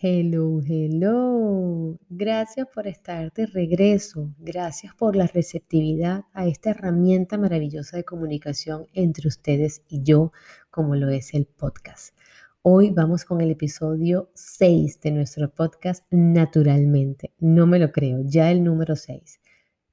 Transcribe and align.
Hello, 0.00 0.60
hello. 0.64 1.98
Gracias 2.08 2.68
por 2.72 2.86
estar 2.86 3.32
de 3.32 3.46
regreso. 3.46 4.32
Gracias 4.38 4.94
por 4.94 5.16
la 5.16 5.26
receptividad 5.26 6.22
a 6.32 6.46
esta 6.46 6.70
herramienta 6.70 7.36
maravillosa 7.36 7.96
de 7.96 8.04
comunicación 8.04 8.86
entre 8.92 9.26
ustedes 9.26 9.82
y 9.88 10.04
yo, 10.04 10.30
como 10.70 10.94
lo 10.94 11.08
es 11.08 11.34
el 11.34 11.46
podcast. 11.46 12.16
Hoy 12.62 12.90
vamos 12.90 13.24
con 13.24 13.40
el 13.40 13.50
episodio 13.50 14.30
6 14.34 15.00
de 15.00 15.10
nuestro 15.10 15.52
podcast 15.52 16.04
Naturalmente. 16.12 17.32
No 17.40 17.66
me 17.66 17.80
lo 17.80 17.90
creo, 17.90 18.20
ya 18.22 18.52
el 18.52 18.62
número 18.62 18.94
6. 18.94 19.40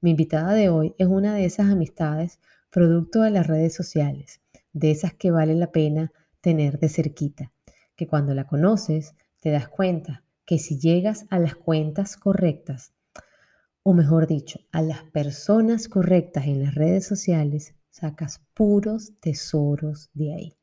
Mi 0.02 0.10
invitada 0.10 0.52
de 0.52 0.68
hoy 0.68 0.94
es 0.98 1.08
una 1.08 1.34
de 1.34 1.46
esas 1.46 1.68
amistades 1.68 2.38
producto 2.70 3.22
de 3.22 3.32
las 3.32 3.48
redes 3.48 3.74
sociales, 3.74 4.40
de 4.72 4.92
esas 4.92 5.14
que 5.14 5.32
vale 5.32 5.56
la 5.56 5.72
pena 5.72 6.12
tener 6.40 6.78
de 6.78 6.90
cerquita, 6.90 7.50
que 7.96 8.06
cuando 8.06 8.34
la 8.34 8.46
conoces, 8.46 9.16
te 9.40 9.50
das 9.50 9.68
cuenta 9.68 10.24
que 10.44 10.58
si 10.58 10.78
llegas 10.78 11.26
a 11.30 11.38
las 11.38 11.56
cuentas 11.56 12.16
correctas, 12.16 12.92
o 13.82 13.92
mejor 13.92 14.26
dicho, 14.26 14.60
a 14.72 14.82
las 14.82 15.04
personas 15.04 15.88
correctas 15.88 16.46
en 16.46 16.62
las 16.62 16.74
redes 16.74 17.06
sociales, 17.06 17.74
sacas 17.90 18.42
puros 18.54 19.12
tesoros 19.20 20.10
de 20.12 20.34
ahí. 20.34 20.56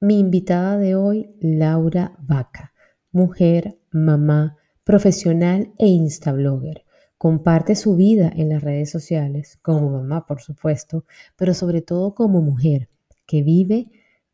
Mi 0.00 0.18
invitada 0.18 0.76
de 0.76 0.94
hoy, 0.94 1.34
Laura 1.40 2.16
Vaca, 2.20 2.72
mujer, 3.12 3.78
mamá, 3.90 4.58
profesional 4.82 5.72
e 5.78 5.86
instablogger. 5.86 6.84
Comparte 7.16 7.74
su 7.74 7.96
vida 7.96 8.30
en 8.34 8.50
las 8.50 8.62
redes 8.62 8.90
sociales, 8.90 9.58
como 9.62 9.88
mamá, 9.88 10.26
por 10.26 10.42
supuesto, 10.42 11.04
pero 11.36 11.54
sobre 11.54 11.80
todo 11.80 12.14
como 12.14 12.42
mujer, 12.42 12.90
que 13.24 13.42
vive 13.42 13.90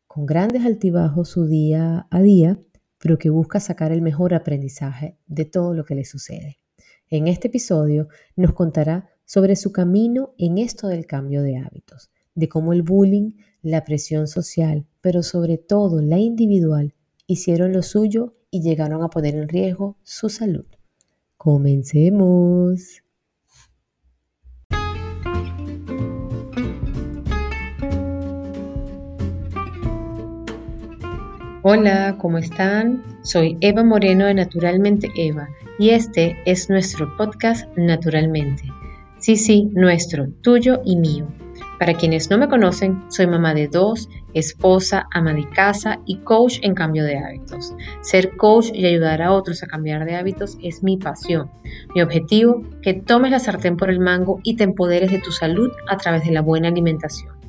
con 0.07 0.25
grandes 0.25 0.65
altibajos 0.65 1.29
su 1.29 1.45
día 1.45 2.07
a 2.09 2.21
día 2.21 2.59
pero 3.01 3.17
que 3.17 3.31
busca 3.31 3.59
sacar 3.59 3.91
el 3.91 4.01
mejor 4.01 4.33
aprendizaje 4.33 5.17
de 5.27 5.45
todo 5.45 5.73
lo 5.73 5.83
que 5.83 5.95
le 5.95 6.05
sucede. 6.05 6.59
En 7.09 7.27
este 7.27 7.47
episodio 7.47 8.07
nos 8.35 8.53
contará 8.53 9.09
sobre 9.25 9.55
su 9.55 9.71
camino 9.71 10.33
en 10.37 10.59
esto 10.59 10.87
del 10.87 11.07
cambio 11.07 11.41
de 11.41 11.57
hábitos, 11.57 12.11
de 12.35 12.47
cómo 12.47 12.73
el 12.73 12.83
bullying, 12.83 13.31
la 13.61 13.83
presión 13.83 14.27
social, 14.27 14.85
pero 15.01 15.23
sobre 15.23 15.57
todo 15.57 16.01
la 16.01 16.19
individual, 16.19 16.93
hicieron 17.27 17.73
lo 17.73 17.81
suyo 17.81 18.35
y 18.51 18.61
llegaron 18.61 19.03
a 19.03 19.09
poner 19.09 19.35
en 19.35 19.49
riesgo 19.49 19.97
su 20.03 20.29
salud. 20.29 20.65
Comencemos. 21.37 23.03
Hola, 31.63 32.15
¿cómo 32.17 32.39
están? 32.39 33.03
Soy 33.21 33.55
Eva 33.61 33.83
Moreno 33.83 34.25
de 34.25 34.33
Naturalmente 34.33 35.11
Eva 35.15 35.47
y 35.77 35.91
este 35.91 36.35
es 36.47 36.71
nuestro 36.71 37.15
podcast 37.17 37.67
Naturalmente. 37.77 38.63
Sí, 39.19 39.35
sí, 39.35 39.69
nuestro, 39.73 40.25
tuyo 40.41 40.81
y 40.83 40.95
mío. 40.95 41.27
Para 41.77 41.93
quienes 41.93 42.31
no 42.31 42.39
me 42.39 42.49
conocen, 42.49 43.03
soy 43.09 43.27
mamá 43.27 43.53
de 43.53 43.67
dos, 43.67 44.09
esposa, 44.33 45.07
ama 45.13 45.35
de 45.35 45.47
casa 45.49 45.99
y 46.07 46.17
coach 46.21 46.57
en 46.63 46.73
cambio 46.73 47.03
de 47.03 47.19
hábitos. 47.19 47.75
Ser 48.01 48.35
coach 48.37 48.71
y 48.73 48.87
ayudar 48.87 49.21
a 49.21 49.31
otros 49.31 49.61
a 49.61 49.67
cambiar 49.67 50.03
de 50.05 50.15
hábitos 50.15 50.57
es 50.63 50.81
mi 50.81 50.97
pasión. 50.97 51.51
Mi 51.93 52.01
objetivo, 52.01 52.63
que 52.81 52.95
tomes 52.95 53.29
la 53.29 53.37
sartén 53.37 53.77
por 53.77 53.91
el 53.91 53.99
mango 53.99 54.39
y 54.41 54.55
te 54.55 54.63
empoderes 54.63 55.11
de 55.11 55.19
tu 55.19 55.31
salud 55.31 55.69
a 55.87 55.97
través 55.97 56.25
de 56.25 56.31
la 56.31 56.41
buena 56.41 56.69
alimentación. 56.69 57.40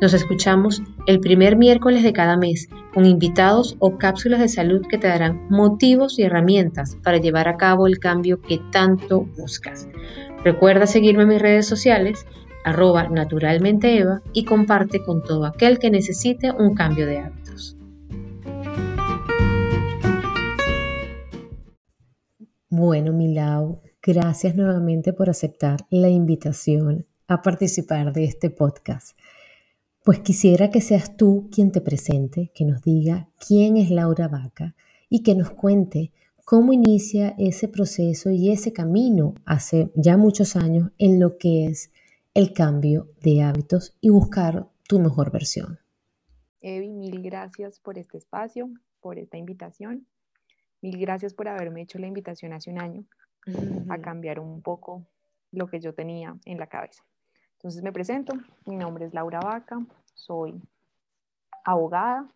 Nos 0.00 0.14
escuchamos 0.14 0.82
el 1.06 1.20
primer 1.20 1.56
miércoles 1.56 2.02
de 2.02 2.12
cada 2.12 2.36
mes 2.36 2.68
con 2.94 3.06
invitados 3.06 3.76
o 3.78 3.98
cápsulas 3.98 4.40
de 4.40 4.48
salud 4.48 4.86
que 4.88 4.98
te 4.98 5.08
darán 5.08 5.46
motivos 5.50 6.18
y 6.18 6.22
herramientas 6.22 6.96
para 7.02 7.18
llevar 7.18 7.48
a 7.48 7.56
cabo 7.56 7.86
el 7.86 7.98
cambio 7.98 8.40
que 8.40 8.60
tanto 8.72 9.22
buscas. 9.36 9.88
Recuerda 10.44 10.86
seguirme 10.86 11.24
en 11.24 11.28
mis 11.30 11.42
redes 11.42 11.66
sociales, 11.66 12.26
arroba 12.64 13.08
naturalmente 13.08 13.98
Eva 13.98 14.22
y 14.32 14.44
comparte 14.44 15.02
con 15.02 15.22
todo 15.22 15.46
aquel 15.46 15.78
que 15.78 15.90
necesite 15.90 16.52
un 16.52 16.74
cambio 16.74 17.06
de 17.06 17.18
hábitos. 17.18 17.76
Bueno, 22.70 23.12
Milau, 23.12 23.80
gracias 24.02 24.54
nuevamente 24.54 25.12
por 25.12 25.28
aceptar 25.28 25.80
la 25.90 26.08
invitación 26.08 27.06
a 27.26 27.42
participar 27.42 28.12
de 28.12 28.24
este 28.24 28.50
podcast. 28.50 29.18
Pues 30.08 30.20
quisiera 30.20 30.70
que 30.70 30.80
seas 30.80 31.18
tú 31.18 31.50
quien 31.52 31.70
te 31.70 31.82
presente, 31.82 32.50
que 32.54 32.64
nos 32.64 32.80
diga 32.80 33.28
quién 33.46 33.76
es 33.76 33.90
Laura 33.90 34.26
Vaca 34.26 34.74
y 35.10 35.22
que 35.22 35.34
nos 35.34 35.50
cuente 35.50 36.12
cómo 36.46 36.72
inicia 36.72 37.34
ese 37.36 37.68
proceso 37.68 38.30
y 38.30 38.50
ese 38.50 38.72
camino 38.72 39.34
hace 39.44 39.92
ya 39.94 40.16
muchos 40.16 40.56
años 40.56 40.92
en 40.96 41.20
lo 41.20 41.36
que 41.36 41.66
es 41.66 41.92
el 42.32 42.54
cambio 42.54 43.08
de 43.20 43.42
hábitos 43.42 43.98
y 44.00 44.08
buscar 44.08 44.70
tu 44.88 44.98
mejor 44.98 45.30
versión. 45.30 45.78
Evi, 46.62 46.88
mil 46.88 47.20
gracias 47.20 47.78
por 47.78 47.98
este 47.98 48.16
espacio, 48.16 48.70
por 49.02 49.18
esta 49.18 49.36
invitación. 49.36 50.06
Mil 50.80 50.98
gracias 50.98 51.34
por 51.34 51.48
haberme 51.48 51.82
hecho 51.82 51.98
la 51.98 52.06
invitación 52.06 52.54
hace 52.54 52.70
un 52.70 52.80
año 52.80 53.04
a 53.90 53.98
cambiar 53.98 54.40
un 54.40 54.62
poco 54.62 55.06
lo 55.52 55.66
que 55.66 55.80
yo 55.80 55.92
tenía 55.92 56.34
en 56.46 56.58
la 56.58 56.66
cabeza. 56.66 57.04
Entonces 57.58 57.82
me 57.82 57.92
presento, 57.92 58.34
mi 58.66 58.76
nombre 58.76 59.04
es 59.04 59.12
Laura 59.12 59.40
Vaca, 59.40 59.84
soy 60.18 60.60
abogada, 61.64 62.28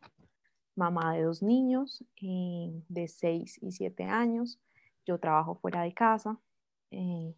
mamá 0.74 1.14
de 1.14 1.22
dos 1.22 1.42
niños 1.42 2.04
eh, 2.22 2.82
de 2.88 3.08
6 3.08 3.58
y 3.62 3.72
7 3.72 4.04
años, 4.04 4.58
yo 5.04 5.18
trabajo 5.18 5.56
fuera 5.56 5.82
de 5.82 5.92
casa. 5.92 6.38
Eh, 6.90 7.34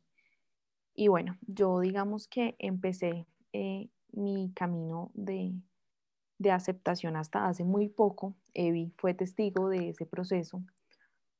y 0.94 1.08
bueno, 1.08 1.36
yo 1.46 1.80
digamos 1.80 2.28
que 2.28 2.54
empecé 2.58 3.26
eh, 3.52 3.88
mi 4.12 4.52
camino 4.54 5.10
de, 5.14 5.52
de 6.38 6.50
aceptación 6.52 7.16
hasta 7.16 7.48
hace 7.48 7.64
muy 7.64 7.88
poco, 7.88 8.34
Evi 8.52 8.92
fue 8.96 9.14
testigo 9.14 9.68
de 9.68 9.88
ese 9.88 10.06
proceso 10.06 10.62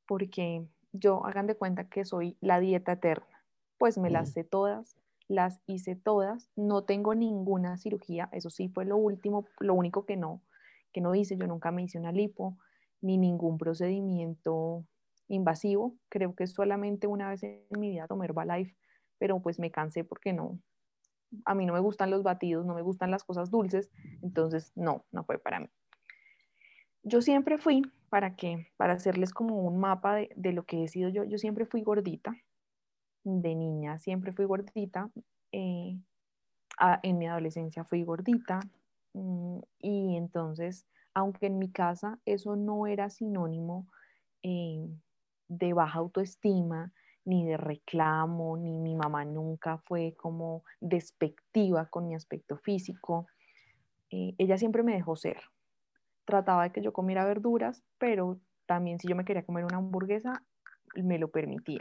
porque 0.07 0.67
yo 0.93 1.25
hagan 1.25 1.47
de 1.47 1.57
cuenta 1.57 1.89
que 1.89 2.05
soy 2.05 2.37
la 2.41 2.61
dieta 2.61 2.93
eterna, 2.93 3.45
pues 3.79 3.99
me 3.99 4.11
las 4.11 4.33
sé 4.33 4.45
todas, 4.45 4.97
las 5.29 5.61
hice 5.67 5.97
todas, 5.97 6.51
no 6.57 6.85
tengo 6.85 7.15
ninguna 7.15 7.77
cirugía, 7.77 8.29
eso 8.33 8.51
sí 8.51 8.69
fue 8.69 8.85
lo 8.85 8.97
último, 8.97 9.47
lo 9.61 9.75
único 9.75 10.05
que 10.05 10.17
no, 10.17 10.43
que 10.93 11.01
no 11.01 11.15
hice, 11.15 11.37
yo 11.37 11.47
nunca 11.47 11.71
me 11.71 11.83
hice 11.83 11.99
una 11.99 12.13
lipo, 12.13 12.59
ni 13.01 13.19
ningún 13.19 13.59
procedimiento 13.59 14.87
invasivo, 15.29 15.97
creo 16.09 16.35
que 16.35 16.47
solamente 16.47 17.07
una 17.07 17.31
vez 17.31 17.43
en 17.43 17.65
mi 17.79 17.91
vida 17.91 18.07
tomé 18.07 18.27
Herbalife, 18.27 18.77
pero 19.19 19.41
pues 19.41 19.59
me 19.59 19.71
cansé 19.71 20.05
porque 20.05 20.33
no, 20.33 20.59
a 21.45 21.55
mí 21.55 21.67
no 21.67 21.73
me 21.73 21.81
gustan 21.81 22.11
los 22.11 22.23
batidos, 22.23 22.67
no 22.67 22.75
me 22.75 22.83
gustan 22.83 23.11
las 23.11 23.25
cosas 23.25 23.51
dulces, 23.51 23.91
entonces 24.23 24.73
no, 24.75 25.05
no 25.11 25.25
fue 25.25 25.39
para 25.39 25.61
mí. 25.61 25.69
Yo 27.03 27.21
siempre 27.21 27.59
fui, 27.59 27.83
para 28.09 28.37
que, 28.37 28.69
para 28.77 28.95
hacerles 28.95 29.33
como 29.33 29.57
un 29.57 29.79
mapa 29.79 30.15
de, 30.15 30.31
de 30.37 30.53
lo 30.53 30.65
que 30.65 30.85
he 30.85 30.89
sido 30.89 31.09
yo, 31.09 31.25
yo 31.25 31.39
siempre 31.39 31.67
fui 31.67 31.83
gordita, 31.83 32.35
de 33.25 33.55
niña 33.55 33.99
siempre 33.99 34.33
fui 34.33 34.45
gordita. 34.45 35.11
Eh, 35.53 35.99
en 37.03 37.19
mi 37.19 37.27
adolescencia 37.27 37.85
fui 37.85 38.03
gordita. 38.05 38.61
Mm, 39.15 39.59
y 39.81 40.17
entonces, 40.17 40.87
aunque 41.15 41.47
en 41.47 41.59
mi 41.59 41.71
casa 41.71 42.19
eso 42.25 42.57
no 42.57 42.87
era 42.87 43.11
sinónimo 43.11 43.87
eh, 44.43 44.89
de 45.49 45.73
baja 45.73 45.99
autoestima, 45.99 46.93
ni 47.25 47.47
de 47.47 47.57
reclamo, 47.57 48.57
ni 48.57 48.79
mi 48.79 48.95
mamá 48.95 49.25
nunca 49.25 49.79
fue 49.79 50.15
como 50.17 50.63
despectiva 50.81 51.87
con 51.87 52.07
mi 52.07 52.15
aspecto 52.15 52.59
físico. 52.59 53.27
Eh, 54.11 54.35
ella 54.37 54.59
siempre 54.59 54.83
me 54.83 54.95
dejó 54.95 55.17
ser. 55.17 55.41
Trataba 56.27 56.65
de 56.65 56.73
que 56.73 56.83
yo 56.83 56.93
comiera 56.93 57.25
verduras, 57.25 57.83
pero 57.99 58.39
también 58.67 58.99
si 58.99 59.09
yo 59.09 59.17
me 59.17 59.25
quería 59.25 59.45
comer 59.45 59.65
una 59.65 59.79
hamburguesa, 59.79 60.43
me 60.95 61.19
lo 61.19 61.29
permitía 61.29 61.81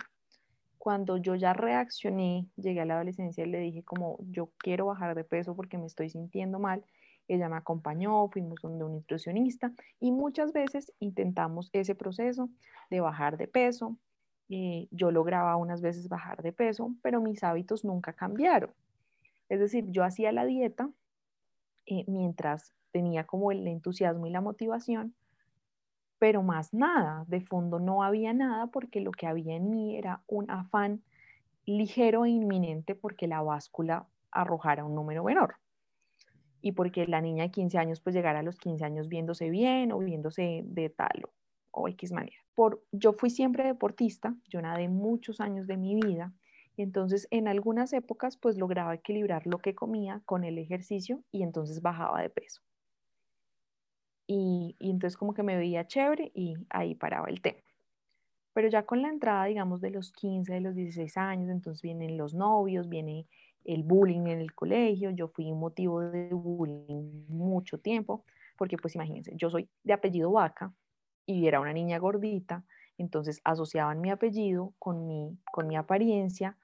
cuando 0.83 1.15
yo 1.15 1.35
ya 1.35 1.53
reaccioné, 1.53 2.45
llegué 2.57 2.81
a 2.81 2.85
la 2.85 2.95
adolescencia 2.95 3.45
y 3.45 3.50
le 3.50 3.59
dije 3.59 3.83
como 3.83 4.18
yo 4.19 4.50
quiero 4.57 4.88
bajar 4.88 5.15
de 5.15 5.24
peso 5.24 5.56
porque 5.56 5.77
me 5.77 5.85
estoy 5.85 6.09
sintiendo 6.09 6.59
mal, 6.59 6.83
ella 7.30 7.47
me 7.47 7.56
acompañó, 7.56 8.27
fuimos 8.27 8.59
donde 8.62 8.83
un 8.83 8.91
nutricionista 8.91 9.71
y 10.01 10.12
muchas 10.12 10.51
veces 10.51 10.91
intentamos 11.00 11.69
ese 11.71 11.95
proceso 11.95 12.50
de 12.89 13.00
bajar 13.00 13.38
de 13.38 13.47
peso. 13.47 13.97
Eh, 14.50 14.89
yo 14.91 15.09
lograba 15.12 15.56
unas 15.56 15.80
veces 15.80 16.09
bajar 16.09 16.44
de 16.44 16.51
peso, 16.51 16.94
pero 17.01 17.21
mis 17.21 17.45
hábitos 17.45 17.86
nunca 17.86 18.12
cambiaron. 18.12 18.74
Es 19.47 19.62
decir, 19.62 19.86
yo 19.88 20.03
hacía 20.03 20.33
la 20.33 20.44
dieta 20.44 20.89
eh, 21.86 22.03
mientras 22.09 22.74
tenía 22.91 23.24
como 23.24 23.53
el 23.53 23.65
entusiasmo 23.69 24.27
y 24.27 24.31
la 24.31 24.41
motivación, 24.41 25.15
pero 26.23 26.41
más 26.41 26.73
nada, 26.73 27.25
de 27.27 27.41
fondo 27.41 27.81
no 27.81 28.01
había 28.01 28.31
nada 28.31 28.67
porque 28.67 29.01
lo 29.01 29.11
que 29.11 29.27
había 29.27 29.57
en 29.57 29.69
mí 29.69 29.97
era 29.97 30.21
un 30.25 30.49
afán 30.49 31.03
ligero 31.65 32.23
e 32.23 32.29
inminente 32.29 32.95
porque 32.95 33.27
la 33.27 33.41
báscula 33.41 34.07
arrojara 34.31 34.85
un 34.85 34.95
número 34.95 35.25
menor 35.25 35.55
y 36.61 36.71
porque 36.71 37.05
la 37.07 37.19
niña 37.19 37.43
de 37.43 37.51
15 37.51 37.77
años 37.77 37.99
pues 37.99 38.15
llegara 38.15 38.39
a 38.39 38.43
los 38.43 38.57
15 38.57 38.85
años 38.85 39.09
viéndose 39.09 39.49
bien 39.49 39.91
o 39.91 39.99
viéndose 39.99 40.61
de 40.63 40.89
tal 40.89 41.25
o 41.71 41.89
X 41.89 42.13
manera. 42.13 42.37
Por, 42.55 42.81
yo 42.93 43.11
fui 43.11 43.29
siempre 43.29 43.65
deportista, 43.65 44.33
yo 44.47 44.61
nadé 44.61 44.87
muchos 44.87 45.41
años 45.41 45.67
de 45.67 45.75
mi 45.75 45.93
vida, 45.93 46.31
y 46.77 46.83
entonces 46.83 47.27
en 47.31 47.49
algunas 47.49 47.91
épocas 47.91 48.37
pues 48.37 48.57
lograba 48.57 48.95
equilibrar 48.95 49.45
lo 49.45 49.57
que 49.57 49.75
comía 49.75 50.21
con 50.25 50.45
el 50.45 50.57
ejercicio 50.57 51.21
y 51.33 51.43
entonces 51.43 51.81
bajaba 51.81 52.21
de 52.21 52.29
peso. 52.29 52.61
Y, 54.35 54.75
entonces 54.80 55.15
como 55.15 55.35
que 55.35 55.44
me 55.44 55.56
veía 55.56 55.85
chévere 55.85 56.31
y 56.33 56.56
ahí 56.69 56.95
paraba 56.95 57.30
el 57.30 57.39
tema. 57.39 57.59
Pero 58.53 58.68
ya 58.68 58.83
con 58.83 59.01
la 59.03 59.09
entrada, 59.09 59.45
digamos, 59.45 59.80
de 59.80 59.91
los 59.91 60.12
15, 60.12 60.53
de 60.53 60.62
los 60.62 60.75
16 60.75 61.18
años, 61.18 61.51
entonces 61.51 61.83
vienen 61.83 62.18
los 62.18 62.33
novios, 62.33 62.89
viene 62.89 63.27
el 63.63 63.83
bullying 63.83 64.27
en 64.27 64.39
el 64.39 64.53
colegio, 64.53 65.12
yo 65.12 65.27
fui 65.27 65.51
un 65.51 65.59
motivo 65.59 66.01
de 66.01 66.30
bullying 66.33 67.25
mucho 67.30 67.77
tiempo, 67.80 68.25
porque 68.57 68.77
pues 68.77 68.95
imagínense, 68.95 69.33
yo 69.35 69.50
soy 69.51 69.69
de 69.83 69.94
apellido 69.94 70.31
Vaca 70.31 70.74
y 71.25 71.47
era 71.47 71.59
una 71.59 71.74
niña 71.74 72.00
gordita, 72.00 72.65
entonces 72.97 73.39
asociaban 73.44 74.01
mi 74.01 74.09
apellido 74.09 74.74
con 74.79 75.07
mi, 75.07 75.38
con 75.51 75.68
mi 75.68 75.75
apariencia 75.75 76.57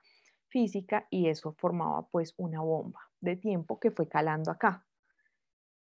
física 0.47 1.07
y 1.11 1.27
eso 1.27 1.53
formaba 1.53 2.07
pues 2.07 2.33
una 2.37 2.61
bomba 2.61 2.99
de 3.21 3.35
tiempo 3.35 3.79
que 3.79 3.91
fue 3.91 4.07
calando 4.07 4.51
acá. 4.51 4.88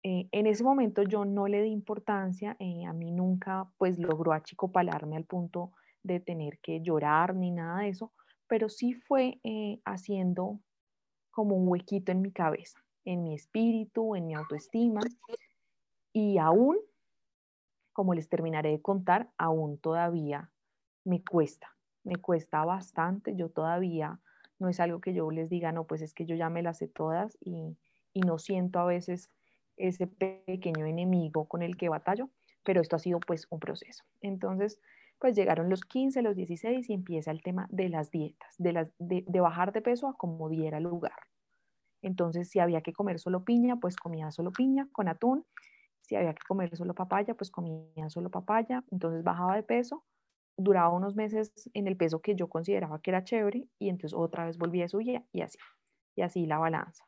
Eh, 0.07 0.29
en 0.31 0.45
ese 0.45 0.63
momento 0.63 1.01
yo 1.01 1.25
no 1.25 1.47
le 1.47 1.63
di 1.63 1.69
importancia, 1.69 2.55
eh, 2.59 2.85
a 2.85 2.93
mí 2.93 3.11
nunca 3.11 3.67
pues 3.79 3.97
logró 3.97 4.33
achicopalarme 4.33 5.15
al 5.17 5.25
punto 5.25 5.71
de 6.03 6.19
tener 6.19 6.59
que 6.59 6.79
llorar 6.81 7.33
ni 7.33 7.49
nada 7.49 7.79
de 7.79 7.89
eso, 7.89 8.13
pero 8.45 8.69
sí 8.69 8.93
fue 8.93 9.39
eh, 9.43 9.81
haciendo 9.83 10.59
como 11.31 11.55
un 11.55 11.67
huequito 11.67 12.11
en 12.11 12.21
mi 12.21 12.31
cabeza, 12.31 12.77
en 13.03 13.23
mi 13.23 13.33
espíritu, 13.33 14.15
en 14.15 14.27
mi 14.27 14.35
autoestima. 14.35 15.01
Y 16.13 16.37
aún, 16.37 16.77
como 17.91 18.13
les 18.13 18.29
terminaré 18.29 18.69
de 18.69 18.83
contar, 18.83 19.31
aún 19.39 19.79
todavía 19.79 20.51
me 21.03 21.23
cuesta, 21.23 21.75
me 22.03 22.17
cuesta 22.17 22.63
bastante. 22.63 23.35
Yo 23.35 23.49
todavía 23.49 24.19
no 24.59 24.69
es 24.69 24.79
algo 24.79 25.01
que 25.01 25.15
yo 25.15 25.31
les 25.31 25.49
diga, 25.49 25.71
no, 25.71 25.87
pues 25.87 26.03
es 26.03 26.13
que 26.13 26.27
yo 26.27 26.35
ya 26.35 26.51
me 26.51 26.61
las 26.61 26.77
sé 26.77 26.87
todas 26.87 27.39
y, 27.41 27.75
y 28.13 28.19
no 28.19 28.37
siento 28.37 28.77
a 28.77 28.85
veces 28.85 29.31
ese 29.77 30.07
pequeño 30.07 30.85
enemigo 30.85 31.45
con 31.47 31.61
el 31.61 31.77
que 31.77 31.89
batallo, 31.89 32.29
pero 32.63 32.81
esto 32.81 32.95
ha 32.95 32.99
sido 32.99 33.19
pues 33.19 33.47
un 33.49 33.59
proceso. 33.59 34.03
Entonces, 34.21 34.79
pues 35.19 35.35
llegaron 35.35 35.69
los 35.69 35.81
15, 35.85 36.21
los 36.21 36.35
16 36.35 36.89
y 36.89 36.93
empieza 36.93 37.31
el 37.31 37.41
tema 37.41 37.67
de 37.69 37.89
las 37.89 38.11
dietas, 38.11 38.53
de, 38.57 38.73
las, 38.73 38.91
de, 38.99 39.23
bajar 39.39 39.71
de 39.71 39.81
peso 39.81 40.07
a 40.07 40.17
como 40.17 40.49
diera 40.49 40.79
lugar. 40.79 41.15
Entonces, 42.01 42.49
si 42.49 42.59
había 42.59 42.81
que 42.81 42.93
comer 42.93 43.19
solo 43.19 43.43
piña, 43.43 43.77
pues 43.77 43.95
comía 43.95 44.31
solo 44.31 44.51
piña 44.51 44.87
con 44.91 45.07
atún. 45.07 45.45
Si 46.01 46.15
había 46.15 46.33
que 46.33 46.43
comer 46.47 46.75
solo 46.75 46.93
papaya, 46.93 47.33
pues 47.33 47.49
comía 47.49 48.09
solo 48.09 48.29
papaya. 48.29 48.83
Entonces 48.91 49.23
bajaba 49.23 49.55
de 49.55 49.63
peso. 49.63 50.03
Duraba 50.57 50.89
unos 50.89 51.15
meses 51.15 51.51
en 51.73 51.87
el 51.87 51.97
peso 51.97 52.21
que 52.21 52.35
yo 52.35 52.47
consideraba 52.47 53.01
que 53.01 53.11
era 53.11 53.23
chévere 53.23 53.67
y 53.79 53.89
entonces 53.89 54.15
otra 54.17 54.45
vez 54.45 54.57
volvía 54.57 54.85
a 54.85 54.89
subir 54.89 55.23
y 55.31 55.41
así. 55.41 55.57
Y 56.15 56.21
así 56.21 56.45
la 56.45 56.59
balanza. 56.59 57.05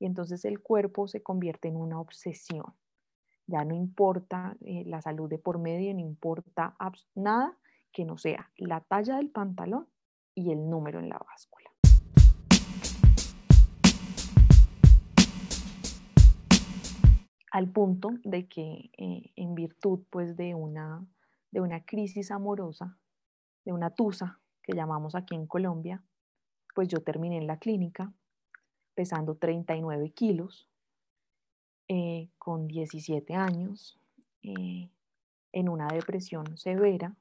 Y 0.00 0.06
entonces 0.06 0.44
el 0.44 0.60
cuerpo 0.60 1.06
se 1.06 1.22
convierte 1.22 1.68
en 1.68 1.76
una 1.76 2.00
obsesión 2.00 2.74
ya 3.50 3.64
no 3.64 3.74
importa 3.74 4.56
eh, 4.60 4.84
la 4.86 5.02
salud 5.02 5.28
de 5.28 5.38
por 5.38 5.58
medio, 5.58 5.92
no 5.92 5.98
importa 5.98 6.76
nada 7.16 7.58
que 7.92 8.04
no 8.04 8.16
sea 8.16 8.48
la 8.56 8.80
talla 8.80 9.16
del 9.16 9.30
pantalón 9.30 9.88
y 10.36 10.52
el 10.52 10.70
número 10.70 11.00
en 11.00 11.08
la 11.08 11.18
báscula. 11.18 11.68
Al 17.50 17.72
punto 17.72 18.10
de 18.22 18.46
que 18.46 18.92
eh, 18.96 19.32
en 19.34 19.56
virtud 19.56 20.04
pues 20.10 20.36
de 20.36 20.54
una, 20.54 21.04
de 21.50 21.60
una 21.60 21.84
crisis 21.84 22.30
amorosa, 22.30 22.96
de 23.64 23.72
una 23.72 23.90
tusa 23.90 24.38
que 24.62 24.74
llamamos 24.74 25.16
aquí 25.16 25.34
en 25.34 25.48
Colombia, 25.48 26.04
pues 26.76 26.86
yo 26.86 27.02
terminé 27.02 27.38
en 27.38 27.48
la 27.48 27.58
clínica 27.58 28.12
pesando 28.94 29.34
39 29.34 30.10
kilos, 30.10 30.68
eh, 31.88 32.28
con 32.38 32.68
17 32.68 33.34
años 33.34 33.98
eh, 34.42 34.88
en 35.52 35.68
una 35.68 35.88
depresión 35.88 36.56
severa 36.56 37.16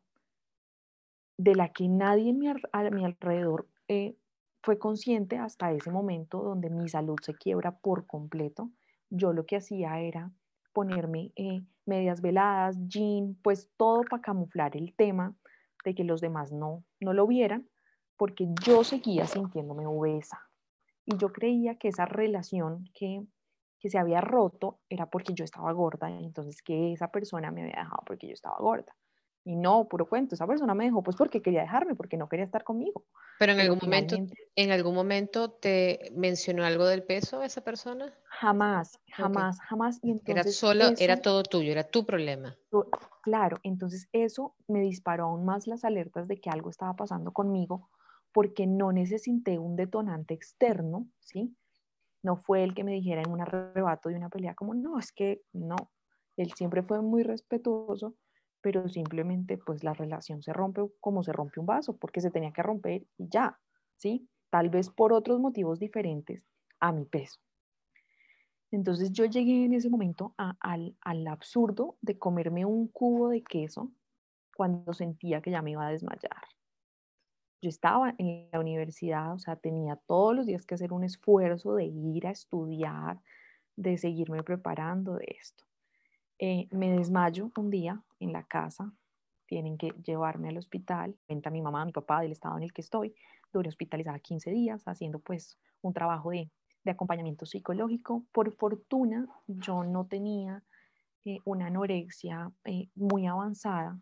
de 1.37 1.55
la 1.55 1.69
que 1.69 1.87
nadie 1.87 2.35
a 2.71 2.83
mi 2.91 3.03
alrededor 3.03 3.67
eh, 3.87 4.15
fue 4.61 4.77
consciente 4.77 5.37
hasta 5.37 5.71
ese 5.71 5.89
momento 5.89 6.43
donde 6.43 6.69
mi 6.69 6.87
salud 6.87 7.17
se 7.23 7.33
quiebra 7.33 7.79
por 7.79 8.05
completo. 8.05 8.69
Yo 9.09 9.33
lo 9.33 9.45
que 9.45 9.55
hacía 9.55 9.99
era 10.01 10.31
ponerme 10.73 11.31
medias 11.85 12.21
veladas, 12.21 12.77
jean, 12.87 13.35
pues 13.41 13.69
todo 13.75 14.03
para 14.03 14.21
camuflar 14.21 14.77
el 14.77 14.93
tema 14.93 15.33
de 15.83 15.95
que 15.95 16.03
los 16.03 16.21
demás 16.21 16.51
no, 16.51 16.83
no 16.99 17.13
lo 17.13 17.25
vieran, 17.25 17.67
porque 18.17 18.47
yo 18.63 18.83
seguía 18.83 19.25
sintiéndome 19.25 19.87
obesa. 19.87 20.48
Y 21.09 21.17
yo 21.17 21.33
creía 21.33 21.75
que 21.75 21.89
esa 21.89 22.05
relación 22.05 22.85
que 22.93 23.23
que 23.79 23.89
se 23.89 23.97
había 23.97 24.21
roto 24.21 24.79
era 24.89 25.05
porque 25.05 25.33
yo 25.33 25.45
estaba 25.45 25.71
gorda 25.71 26.09
y 26.09 26.25
entonces 26.25 26.61
que 26.61 26.93
esa 26.93 27.09
persona 27.09 27.49
me 27.51 27.61
había 27.61 27.77
dejado 27.77 28.03
porque 28.05 28.27
yo 28.27 28.33
estaba 28.33 28.57
gorda. 28.59 28.95
Y 29.45 29.55
no, 29.55 29.87
puro 29.87 30.05
cuento, 30.07 30.35
esa 30.35 30.45
persona 30.45 30.75
me 30.75 30.83
dejó 30.83 31.01
pues 31.01 31.15
porque 31.15 31.41
quería 31.41 31.61
dejarme, 31.61 31.95
porque 31.95 32.17
no 32.17 32.27
quería 32.27 32.45
estar 32.45 32.63
conmigo. 32.63 33.05
Pero 33.39 33.53
en 33.53 33.61
algún 33.61 33.79
momento, 33.81 34.17
en 34.55 34.71
algún 34.71 34.93
momento 34.93 35.49
te 35.49 36.11
mencionó 36.13 36.65
algo 36.65 36.85
del 36.85 37.03
peso 37.03 37.41
esa 37.41 37.63
persona? 37.63 38.13
Jamás, 38.25 38.99
jamás, 39.13 39.59
jamás. 39.61 39.99
Y 40.03 40.11
entonces 40.11 40.35
era 40.35 40.43
solo, 40.43 40.95
era 40.99 41.21
todo 41.21 41.41
tuyo, 41.43 41.71
era 41.71 41.85
tu 41.85 42.05
problema. 42.05 42.57
Claro, 43.23 43.57
entonces 43.63 44.09
eso 44.11 44.55
me 44.67 44.81
disparó 44.81 45.25
aún 45.25 45.45
más 45.45 45.67
las 45.67 45.85
alertas 45.85 46.27
de 46.27 46.39
que 46.39 46.49
algo 46.49 46.69
estaba 46.69 46.95
pasando 46.95 47.31
conmigo 47.31 47.89
porque 48.31 48.67
no 48.67 48.91
necesité 48.91 49.57
un 49.59 49.75
detonante 49.75 50.33
externo, 50.33 51.07
¿sí? 51.19 51.55
No 52.21 52.35
fue 52.37 52.63
el 52.63 52.73
que 52.73 52.83
me 52.83 52.91
dijera 52.91 53.21
en 53.21 53.31
un 53.31 53.41
arrebato 53.41 54.09
de 54.09 54.15
una 54.15 54.29
pelea 54.29 54.55
como, 54.55 54.73
no, 54.73 54.99
es 54.99 55.11
que 55.11 55.41
no. 55.53 55.75
Él 56.37 56.51
siempre 56.53 56.83
fue 56.83 57.01
muy 57.01 57.23
respetuoso, 57.23 58.15
pero 58.61 58.87
simplemente 58.89 59.57
pues 59.57 59.83
la 59.83 59.93
relación 59.93 60.41
se 60.41 60.53
rompe 60.53 60.81
como 60.99 61.23
se 61.23 61.31
rompe 61.31 61.59
un 61.59 61.65
vaso, 61.65 61.97
porque 61.97 62.21
se 62.21 62.31
tenía 62.31 62.51
que 62.51 62.63
romper 62.63 63.05
y 63.17 63.29
ya, 63.29 63.59
¿sí? 63.95 64.29
Tal 64.49 64.69
vez 64.69 64.89
por 64.89 65.13
otros 65.13 65.39
motivos 65.39 65.79
diferentes 65.79 66.43
a 66.79 66.91
mi 66.91 67.05
peso. 67.05 67.39
Entonces 68.71 69.11
yo 69.11 69.25
llegué 69.25 69.65
en 69.65 69.73
ese 69.73 69.89
momento 69.89 70.35
al, 70.37 70.95
al 71.01 71.27
absurdo 71.27 71.97
de 72.01 72.19
comerme 72.19 72.65
un 72.65 72.87
cubo 72.87 73.29
de 73.29 73.43
queso 73.43 73.91
cuando 74.55 74.93
sentía 74.93 75.41
que 75.41 75.51
ya 75.51 75.61
me 75.61 75.71
iba 75.71 75.87
a 75.87 75.91
desmayar 75.91 76.58
yo 77.61 77.69
estaba 77.69 78.15
en 78.17 78.49
la 78.51 78.59
universidad, 78.59 79.33
o 79.33 79.39
sea, 79.39 79.55
tenía 79.55 79.95
todos 80.07 80.35
los 80.35 80.45
días 80.45 80.65
que 80.65 80.75
hacer 80.75 80.93
un 80.93 81.03
esfuerzo 81.03 81.75
de 81.75 81.85
ir 81.85 82.27
a 82.27 82.31
estudiar, 82.31 83.19
de 83.75 83.97
seguirme 83.97 84.43
preparando 84.43 85.15
de 85.15 85.37
esto. 85.39 85.65
Eh, 86.37 86.67
me 86.71 86.91
desmayo 86.91 87.51
un 87.57 87.69
día 87.69 88.01
en 88.19 88.31
la 88.31 88.43
casa, 88.43 88.93
tienen 89.45 89.77
que 89.77 89.89
llevarme 90.05 90.49
al 90.49 90.57
hospital, 90.57 91.17
venta 91.27 91.49
mi 91.49 91.61
mamá, 91.61 91.85
mi 91.85 91.91
papá 91.91 92.21
del 92.21 92.31
estado 92.31 92.57
en 92.57 92.63
el 92.63 92.71
que 92.73 92.81
estoy, 92.81 93.13
duré 93.51 93.69
hospitalizada 93.69 94.19
15 94.19 94.51
días 94.51 94.87
haciendo 94.87 95.19
pues 95.19 95.57
un 95.81 95.93
trabajo 95.93 96.29
de, 96.31 96.49
de 96.83 96.91
acompañamiento 96.91 97.45
psicológico. 97.45 98.25
Por 98.31 98.53
fortuna 98.55 99.27
yo 99.47 99.83
no 99.83 100.05
tenía 100.05 100.63
eh, 101.25 101.39
una 101.43 101.67
anorexia 101.67 102.51
eh, 102.63 102.89
muy 102.95 103.27
avanzada, 103.27 103.99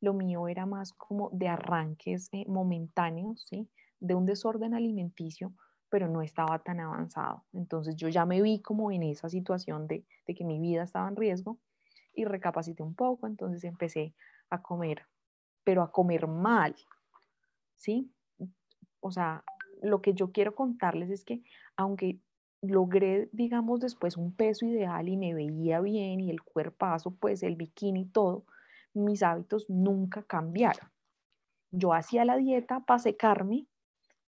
lo 0.00 0.14
mío 0.14 0.48
era 0.48 0.66
más 0.66 0.92
como 0.92 1.30
de 1.30 1.48
arranques 1.48 2.28
eh, 2.32 2.44
momentáneos, 2.48 3.46
¿sí? 3.48 3.68
De 4.00 4.14
un 4.14 4.26
desorden 4.26 4.74
alimenticio, 4.74 5.52
pero 5.90 6.08
no 6.08 6.22
estaba 6.22 6.58
tan 6.60 6.80
avanzado. 6.80 7.44
Entonces 7.52 7.96
yo 7.96 8.08
ya 8.08 8.24
me 8.24 8.40
vi 8.40 8.60
como 8.60 8.90
en 8.90 9.02
esa 9.02 9.28
situación 9.28 9.86
de, 9.86 10.06
de 10.26 10.34
que 10.34 10.44
mi 10.44 10.58
vida 10.58 10.84
estaba 10.84 11.08
en 11.08 11.16
riesgo 11.16 11.58
y 12.14 12.24
recapacité 12.24 12.82
un 12.82 12.94
poco, 12.94 13.26
entonces 13.26 13.64
empecé 13.64 14.14
a 14.48 14.62
comer, 14.62 15.06
pero 15.64 15.82
a 15.82 15.92
comer 15.92 16.26
mal, 16.26 16.74
¿sí? 17.76 18.12
O 19.00 19.10
sea, 19.10 19.44
lo 19.82 20.02
que 20.02 20.14
yo 20.14 20.32
quiero 20.32 20.54
contarles 20.54 21.10
es 21.10 21.24
que 21.24 21.42
aunque 21.76 22.20
logré, 22.62 23.28
digamos, 23.32 23.80
después 23.80 24.16
un 24.16 24.34
peso 24.34 24.66
ideal 24.66 25.08
y 25.08 25.16
me 25.16 25.34
veía 25.34 25.80
bien 25.80 26.20
y 26.20 26.30
el 26.30 26.42
cuerpazo, 26.42 27.12
pues 27.12 27.42
el 27.42 27.56
bikini 27.56 28.02
y 28.02 28.06
todo, 28.06 28.44
mis 28.94 29.22
hábitos 29.22 29.68
nunca 29.68 30.22
cambiaron. 30.22 30.90
Yo 31.70 31.94
hacía 31.94 32.24
la 32.24 32.36
dieta 32.36 32.80
para 32.80 32.98
secarme, 32.98 33.66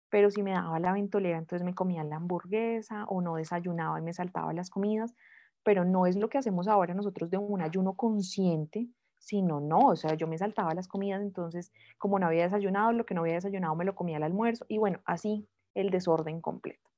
pero 0.08 0.30
si 0.30 0.42
me 0.42 0.52
daba 0.52 0.80
la 0.80 0.92
ventolera, 0.92 1.38
entonces 1.38 1.64
me 1.64 1.74
comía 1.74 2.02
la 2.04 2.16
hamburguesa 2.16 3.04
o 3.04 3.20
no 3.20 3.36
desayunaba 3.36 3.98
y 4.00 4.02
me 4.02 4.12
saltaba 4.12 4.52
las 4.52 4.70
comidas, 4.70 5.14
pero 5.62 5.84
no 5.84 6.06
es 6.06 6.16
lo 6.16 6.28
que 6.28 6.38
hacemos 6.38 6.68
ahora 6.68 6.94
nosotros 6.94 7.30
de 7.30 7.38
un 7.38 7.62
ayuno 7.62 7.94
consciente, 7.94 8.88
sino 9.18 9.60
no, 9.60 9.88
o 9.88 9.96
sea, 9.96 10.14
yo 10.14 10.26
me 10.26 10.38
saltaba 10.38 10.74
las 10.74 10.88
comidas, 10.88 11.22
entonces 11.22 11.72
como 11.98 12.18
no 12.18 12.26
había 12.26 12.44
desayunado, 12.44 12.92
lo 12.92 13.06
que 13.06 13.14
no 13.14 13.20
había 13.20 13.34
desayunado 13.34 13.76
me 13.76 13.84
lo 13.84 13.94
comía 13.94 14.16
al 14.16 14.24
almuerzo 14.24 14.64
y 14.68 14.78
bueno, 14.78 15.00
así 15.04 15.46
el 15.74 15.90
desorden 15.90 16.40
completo. 16.40 16.90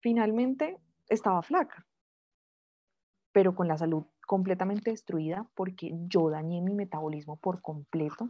Finalmente 0.00 0.78
estaba 1.08 1.42
flaca, 1.42 1.86
pero 3.32 3.54
con 3.54 3.68
la 3.68 3.78
salud 3.78 4.04
completamente 4.26 4.90
destruida 4.90 5.48
porque 5.54 5.92
yo 6.06 6.30
dañé 6.30 6.60
mi 6.60 6.74
metabolismo 6.74 7.36
por 7.36 7.62
completo. 7.62 8.28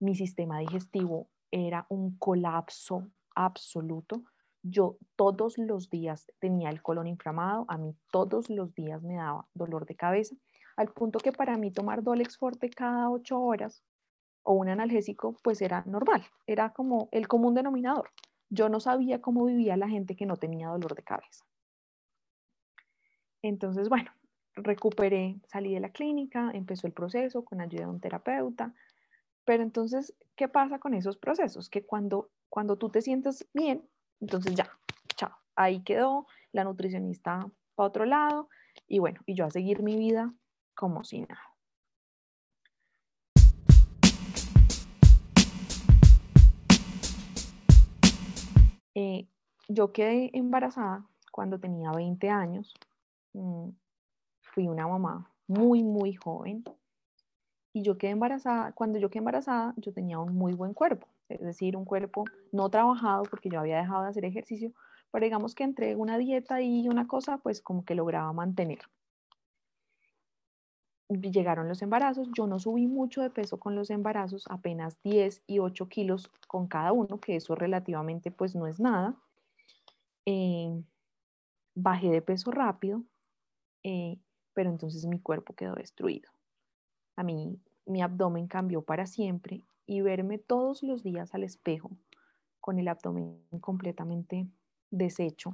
Mi 0.00 0.14
sistema 0.14 0.58
digestivo 0.58 1.28
era 1.50 1.86
un 1.88 2.16
colapso 2.18 3.08
absoluto. 3.34 4.22
Yo 4.62 4.98
todos 5.16 5.56
los 5.58 5.90
días 5.90 6.30
tenía 6.40 6.70
el 6.70 6.82
colon 6.82 7.06
inflamado, 7.06 7.64
a 7.68 7.78
mí 7.78 7.96
todos 8.10 8.50
los 8.50 8.74
días 8.74 9.02
me 9.02 9.16
daba 9.16 9.46
dolor 9.54 9.86
de 9.86 9.94
cabeza, 9.94 10.36
al 10.76 10.88
punto 10.88 11.18
que 11.18 11.32
para 11.32 11.56
mí 11.56 11.70
tomar 11.70 12.02
Dolex 12.02 12.38
Forte 12.38 12.68
cada 12.70 13.10
ocho 13.10 13.40
horas 13.40 13.82
o 14.42 14.54
un 14.54 14.68
analgésico 14.68 15.36
pues 15.42 15.62
era 15.62 15.84
normal, 15.86 16.24
era 16.46 16.72
como 16.72 17.08
el 17.12 17.28
común 17.28 17.54
denominador. 17.54 18.10
Yo 18.50 18.68
no 18.68 18.80
sabía 18.80 19.20
cómo 19.20 19.44
vivía 19.44 19.76
la 19.76 19.88
gente 19.88 20.16
que 20.16 20.26
no 20.26 20.36
tenía 20.36 20.68
dolor 20.68 20.94
de 20.94 21.02
cabeza. 21.02 21.44
Entonces, 23.42 23.88
bueno, 23.88 24.10
recuperé, 24.62 25.40
salí 25.46 25.74
de 25.74 25.80
la 25.80 25.90
clínica, 25.90 26.50
empezó 26.52 26.86
el 26.86 26.92
proceso 26.92 27.44
con 27.44 27.60
ayuda 27.60 27.82
de 27.82 27.90
un 27.90 28.00
terapeuta, 28.00 28.74
pero 29.44 29.62
entonces, 29.62 30.14
¿qué 30.36 30.48
pasa 30.48 30.78
con 30.78 30.94
esos 30.94 31.16
procesos? 31.16 31.70
Que 31.70 31.84
cuando, 31.84 32.30
cuando 32.48 32.76
tú 32.76 32.90
te 32.90 33.02
sientes 33.02 33.48
bien, 33.54 33.88
entonces 34.20 34.54
ya, 34.54 34.70
chao, 35.16 35.32
ahí 35.56 35.82
quedó, 35.82 36.26
la 36.52 36.64
nutricionista 36.64 37.50
para 37.74 37.88
otro 37.88 38.04
lado, 38.04 38.48
y 38.86 38.98
bueno, 38.98 39.20
y 39.26 39.34
yo 39.34 39.46
a 39.46 39.50
seguir 39.50 39.82
mi 39.82 39.96
vida 39.96 40.34
como 40.74 41.04
si 41.04 41.20
nada. 41.20 41.42
Eh, 48.94 49.28
yo 49.68 49.92
quedé 49.92 50.30
embarazada 50.36 51.06
cuando 51.30 51.60
tenía 51.60 51.92
20 51.92 52.30
años. 52.30 52.74
Mm, 53.32 53.68
fui 54.58 54.66
una 54.66 54.88
mamá 54.88 55.30
muy, 55.46 55.84
muy 55.84 56.14
joven. 56.14 56.64
Y 57.72 57.82
yo 57.82 57.96
quedé 57.96 58.10
embarazada, 58.10 58.72
cuando 58.72 58.98
yo 58.98 59.08
quedé 59.08 59.20
embarazada, 59.20 59.72
yo 59.76 59.92
tenía 59.92 60.18
un 60.18 60.34
muy 60.34 60.52
buen 60.52 60.74
cuerpo, 60.74 61.06
es 61.28 61.40
decir, 61.40 61.76
un 61.76 61.84
cuerpo 61.84 62.24
no 62.50 62.68
trabajado 62.68 63.22
porque 63.22 63.50
yo 63.50 63.60
había 63.60 63.78
dejado 63.78 64.02
de 64.02 64.08
hacer 64.08 64.24
ejercicio, 64.24 64.72
pero 65.12 65.24
digamos 65.24 65.54
que 65.54 65.62
entre 65.62 65.94
una 65.94 66.18
dieta 66.18 66.60
y 66.60 66.88
una 66.88 67.06
cosa, 67.06 67.38
pues 67.38 67.62
como 67.62 67.84
que 67.84 67.94
lograba 67.94 68.32
mantener. 68.32 68.80
Llegaron 71.08 71.68
los 71.68 71.80
embarazos, 71.80 72.28
yo 72.36 72.48
no 72.48 72.58
subí 72.58 72.88
mucho 72.88 73.22
de 73.22 73.30
peso 73.30 73.60
con 73.60 73.76
los 73.76 73.90
embarazos, 73.90 74.44
apenas 74.50 75.00
10 75.04 75.44
y 75.46 75.60
8 75.60 75.88
kilos 75.88 76.32
con 76.48 76.66
cada 76.66 76.92
uno, 76.92 77.20
que 77.20 77.36
eso 77.36 77.54
relativamente 77.54 78.32
pues 78.32 78.56
no 78.56 78.66
es 78.66 78.80
nada. 78.80 79.14
Eh, 80.26 80.82
bajé 81.76 82.10
de 82.10 82.22
peso 82.22 82.50
rápido, 82.50 83.04
eh, 83.84 84.18
pero 84.58 84.70
entonces 84.70 85.06
mi 85.06 85.20
cuerpo 85.20 85.54
quedó 85.54 85.76
destruido. 85.76 86.32
A 87.14 87.22
mí 87.22 87.60
mi 87.86 88.02
abdomen 88.02 88.48
cambió 88.48 88.82
para 88.82 89.06
siempre 89.06 89.62
y 89.86 90.00
verme 90.00 90.38
todos 90.38 90.82
los 90.82 91.04
días 91.04 91.32
al 91.32 91.44
espejo 91.44 91.92
con 92.58 92.80
el 92.80 92.88
abdomen 92.88 93.40
completamente 93.60 94.48
deshecho, 94.90 95.52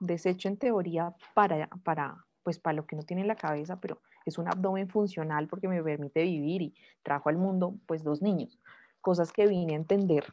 deshecho 0.00 0.48
en 0.48 0.56
teoría 0.56 1.14
para, 1.34 1.68
para, 1.84 2.24
pues 2.42 2.58
para 2.58 2.72
lo 2.72 2.86
que 2.86 2.96
no 2.96 3.02
tiene 3.02 3.20
en 3.20 3.28
la 3.28 3.36
cabeza, 3.36 3.78
pero 3.82 4.00
es 4.24 4.38
un 4.38 4.48
abdomen 4.48 4.88
funcional 4.88 5.46
porque 5.46 5.68
me 5.68 5.82
permite 5.82 6.22
vivir 6.22 6.62
y 6.62 6.74
trajo 7.02 7.28
al 7.28 7.36
mundo 7.36 7.74
pues 7.84 8.02
dos 8.02 8.22
niños, 8.22 8.58
cosas 9.02 9.30
que 9.30 9.46
vine 9.46 9.74
a 9.74 9.76
entender 9.76 10.24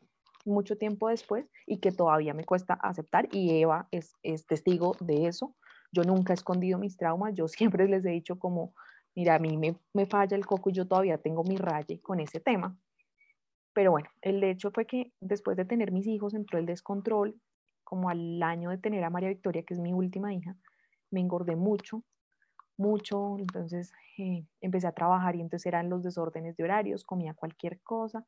mucho 0.45 0.77
tiempo 0.77 1.09
después 1.09 1.51
y 1.65 1.79
que 1.79 1.91
todavía 1.91 2.33
me 2.33 2.45
cuesta 2.45 2.75
aceptar 2.75 3.27
y 3.29 3.59
Eva 3.61 3.89
es, 3.91 4.15
es 4.23 4.45
testigo 4.45 4.95
de 5.01 5.27
eso 5.27 5.53
yo 5.93 6.03
nunca 6.03 6.33
he 6.33 6.35
escondido 6.35 6.79
mis 6.79 6.97
traumas, 6.97 7.33
yo 7.35 7.47
siempre 7.77 7.87
les 7.87 8.03
he 8.05 8.09
dicho 8.09 8.37
como, 8.37 8.73
mira, 9.15 9.35
a 9.35 9.39
mí 9.39 9.57
me, 9.57 9.77
me 9.93 10.05
falla 10.05 10.35
el 10.35 10.45
coco 10.45 10.69
y 10.69 10.73
yo 10.73 10.87
todavía 10.87 11.17
tengo 11.19 11.43
mi 11.43 11.55
raye 11.55 12.01
con 12.01 12.19
ese 12.19 12.39
tema. 12.39 12.75
Pero 13.73 13.91
bueno, 13.91 14.09
el 14.21 14.43
hecho 14.43 14.71
fue 14.71 14.85
que 14.85 15.13
después 15.19 15.57
de 15.57 15.65
tener 15.65 15.91
mis 15.91 16.05
hijos 16.05 16.33
entró 16.33 16.59
el 16.59 16.65
descontrol, 16.65 17.39
como 17.83 18.09
al 18.09 18.41
año 18.41 18.69
de 18.69 18.77
tener 18.77 19.03
a 19.03 19.09
María 19.09 19.29
Victoria, 19.29 19.63
que 19.63 19.73
es 19.73 19.79
mi 19.79 19.93
última 19.93 20.33
hija, 20.33 20.55
me 21.11 21.19
engordé 21.19 21.55
mucho, 21.55 22.03
mucho, 22.77 23.37
entonces 23.37 23.91
eh, 24.17 24.45
empecé 24.61 24.87
a 24.87 24.93
trabajar 24.93 25.35
y 25.35 25.41
entonces 25.41 25.65
eran 25.67 25.89
los 25.89 26.03
desórdenes 26.03 26.55
de 26.57 26.63
horarios, 26.63 27.03
comía 27.03 27.33
cualquier 27.33 27.81
cosa 27.81 28.25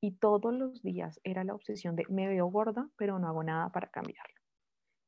y 0.00 0.12
todos 0.12 0.52
los 0.52 0.82
días 0.82 1.20
era 1.24 1.44
la 1.44 1.54
obsesión 1.54 1.94
de 1.94 2.04
me 2.08 2.26
veo 2.26 2.46
gorda, 2.46 2.88
pero 2.96 3.18
no 3.18 3.28
hago 3.28 3.44
nada 3.44 3.70
para 3.70 3.88
cambiarlo. 3.88 4.34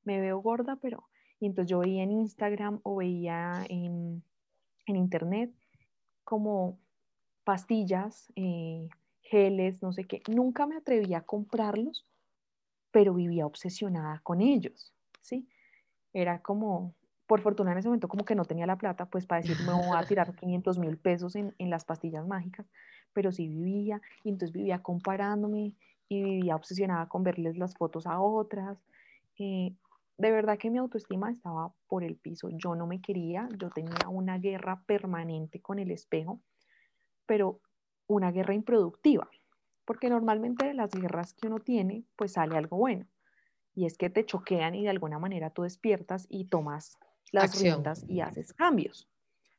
Me 0.05 0.21
veo 0.21 0.39
gorda, 0.39 0.77
pero 0.81 1.05
y 1.41 1.47
entonces 1.47 1.71
yo 1.71 1.81
veía 1.81 2.03
en 2.03 2.13
Instagram 2.13 2.81
o 2.83 2.97
veía 2.97 3.65
en, 3.69 4.23
internet 4.87 5.53
como 6.25 6.79
pastillas, 7.45 8.33
eh, 8.37 8.89
geles, 9.23 9.83
no 9.83 9.93
sé 9.93 10.05
qué. 10.05 10.23
Nunca 10.29 10.67
me 10.67 10.77
atrevía 10.77 11.19
a 11.19 11.23
comprarlos, 11.23 12.07
pero 12.91 13.15
vivía 13.15 13.47
obsesionada 13.47 14.21
con 14.23 14.41
ellos, 14.41 14.93
¿sí? 15.21 15.49
Era 16.13 16.41
como, 16.41 16.95
por 17.27 17.41
fortuna 17.41 17.73
en 17.73 17.79
ese 17.79 17.89
momento 17.89 18.09
como 18.09 18.25
que 18.25 18.35
no 18.35 18.45
tenía 18.45 18.67
la 18.67 18.77
plata, 18.77 19.07
pues 19.07 19.27
para 19.27 19.43
decir, 19.43 19.57
me 19.67 19.73
voy 19.73 19.97
a 19.97 20.07
tirar 20.07 20.35
500 20.37 20.79
mil 20.79 20.97
pesos 20.97 21.35
en, 21.37 21.55
las 21.59 21.85
pastillas 21.85 22.27
mágicas, 22.27 22.67
pero 23.13 23.33
sí 23.33 23.49
vivía, 23.49 24.01
y 24.23 24.29
entonces 24.29 24.53
vivía 24.53 24.83
comparándome 24.83 25.73
y 26.09 26.23
vivía 26.23 26.57
obsesionada 26.57 27.09
con 27.09 27.25
verles 27.25 27.59
las 27.59 27.75
fotos 27.75 28.07
a 28.07 28.21
otras. 28.21 28.79
Eh, 29.39 29.75
de 30.17 30.31
verdad 30.31 30.59
que 30.59 30.71
mi 30.71 30.79
autoestima 30.79 31.31
estaba 31.31 31.73
por 31.89 32.05
el 32.05 32.17
piso. 32.17 32.49
Yo 32.51 32.75
no 32.75 32.87
me 32.87 33.01
quería, 33.01 33.49
yo 33.59 33.71
tenía 33.71 34.09
una 34.09 34.39
guerra 34.39 34.83
permanente 34.87 35.61
con 35.61 35.79
el 35.79 35.91
espejo, 35.91 36.41
pero 37.27 37.61
una 38.07 38.31
guerra 38.31 38.55
improductiva, 38.55 39.29
porque 39.85 40.09
normalmente 40.09 40.67
de 40.67 40.75
las 40.75 40.91
guerras 40.91 41.33
que 41.35 41.47
uno 41.47 41.59
tiene, 41.59 42.05
pues 42.17 42.33
sale 42.33 42.57
algo 42.57 42.77
bueno. 42.77 43.07
Y 43.75 43.87
es 43.87 43.99
que 43.99 44.09
te 44.09 44.25
choquean 44.25 44.75
y 44.75 44.85
de 44.85 44.91
alguna 44.91 45.19
manera 45.19 45.51
tú 45.51 45.63
despiertas 45.63 46.27
y 46.29 46.45
tomas 46.45 46.99
las 47.33 47.61
riendas 47.61 48.05
y 48.07 48.21
haces 48.21 48.53
cambios. 48.53 49.09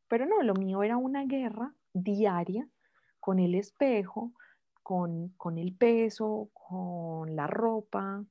Pero 0.07 0.25
no, 0.25 0.41
lo 0.41 0.53
mío 0.53 0.83
era 0.83 0.95
una 0.95 1.25
guerra 1.25 1.74
diaria 1.93 2.69
con 3.19 3.39
el 3.39 3.55
espejo, 3.55 4.31
con, 4.83 5.29
con 5.35 5.57
el 5.57 5.74
peso, 5.74 6.50
con 6.53 7.35
la 7.35 7.47
ropa, 7.47 8.24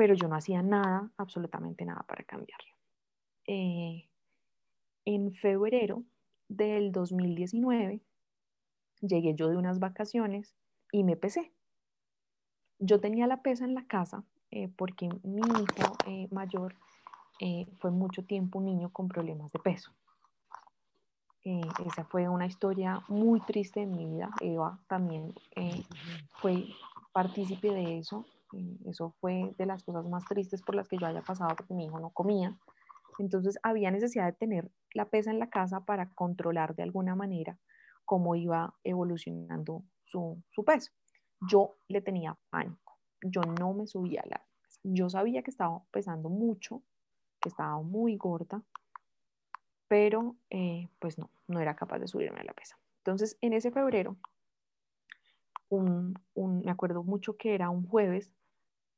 pero 0.00 0.14
yo 0.14 0.28
no 0.28 0.36
hacía 0.36 0.62
nada, 0.62 1.10
absolutamente 1.18 1.84
nada 1.84 2.02
para 2.08 2.24
cambiarlo. 2.24 2.72
Eh, 3.46 4.08
en 5.04 5.34
febrero 5.34 6.04
del 6.48 6.90
2019 6.90 8.00
llegué 9.02 9.34
yo 9.34 9.50
de 9.50 9.58
unas 9.58 9.78
vacaciones 9.78 10.56
y 10.90 11.04
me 11.04 11.16
pesé. 11.16 11.52
Yo 12.78 12.98
tenía 12.98 13.26
la 13.26 13.42
pesa 13.42 13.66
en 13.66 13.74
la 13.74 13.84
casa 13.84 14.24
eh, 14.50 14.72
porque 14.74 15.10
mi 15.22 15.42
hijo 15.42 15.98
eh, 16.06 16.28
mayor 16.30 16.76
fue 17.78 17.90
mucho 17.90 18.24
tiempo 18.24 18.58
un 18.58 18.64
niño 18.64 18.90
con 18.90 19.06
problemas 19.06 19.52
de 19.52 19.58
peso. 19.58 19.92
esa 21.44 22.04
fue 22.04 22.26
una 22.26 22.46
historia 22.46 23.02
muy 23.08 23.40
triste 23.40 23.82
en 23.82 23.92
mi 23.92 24.06
vida. 24.06 24.30
Eva 24.40 24.78
también 24.88 25.34
fue 26.40 26.64
partícipe 27.12 27.70
de 27.70 27.98
eso 27.98 28.24
eso 28.86 29.14
fue 29.20 29.54
de 29.58 29.66
las 29.66 29.84
cosas 29.84 30.06
más 30.08 30.24
tristes 30.24 30.62
por 30.62 30.74
las 30.74 30.88
que 30.88 30.98
yo 30.98 31.06
haya 31.06 31.22
pasado 31.22 31.54
porque 31.56 31.74
mi 31.74 31.84
hijo 31.84 32.00
no 32.00 32.10
comía. 32.10 32.56
Entonces 33.18 33.58
había 33.62 33.90
necesidad 33.90 34.26
de 34.26 34.32
tener 34.32 34.70
la 34.94 35.06
pesa 35.06 35.30
en 35.30 35.38
la 35.38 35.50
casa 35.50 35.84
para 35.84 36.12
controlar 36.14 36.74
de 36.74 36.82
alguna 36.82 37.14
manera 37.14 37.58
cómo 38.04 38.34
iba 38.34 38.74
evolucionando 38.82 39.84
su, 40.04 40.42
su 40.50 40.64
peso. 40.64 40.92
Yo 41.48 41.76
le 41.88 42.00
tenía 42.00 42.36
pánico, 42.50 42.98
yo 43.22 43.42
no 43.42 43.72
me 43.72 43.86
subía 43.86 44.22
a 44.22 44.28
la 44.28 44.44
pesa. 44.62 44.80
Yo 44.82 45.08
sabía 45.10 45.42
que 45.42 45.50
estaba 45.50 45.82
pesando 45.90 46.28
mucho, 46.28 46.82
que 47.40 47.48
estaba 47.48 47.80
muy 47.82 48.16
gorda, 48.16 48.62
pero 49.88 50.36
eh, 50.50 50.88
pues 50.98 51.18
no, 51.18 51.30
no 51.48 51.60
era 51.60 51.74
capaz 51.76 51.98
de 51.98 52.08
subirme 52.08 52.40
a 52.40 52.44
la 52.44 52.52
pesa. 52.52 52.78
Entonces 52.98 53.36
en 53.40 53.52
ese 53.52 53.70
febrero, 53.70 54.16
un, 55.68 56.14
un, 56.34 56.62
me 56.62 56.70
acuerdo 56.70 57.02
mucho 57.02 57.36
que 57.36 57.54
era 57.54 57.70
un 57.70 57.86
jueves, 57.86 58.32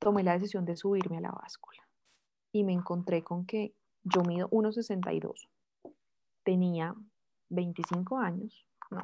tomé 0.02 0.22
la 0.24 0.32
decisión 0.32 0.64
de 0.64 0.76
subirme 0.76 1.18
a 1.18 1.20
la 1.20 1.30
báscula 1.30 1.80
y 2.52 2.64
me 2.64 2.72
encontré 2.72 3.22
con 3.22 3.46
que 3.46 3.74
yo 4.02 4.22
mido 4.22 4.48
1,62. 4.50 5.48
Tenía 6.42 6.94
25 7.50 8.18
años, 8.18 8.66
no, 8.90 9.02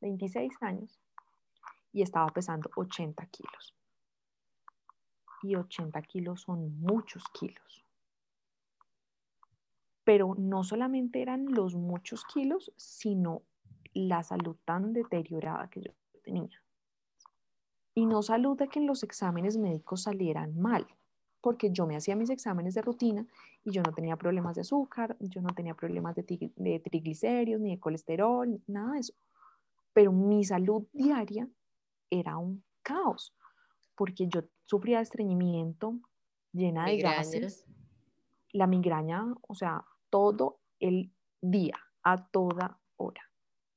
26 0.00 0.52
años 0.60 1.00
y 1.92 2.02
estaba 2.02 2.28
pesando 2.28 2.70
80 2.76 3.26
kilos. 3.26 3.74
Y 5.42 5.56
80 5.56 6.00
kilos 6.02 6.42
son 6.42 6.78
muchos 6.80 7.24
kilos. 7.32 7.84
Pero 10.04 10.34
no 10.38 10.62
solamente 10.62 11.20
eran 11.20 11.46
los 11.52 11.74
muchos 11.74 12.24
kilos, 12.24 12.72
sino 12.76 13.42
la 13.92 14.22
salud 14.22 14.56
tan 14.64 14.92
deteriorada 14.92 15.68
que 15.68 15.82
yo 15.82 15.92
tenía 16.22 16.62
y 17.96 18.04
no 18.04 18.22
salud 18.22 18.58
de 18.58 18.68
que 18.68 18.78
en 18.78 18.86
los 18.86 19.02
exámenes 19.02 19.56
médicos 19.56 20.02
salieran 20.02 20.60
mal, 20.60 20.86
porque 21.40 21.70
yo 21.70 21.86
me 21.86 21.96
hacía 21.96 22.14
mis 22.14 22.28
exámenes 22.28 22.74
de 22.74 22.82
rutina 22.82 23.26
y 23.64 23.70
yo 23.70 23.82
no 23.82 23.94
tenía 23.94 24.16
problemas 24.16 24.54
de 24.54 24.60
azúcar, 24.60 25.16
yo 25.18 25.40
no 25.40 25.48
tenía 25.54 25.74
problemas 25.74 26.14
de, 26.14 26.52
de 26.56 26.80
triglicéridos, 26.80 27.62
ni 27.62 27.70
de 27.70 27.80
colesterol, 27.80 28.60
nada 28.66 28.92
de 28.92 29.00
eso. 29.00 29.14
Pero 29.94 30.12
mi 30.12 30.44
salud 30.44 30.86
diaria 30.92 31.48
era 32.10 32.36
un 32.36 32.62
caos, 32.82 33.34
porque 33.94 34.28
yo 34.28 34.42
sufría 34.66 34.98
de 34.98 35.04
estreñimiento, 35.04 35.98
llena 36.52 36.84
de 36.84 36.98
gases, 36.98 37.64
la 38.52 38.66
migraña, 38.66 39.24
o 39.48 39.54
sea, 39.54 39.86
todo 40.10 40.60
el 40.80 41.14
día, 41.40 41.78
a 42.02 42.28
toda 42.28 42.78
hora. 42.96 43.22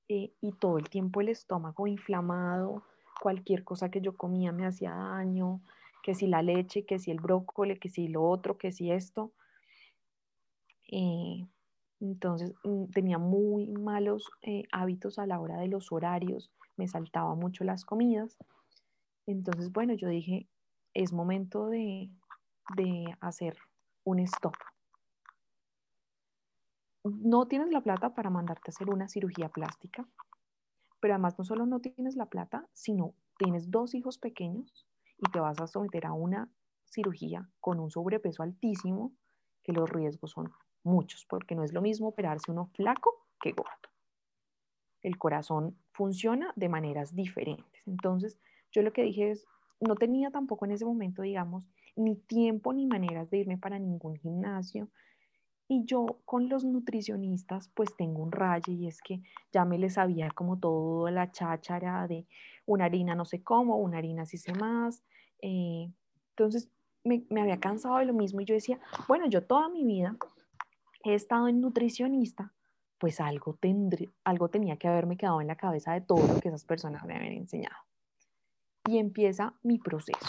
Eh, 0.09 0.33
y 0.41 0.51
todo 0.53 0.77
el 0.77 0.89
tiempo 0.89 1.21
el 1.21 1.29
estómago 1.29 1.87
inflamado, 1.87 2.83
cualquier 3.19 3.63
cosa 3.63 3.89
que 3.89 4.01
yo 4.01 4.15
comía 4.15 4.51
me 4.51 4.65
hacía 4.65 4.93
daño, 4.93 5.61
que 6.03 6.15
si 6.15 6.27
la 6.27 6.41
leche, 6.41 6.85
que 6.85 6.99
si 6.99 7.11
el 7.11 7.19
brócoli, 7.19 7.77
que 7.77 7.89
si 7.89 8.07
lo 8.07 8.23
otro, 8.23 8.57
que 8.57 8.71
si 8.71 8.91
esto. 8.91 9.31
Eh, 10.91 11.45
entonces 11.99 12.53
mm, 12.63 12.85
tenía 12.85 13.17
muy 13.17 13.67
malos 13.67 14.31
eh, 14.41 14.63
hábitos 14.71 15.19
a 15.19 15.27
la 15.27 15.39
hora 15.39 15.57
de 15.57 15.67
los 15.67 15.91
horarios, 15.91 16.51
me 16.77 16.87
saltaba 16.87 17.35
mucho 17.35 17.63
las 17.63 17.85
comidas. 17.85 18.37
Entonces, 19.27 19.71
bueno, 19.71 19.93
yo 19.93 20.07
dije, 20.07 20.47
es 20.93 21.13
momento 21.13 21.67
de, 21.67 22.09
de 22.75 23.15
hacer 23.19 23.57
un 24.03 24.19
stop. 24.19 24.55
No 27.03 27.47
tienes 27.47 27.71
la 27.71 27.81
plata 27.81 28.13
para 28.13 28.29
mandarte 28.29 28.69
a 28.69 28.71
hacer 28.71 28.89
una 28.89 29.07
cirugía 29.07 29.49
plástica, 29.49 30.07
pero 30.99 31.13
además 31.13 31.37
no 31.37 31.45
solo 31.45 31.65
no 31.65 31.79
tienes 31.79 32.15
la 32.15 32.27
plata, 32.27 32.67
sino 32.73 33.13
tienes 33.37 33.71
dos 33.71 33.95
hijos 33.95 34.17
pequeños 34.17 34.87
y 35.17 35.31
te 35.31 35.39
vas 35.39 35.59
a 35.59 35.67
someter 35.67 36.05
a 36.05 36.13
una 36.13 36.49
cirugía 36.85 37.49
con 37.59 37.79
un 37.79 37.91
sobrepeso 37.91 38.43
altísimo, 38.43 39.13
que 39.63 39.73
los 39.73 39.89
riesgos 39.89 40.31
son 40.31 40.51
muchos, 40.83 41.25
porque 41.25 41.55
no 41.55 41.63
es 41.63 41.73
lo 41.73 41.81
mismo 41.81 42.07
operarse 42.07 42.51
uno 42.51 42.67
flaco 42.73 43.27
que 43.41 43.51
gordo. 43.51 43.89
El 45.01 45.17
corazón 45.17 45.77
funciona 45.91 46.51
de 46.55 46.69
maneras 46.69 47.15
diferentes. 47.15 47.87
Entonces, 47.87 48.39
yo 48.71 48.81
lo 48.81 48.91
que 48.91 49.03
dije 49.03 49.31
es, 49.31 49.45
no 49.79 49.95
tenía 49.95 50.29
tampoco 50.31 50.65
en 50.65 50.71
ese 50.71 50.85
momento, 50.85 51.21
digamos, 51.21 51.69
ni 51.95 52.15
tiempo 52.15 52.73
ni 52.73 52.85
maneras 52.85 53.29
de 53.29 53.37
irme 53.37 53.57
para 53.57 53.79
ningún 53.79 54.15
gimnasio. 54.15 54.89
Y 55.71 55.85
yo 55.85 56.17
con 56.25 56.49
los 56.49 56.65
nutricionistas 56.65 57.69
pues 57.75 57.95
tengo 57.95 58.23
un 58.23 58.31
rayo 58.31 58.73
y 58.73 58.87
es 58.87 59.01
que 59.01 59.21
ya 59.53 59.63
me 59.65 59.77
les 59.77 59.93
sabía 59.93 60.31
como 60.31 60.57
todo 60.57 61.09
la 61.11 61.31
cháchara 61.31 62.07
de 62.07 62.25
una 62.65 62.85
harina 62.85 63.13
no 63.13 63.23
sé 63.23 63.43
cómo, 63.43 63.77
una 63.77 63.99
harina 63.99 64.25
sí 64.25 64.37
sé 64.37 64.51
más. 64.53 65.03
Eh, 65.41 65.89
entonces 66.31 66.69
me, 67.03 67.23
me 67.29 67.41
había 67.41 67.59
cansado 67.59 67.97
de 67.97 68.05
lo 68.05 68.13
mismo 68.13 68.41
y 68.41 68.45
yo 68.45 68.55
decía, 68.55 68.79
bueno, 69.07 69.27
yo 69.27 69.43
toda 69.43 69.69
mi 69.69 69.85
vida 69.85 70.17
he 71.03 71.13
estado 71.13 71.47
en 71.47 71.61
nutricionista, 71.61 72.51
pues 72.97 73.21
algo, 73.21 73.53
tendré, 73.53 74.09
algo 74.23 74.49
tenía 74.49 74.77
que 74.77 74.87
haberme 74.87 75.17
quedado 75.17 75.39
en 75.39 75.47
la 75.47 75.55
cabeza 75.55 75.93
de 75.93 76.01
todo 76.01 76.25
lo 76.27 76.39
que 76.39 76.49
esas 76.49 76.65
personas 76.65 77.05
me 77.05 77.15
habían 77.15 77.33
enseñado. 77.33 77.77
Y 78.87 78.97
empieza 78.97 79.53
mi 79.63 79.77
proceso. 79.77 80.25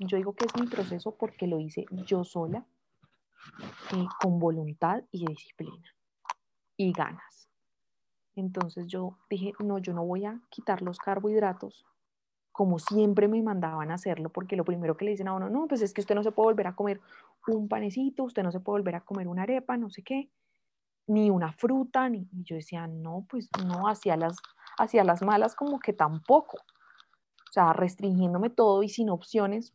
Yo 0.00 0.16
digo 0.16 0.34
que 0.34 0.44
es 0.44 0.60
mi 0.60 0.66
proceso 0.66 1.14
porque 1.14 1.46
lo 1.46 1.58
hice 1.58 1.86
yo 2.06 2.24
sola, 2.24 2.66
eh, 3.92 4.06
con 4.20 4.38
voluntad 4.38 5.02
y 5.10 5.26
disciplina 5.26 5.94
y 6.76 6.92
ganas. 6.92 7.48
Entonces 8.34 8.86
yo 8.86 9.18
dije, 9.30 9.52
no, 9.60 9.78
yo 9.78 9.92
no 9.94 10.04
voy 10.04 10.24
a 10.24 10.40
quitar 10.50 10.82
los 10.82 10.98
carbohidratos 10.98 11.86
como 12.56 12.78
siempre 12.78 13.28
me 13.28 13.42
mandaban 13.42 13.90
a 13.90 13.96
hacerlo, 13.96 14.30
porque 14.30 14.56
lo 14.56 14.64
primero 14.64 14.96
que 14.96 15.04
le 15.04 15.10
dicen 15.10 15.28
a 15.28 15.34
uno, 15.34 15.50
no, 15.50 15.68
pues 15.68 15.82
es 15.82 15.92
que 15.92 16.00
usted 16.00 16.14
no 16.14 16.22
se 16.22 16.32
puede 16.32 16.46
volver 16.46 16.68
a 16.68 16.74
comer 16.74 17.02
un 17.48 17.68
panecito, 17.68 18.24
usted 18.24 18.42
no 18.42 18.50
se 18.50 18.60
puede 18.60 18.78
volver 18.80 18.94
a 18.94 19.02
comer 19.02 19.28
una 19.28 19.42
arepa, 19.42 19.76
no 19.76 19.90
sé 19.90 20.02
qué, 20.02 20.30
ni 21.06 21.28
una 21.28 21.52
fruta, 21.52 22.08
ni 22.08 22.26
y 22.32 22.44
yo 22.44 22.56
decía, 22.56 22.86
no, 22.86 23.26
pues 23.28 23.50
no, 23.62 23.88
hacia 23.88 24.16
las, 24.16 24.38
hacia 24.78 25.04
las 25.04 25.20
malas 25.20 25.54
como 25.54 25.78
que 25.80 25.92
tampoco. 25.92 26.56
O 26.56 27.52
sea, 27.52 27.74
restringiéndome 27.74 28.48
todo 28.48 28.82
y 28.82 28.88
sin 28.88 29.10
opciones, 29.10 29.74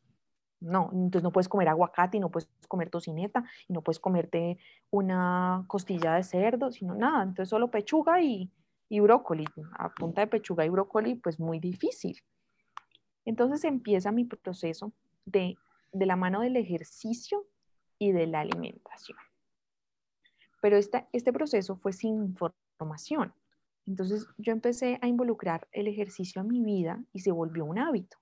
no, 0.62 0.92
entonces 0.94 1.24
no 1.24 1.32
puedes 1.32 1.50
comer 1.50 1.68
aguacate 1.68 2.18
y 2.18 2.20
no 2.20 2.30
puedes 2.30 2.48
comer 2.68 2.90
tocineta 2.90 3.44
y 3.68 3.74
no 3.74 3.82
puedes 3.82 4.00
comerte 4.00 4.60
una 4.92 5.66
costilla 5.68 6.14
de 6.14 6.24
cerdo, 6.24 6.72
sino 6.72 6.94
nada, 6.96 7.24
entonces 7.24 7.50
solo 7.50 7.72
pechuga 7.72 8.22
y, 8.22 8.50
brócoli. 8.90 9.46
A 9.80 9.90
punta 9.90 10.22
de 10.22 10.28
pechuga 10.28 10.66
y 10.66 10.70
brócoli, 10.70 11.16
pues 11.16 11.40
muy 11.40 11.60
difícil. 11.60 12.22
Entonces 13.26 13.64
empieza 13.64 14.12
mi 14.12 14.26
proceso 14.26 14.94
de, 15.26 15.58
la 15.94 16.16
mano 16.16 16.42
del 16.42 16.56
ejercicio 16.58 17.46
y 17.98 18.12
de 18.12 18.28
la 18.28 18.42
alimentación. 18.42 19.18
Pero 20.62 20.78
este 20.78 21.34
proceso 21.34 21.76
fue 21.78 21.92
sin 21.92 22.36
información. 22.78 23.34
Entonces 23.88 24.28
yo 24.38 24.52
empecé 24.52 25.00
a 25.02 25.08
involucrar 25.08 25.68
el 25.72 25.88
ejercicio 25.88 26.42
a 26.42 26.44
mi 26.44 26.62
vida 26.62 27.04
y 27.14 27.22
se 27.22 27.32
volvió 27.32 27.66
un 27.66 27.80
hábito. 27.80 28.18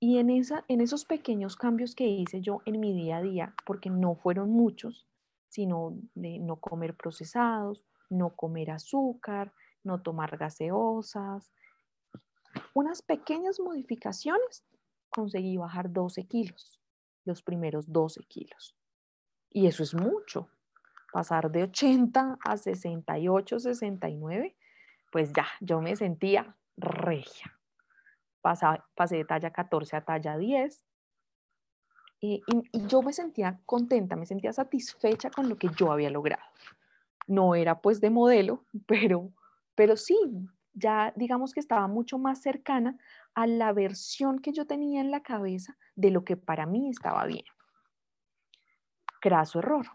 Y 0.00 0.18
en, 0.18 0.30
esa, 0.30 0.64
en 0.68 0.80
esos 0.80 1.04
pequeños 1.04 1.56
cambios 1.56 1.94
que 1.94 2.06
hice 2.06 2.40
yo 2.40 2.62
en 2.66 2.78
mi 2.78 2.92
día 2.92 3.16
a 3.16 3.22
día, 3.22 3.54
porque 3.66 3.90
no 3.90 4.14
fueron 4.14 4.50
muchos, 4.50 5.08
sino 5.48 5.98
de 6.14 6.38
no 6.38 6.56
comer 6.56 6.96
procesados, 6.96 7.84
no 8.08 8.36
comer 8.36 8.70
azúcar, 8.70 9.52
no 9.82 10.00
tomar 10.00 10.36
gaseosas, 10.36 11.50
unas 12.74 13.02
pequeñas 13.02 13.58
modificaciones, 13.60 14.64
conseguí 15.08 15.56
bajar 15.56 15.92
12 15.92 16.26
kilos, 16.26 16.80
los 17.24 17.42
primeros 17.42 17.90
12 17.92 18.22
kilos. 18.24 18.76
Y 19.50 19.66
eso 19.66 19.82
es 19.82 19.94
mucho. 19.94 20.48
Pasar 21.12 21.50
de 21.50 21.64
80 21.64 22.38
a 22.44 22.56
68, 22.56 23.58
69, 23.58 24.56
pues 25.10 25.32
ya, 25.32 25.46
yo 25.60 25.80
me 25.80 25.96
sentía 25.96 26.56
regia. 26.76 27.57
Pasé 28.40 29.16
de 29.16 29.24
talla 29.24 29.52
14 29.52 29.96
a 29.96 30.04
talla 30.04 30.36
10. 30.36 30.84
Y, 32.20 32.42
y 32.72 32.86
yo 32.86 33.02
me 33.02 33.12
sentía 33.12 33.60
contenta, 33.64 34.16
me 34.16 34.26
sentía 34.26 34.52
satisfecha 34.52 35.30
con 35.30 35.48
lo 35.48 35.56
que 35.56 35.68
yo 35.76 35.92
había 35.92 36.10
logrado. 36.10 36.42
No 37.26 37.54
era 37.54 37.80
pues 37.80 38.00
de 38.00 38.10
modelo, 38.10 38.64
pero, 38.86 39.30
pero 39.74 39.96
sí, 39.96 40.18
ya 40.72 41.12
digamos 41.16 41.52
que 41.52 41.60
estaba 41.60 41.86
mucho 41.86 42.18
más 42.18 42.40
cercana 42.40 42.98
a 43.34 43.46
la 43.46 43.72
versión 43.72 44.40
que 44.40 44.52
yo 44.52 44.66
tenía 44.66 45.00
en 45.00 45.10
la 45.10 45.22
cabeza 45.22 45.76
de 45.94 46.10
lo 46.10 46.24
que 46.24 46.36
para 46.36 46.66
mí 46.66 46.90
estaba 46.90 47.24
bien. 47.26 47.44
Craso 49.20 49.58
error, 49.58 49.86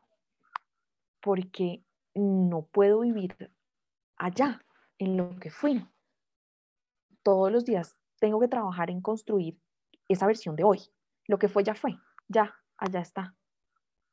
porque 1.22 1.84
no 2.14 2.68
puedo 2.72 3.02
vivir 3.02 3.52
allá, 4.18 4.62
en 4.98 5.18
lo 5.18 5.38
que 5.40 5.50
fui. 5.50 5.86
Todos 7.24 7.52
los 7.52 7.66
días 7.66 7.98
tengo 8.24 8.40
que 8.40 8.48
trabajar 8.48 8.90
en 8.90 9.02
construir 9.02 9.60
esa 10.08 10.26
versión 10.26 10.56
de 10.56 10.64
hoy. 10.64 10.80
Lo 11.28 11.38
que 11.40 11.50
fue 11.50 11.62
ya 11.66 11.76
fue, 11.76 11.98
ya, 12.30 12.56
allá 12.78 13.02
está. 13.02 13.36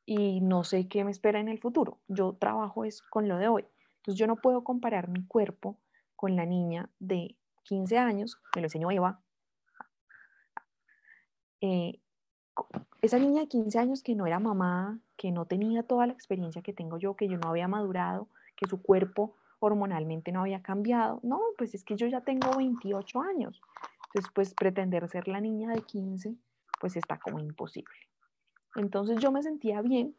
Y 0.05 0.41
no 0.41 0.65
sé 0.65 0.89
qué 0.89 1.05
me 1.05 1.11
espera 1.11 1.39
en 1.39 1.47
el 1.47 1.59
futuro. 1.59 2.01
Yo 2.09 2.33
trabajo 2.33 2.83
es 2.83 3.01
con 3.03 3.29
lo 3.29 3.37
de 3.37 3.47
hoy. 3.47 3.65
Entonces 3.95 4.19
yo 4.19 4.27
no 4.27 4.35
puedo 4.35 4.65
comparar 4.65 5.07
mi 5.07 5.25
cuerpo 5.25 5.77
con 6.17 6.35
la 6.35 6.45
niña 6.45 6.89
de 6.99 7.37
15 7.63 7.97
años, 7.99 8.41
me 8.53 8.61
lo 8.61 8.65
enseñó 8.65 8.91
Eva, 8.91 9.21
eh, 11.61 12.01
esa 13.01 13.17
niña 13.17 13.43
de 13.43 13.47
15 13.47 13.79
años 13.79 14.03
que 14.03 14.13
no 14.13 14.27
era 14.27 14.41
mamá, 14.41 14.99
que 15.15 15.31
no 15.31 15.45
tenía 15.45 15.83
toda 15.83 16.05
la 16.05 16.11
experiencia 16.11 16.61
que 16.61 16.73
tengo 16.73 16.97
yo, 16.97 17.15
que 17.15 17.29
yo 17.29 17.37
no 17.37 17.47
había 17.47 17.69
madurado, 17.69 18.27
que 18.57 18.67
su 18.67 18.81
cuerpo 18.81 19.37
hormonalmente 19.59 20.33
no 20.33 20.41
había 20.41 20.61
cambiado. 20.61 21.21
No, 21.23 21.39
pues 21.57 21.73
es 21.75 21.85
que 21.85 21.95
yo 21.95 22.07
ya 22.07 22.19
tengo 22.19 22.57
28 22.57 23.21
años. 23.21 23.61
Entonces, 24.13 24.31
pues 24.33 24.53
pretender 24.53 25.07
ser 25.09 25.27
la 25.27 25.39
niña 25.39 25.69
de 25.71 25.81
15, 25.81 26.35
pues 26.79 26.95
está 26.95 27.17
como 27.19 27.39
imposible. 27.39 27.95
Entonces 28.75 29.19
yo 29.19 29.31
me 29.31 29.43
sentía 29.43 29.81
bien, 29.81 30.15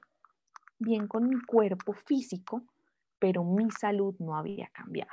bien 0.79 1.09
con 1.09 1.29
mi 1.29 1.41
cuerpo 1.43 1.93
físico, 1.93 2.63
pero 3.19 3.45
mi 3.45 3.71
salud 3.71 4.15
no 4.19 4.37
había 4.37 4.69
cambiado 4.69 5.11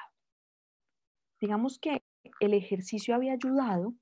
digamos 1.40 1.80
que 1.80 2.04
el 2.40 2.54
ejercicio 2.54 3.16
había 3.16 3.34
ayudado 3.34 3.94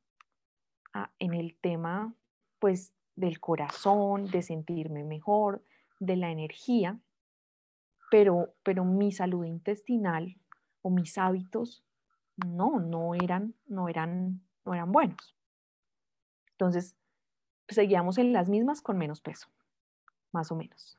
en 1.19 1.33
el 1.33 1.55
tema 1.55 2.15
pues 2.59 2.93
del 3.15 3.39
corazón, 3.39 4.25
de 4.25 4.41
sentirme 4.41 5.03
mejor, 5.03 5.63
de 5.99 6.15
la 6.15 6.31
energía, 6.31 6.99
pero, 8.09 8.53
pero 8.63 8.83
mi 8.83 9.11
salud 9.11 9.45
intestinal 9.45 10.35
o 10.81 10.89
mis 10.89 11.17
hábitos 11.17 11.83
no, 12.45 12.79
no 12.79 13.13
eran, 13.13 13.53
no 13.67 13.89
eran, 13.89 14.41
no 14.67 14.73
eran 14.73 14.91
buenos. 14.91 15.35
Entonces, 16.51 16.95
seguíamos 17.69 18.17
en 18.17 18.33
las 18.33 18.49
mismas 18.49 18.81
con 18.81 18.97
menos 18.97 19.21
peso, 19.21 19.47
más 20.31 20.51
o 20.51 20.55
menos. 20.55 20.97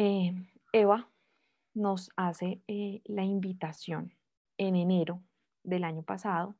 Eh, 0.00 0.32
Eva 0.72 1.08
nos 1.74 2.10
hace 2.16 2.62
eh, 2.68 3.02
la 3.04 3.24
invitación 3.24 4.14
en 4.56 4.76
enero 4.76 5.22
del 5.62 5.84
año 5.84 6.02
pasado 6.02 6.56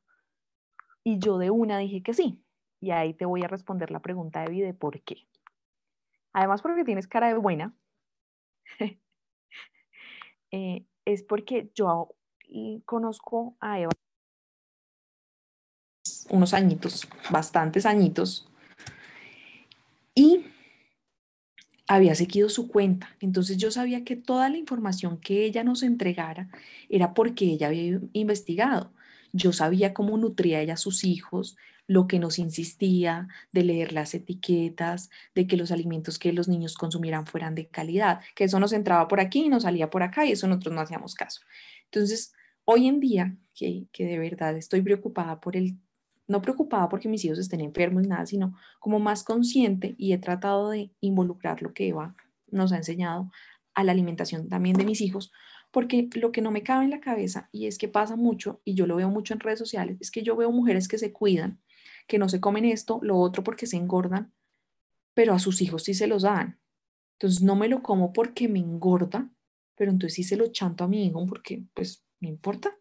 y 1.03 1.19
yo 1.19 1.37
de 1.37 1.49
una 1.49 1.77
dije 1.77 2.01
que 2.01 2.13
sí. 2.13 2.43
Y 2.81 2.91
ahí 2.91 3.13
te 3.13 3.25
voy 3.25 3.43
a 3.43 3.47
responder 3.47 3.91
la 3.91 3.99
pregunta 3.99 4.41
de 4.41 4.53
de 4.53 4.73
por 4.73 5.01
qué. 5.01 5.27
Además 6.31 6.61
porque 6.61 6.85
tienes 6.85 7.07
cara 7.07 7.27
de 7.27 7.33
buena, 7.33 7.73
eh, 10.51 10.85
es 11.05 11.23
porque 11.23 11.71
yo 11.75 12.15
conozco 12.85 13.55
a 13.59 13.79
Eva 13.79 13.91
unos 16.29 16.53
añitos, 16.53 17.07
bastantes 17.29 17.85
añitos, 17.85 18.47
y 20.15 20.45
había 21.87 22.13
seguido 22.15 22.49
su 22.49 22.67
cuenta. 22.67 23.15
Entonces 23.19 23.57
yo 23.57 23.71
sabía 23.71 24.03
que 24.03 24.15
toda 24.15 24.49
la 24.49 24.57
información 24.57 25.17
que 25.17 25.45
ella 25.45 25.63
nos 25.63 25.83
entregara 25.83 26.49
era 26.87 27.13
porque 27.13 27.45
ella 27.45 27.67
había 27.67 27.99
investigado. 28.13 28.91
Yo 29.31 29.53
sabía 29.53 29.93
cómo 29.93 30.17
nutría 30.17 30.61
ella 30.61 30.73
a 30.73 30.77
sus 30.77 31.03
hijos, 31.03 31.57
lo 31.87 32.07
que 32.07 32.19
nos 32.19 32.37
insistía 32.37 33.27
de 33.51 33.63
leer 33.63 33.93
las 33.93 34.13
etiquetas, 34.13 35.09
de 35.33 35.47
que 35.47 35.57
los 35.57 35.71
alimentos 35.71 36.19
que 36.19 36.33
los 36.33 36.47
niños 36.47 36.75
consumieran 36.75 37.25
fueran 37.25 37.55
de 37.55 37.67
calidad, 37.67 38.21
que 38.35 38.43
eso 38.43 38.59
nos 38.59 38.73
entraba 38.73 39.07
por 39.07 39.19
aquí 39.19 39.45
y 39.45 39.49
nos 39.49 39.63
salía 39.63 39.89
por 39.89 40.03
acá 40.03 40.25
y 40.25 40.33
eso 40.33 40.47
nosotros 40.47 40.75
no 40.75 40.81
hacíamos 40.81 41.15
caso. 41.15 41.41
Entonces, 41.85 42.33
hoy 42.63 42.87
en 42.87 42.99
día, 42.99 43.35
que, 43.55 43.87
que 43.91 44.05
de 44.05 44.19
verdad 44.19 44.55
estoy 44.55 44.81
preocupada 44.81 45.39
por 45.39 45.57
el 45.57 45.77
no 46.27 46.43
preocupada 46.43 46.87
porque 46.89 47.09
mis 47.09 47.25
hijos 47.25 47.39
estén 47.39 47.59
enfermos, 47.59 48.07
nada, 48.07 48.25
sino 48.27 48.55
como 48.79 48.99
más 48.99 49.23
consciente 49.23 49.95
y 49.97 50.13
he 50.13 50.19
tratado 50.19 50.69
de 50.69 50.91
involucrar 51.01 51.63
lo 51.63 51.73
que 51.73 51.87
Eva 51.87 52.15
nos 52.51 52.71
ha 52.71 52.77
enseñado 52.77 53.31
a 53.73 53.83
la 53.83 53.91
alimentación 53.91 54.47
también 54.47 54.77
de 54.77 54.85
mis 54.85 55.01
hijos, 55.01 55.31
porque 55.71 56.09
lo 56.15 56.31
que 56.31 56.41
no 56.41 56.51
me 56.51 56.63
cabe 56.63 56.85
en 56.85 56.91
la 56.91 56.99
cabeza, 56.99 57.49
y 57.51 57.67
es 57.67 57.77
que 57.77 57.87
pasa 57.87 58.15
mucho, 58.15 58.61
y 58.63 58.73
yo 58.75 58.87
lo 58.87 58.95
veo 58.95 59.09
mucho 59.09 59.33
en 59.33 59.39
redes 59.39 59.59
sociales, 59.59 59.97
es 59.99 60.11
que 60.11 60.23
yo 60.23 60.35
veo 60.35 60.51
mujeres 60.51 60.87
que 60.87 60.97
se 60.97 61.11
cuidan, 61.11 61.61
que 62.07 62.17
no 62.17 62.29
se 62.29 62.39
comen 62.39 62.65
esto, 62.65 62.99
lo 63.03 63.17
otro 63.17 63.43
porque 63.43 63.67
se 63.67 63.77
engordan, 63.77 64.33
pero 65.13 65.33
a 65.33 65.39
sus 65.39 65.61
hijos 65.61 65.83
sí 65.83 65.93
se 65.93 66.07
los 66.07 66.23
dan. 66.23 66.59
Entonces 67.13 67.43
no 67.43 67.55
me 67.55 67.67
lo 67.67 67.83
como 67.83 68.13
porque 68.13 68.47
me 68.47 68.59
engorda, 68.59 69.29
pero 69.75 69.91
entonces 69.91 70.15
sí 70.15 70.23
se 70.23 70.37
lo 70.37 70.47
chanto 70.47 70.83
a 70.83 70.87
mi 70.87 71.05
hijo 71.05 71.25
porque, 71.25 71.63
pues, 71.73 72.05
¿me 72.19 72.29
importa? 72.29 72.77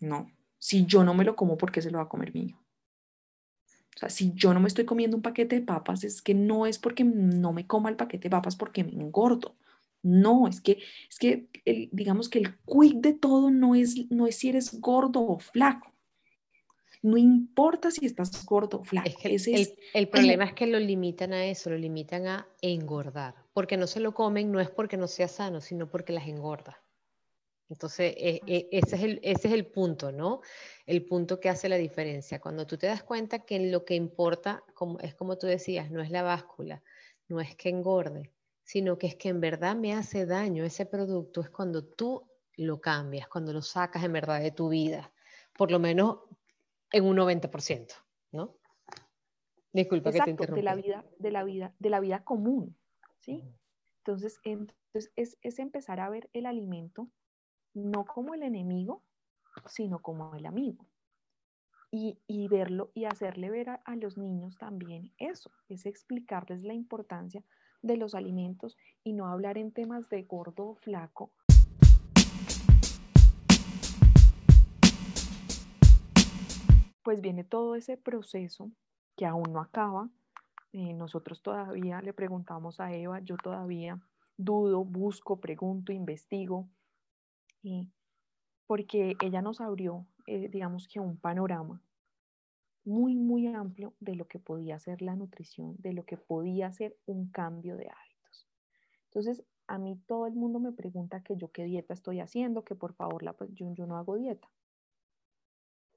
No, 0.00 0.30
si 0.58 0.86
yo 0.86 1.04
no 1.04 1.14
me 1.14 1.24
lo 1.24 1.36
como, 1.36 1.58
¿por 1.58 1.72
qué 1.72 1.82
se 1.82 1.90
lo 1.90 1.98
va 1.98 2.04
a 2.04 2.08
comer 2.08 2.32
mi 2.32 2.42
hijo? 2.42 2.64
O 3.96 3.98
sea, 3.98 4.10
si 4.10 4.32
yo 4.34 4.54
no 4.54 4.60
me 4.60 4.68
estoy 4.68 4.84
comiendo 4.84 5.16
un 5.16 5.22
paquete 5.22 5.56
de 5.56 5.66
papas, 5.66 6.04
es 6.04 6.22
que 6.22 6.32
no 6.32 6.66
es 6.66 6.78
porque 6.78 7.02
no 7.02 7.52
me 7.52 7.66
coma 7.66 7.88
el 7.88 7.96
paquete 7.96 8.28
de 8.28 8.30
papas 8.30 8.54
porque 8.54 8.84
me 8.84 8.92
engordo. 8.92 9.56
No, 10.02 10.46
es 10.46 10.60
que, 10.60 10.78
es 11.10 11.18
que 11.18 11.48
el, 11.64 11.88
digamos 11.92 12.28
que 12.28 12.38
el 12.38 12.56
quick 12.64 12.96
de 12.96 13.14
todo 13.14 13.50
no 13.50 13.74
es, 13.74 14.10
no 14.10 14.26
es 14.26 14.36
si 14.36 14.48
eres 14.48 14.80
gordo 14.80 15.26
o 15.26 15.38
flaco. 15.38 15.92
No 17.02 17.16
importa 17.16 17.90
si 17.90 18.06
estás 18.06 18.44
gordo 18.44 18.80
o 18.80 18.84
flaco. 18.84 19.10
el, 19.24 19.78
el, 19.94 20.08
problema 20.08 20.44
es 20.44 20.52
que 20.52 20.66
lo 20.66 20.78
limitan 20.78 21.32
a 21.32 21.46
eso, 21.46 21.70
lo 21.70 21.78
limitan 21.78 22.26
a 22.26 22.48
engordar. 22.60 23.34
Porque 23.52 23.76
no 23.76 23.86
se 23.86 24.00
lo 24.00 24.14
comen, 24.14 24.50
no 24.50 24.60
es 24.60 24.70
porque 24.70 24.96
no 24.96 25.06
sea 25.06 25.28
sano, 25.28 25.60
sino 25.60 25.88
porque 25.88 26.12
las 26.12 26.26
engorda. 26.26 26.82
Entonces, 27.68 28.14
e, 28.16 28.40
e, 28.46 28.68
ese, 28.72 28.96
es 28.96 29.02
el, 29.02 29.20
ese 29.22 29.48
es 29.48 29.54
el 29.54 29.66
punto, 29.66 30.10
¿no? 30.10 30.40
El 30.86 31.04
punto 31.04 31.38
que 31.38 31.50
hace 31.50 31.68
la 31.68 31.76
diferencia. 31.76 32.40
Cuando 32.40 32.66
tú 32.66 32.78
te 32.78 32.86
das 32.86 33.02
cuenta 33.02 33.40
que 33.40 33.60
lo 33.70 33.84
que 33.84 33.94
importa, 33.94 34.64
como, 34.74 34.98
es 35.00 35.14
como 35.14 35.36
tú 35.36 35.46
decías, 35.46 35.90
no 35.90 36.00
es 36.00 36.10
la 36.10 36.22
báscula, 36.22 36.82
no 37.28 37.40
es 37.40 37.54
que 37.56 37.68
engorde, 37.68 38.32
sino 38.68 38.98
que 38.98 39.06
es 39.06 39.14
que 39.14 39.30
en 39.30 39.40
verdad 39.40 39.74
me 39.74 39.94
hace 39.94 40.26
daño 40.26 40.62
ese 40.62 40.84
producto, 40.84 41.40
es 41.40 41.48
cuando 41.48 41.82
tú 41.86 42.22
lo 42.58 42.82
cambias, 42.82 43.26
cuando 43.26 43.50
lo 43.54 43.62
sacas 43.62 44.04
en 44.04 44.12
verdad 44.12 44.42
de 44.42 44.50
tu 44.50 44.68
vida, 44.68 45.10
por 45.56 45.70
lo 45.70 45.78
menos 45.78 46.18
en 46.92 47.06
un 47.06 47.16
90%, 47.16 47.94
¿no? 48.32 48.58
Disculpa 49.72 50.12
que 50.12 50.20
te 50.20 50.30
interrumpa. 50.30 50.56
De 50.56 50.62
la 50.62 50.74
vida, 50.74 51.02
de 51.18 51.30
la 51.30 51.44
vida, 51.44 51.74
de 51.78 51.88
la 51.88 52.00
vida 52.00 52.24
común, 52.24 52.76
¿sí? 53.20 53.42
Entonces, 54.00 54.38
entonces 54.44 55.12
es, 55.16 55.38
es 55.40 55.58
empezar 55.58 56.00
a 56.00 56.10
ver 56.10 56.28
el 56.34 56.44
alimento 56.44 57.08
no 57.72 58.04
como 58.04 58.34
el 58.34 58.42
enemigo, 58.42 59.02
sino 59.64 60.02
como 60.02 60.34
el 60.34 60.44
amigo. 60.44 60.86
Y, 61.90 62.48
verlo 62.48 62.90
y 62.94 63.06
hacerle 63.06 63.48
ver 63.48 63.70
a, 63.70 63.96
los 63.96 64.18
niños 64.18 64.58
también 64.58 65.10
eso, 65.16 65.50
es 65.70 65.86
explicarles 65.86 66.62
la 66.62 66.74
importancia 66.74 67.42
de 67.82 67.96
los 67.96 68.14
alimentos 68.14 68.76
y 69.04 69.12
no 69.12 69.26
hablar 69.26 69.58
en 69.58 69.72
temas 69.72 70.08
de 70.08 70.22
gordo 70.22 70.70
o 70.70 70.74
flaco. 70.74 71.30
Pues 77.02 77.20
viene 77.20 77.44
todo 77.44 77.74
ese 77.74 77.96
proceso 77.96 78.70
que 79.16 79.26
aún 79.26 79.52
no 79.52 79.60
acaba. 79.60 80.10
Eh, 80.72 80.92
nosotros 80.92 81.42
todavía 81.42 82.02
le 82.02 82.12
preguntamos 82.12 82.80
a 82.80 82.92
Eva, 82.92 83.20
yo 83.20 83.36
todavía 83.36 83.98
dudo, 84.36 84.84
busco, 84.84 85.40
pregunto, 85.40 85.92
investigo, 85.92 86.68
porque 88.66 89.16
ella 89.20 89.42
nos 89.42 89.60
abrió, 89.60 90.06
eh, 90.26 90.48
digamos 90.48 90.86
que 90.86 91.00
un 91.00 91.16
panorama 91.16 91.82
muy, 92.88 93.14
muy 93.14 93.46
amplio 93.46 93.94
de 94.00 94.16
lo 94.16 94.26
que 94.26 94.38
podía 94.38 94.78
ser 94.78 95.02
la 95.02 95.14
nutrición, 95.14 95.76
de 95.78 95.92
lo 95.92 96.04
que 96.04 96.16
podía 96.16 96.72
ser 96.72 96.96
un 97.04 97.30
cambio 97.30 97.76
de 97.76 97.88
hábitos. 97.88 98.48
Entonces, 99.04 99.44
a 99.66 99.78
mí 99.78 100.00
todo 100.06 100.26
el 100.26 100.34
mundo 100.34 100.58
me 100.58 100.72
pregunta 100.72 101.22
que 101.22 101.36
yo 101.36 101.52
qué 101.52 101.64
dieta 101.64 101.92
estoy 101.92 102.20
haciendo, 102.20 102.64
que 102.64 102.74
por 102.74 102.94
favor, 102.94 103.22
la, 103.22 103.34
pues, 103.34 103.50
yo, 103.52 103.72
yo 103.74 103.86
no 103.86 103.98
hago 103.98 104.16
dieta. 104.16 104.50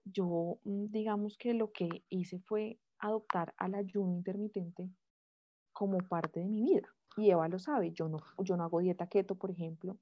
Yo, 0.04 0.60
mm, 0.66 0.88
digamos 0.92 1.38
que 1.38 1.54
lo 1.54 1.72
que 1.72 2.04
hice 2.10 2.40
fue 2.40 2.78
adoptar 3.00 3.54
al 3.58 3.76
ayuno 3.76 4.14
intermitente 4.14 4.90
como 5.72 5.98
parte 6.00 6.42
de 6.42 6.48
mi 6.48 6.62
vida. 6.62 6.90
Y 7.16 7.32
Eva 7.32 7.48
lo 7.48 7.60
sabe, 7.60 7.92
yo 7.92 8.10
no, 8.10 8.20
yo 8.40 8.58
no 8.58 8.64
hago 8.64 8.80
dieta 8.80 9.08
keto, 9.08 9.36
por 9.36 9.52
ejemplo, 9.52 9.98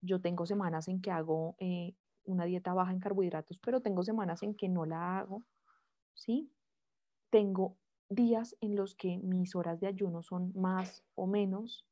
yo 0.00 0.20
tengo 0.20 0.44
semanas 0.44 0.88
en 0.88 1.00
que 1.00 1.12
hago 1.12 1.54
eh, 1.58 1.94
una 2.24 2.44
dieta 2.44 2.74
baja 2.74 2.90
en 2.90 2.98
carbohidratos, 2.98 3.58
pero 3.58 3.80
tengo 3.80 4.02
semanas 4.02 4.42
en 4.42 4.54
que 4.54 4.68
no 4.68 4.86
la 4.86 5.18
hago, 5.18 5.44
¿sí? 6.16 6.50
Tengo 7.30 7.76
días 8.08 8.56
en 8.60 8.76
los 8.76 8.94
que 8.94 9.18
mis 9.18 9.54
horas 9.54 9.80
de 9.80 9.86
ayuno 9.86 10.22
son 10.22 10.52
más 10.54 11.04
o 11.14 11.26
menos. 11.26 11.86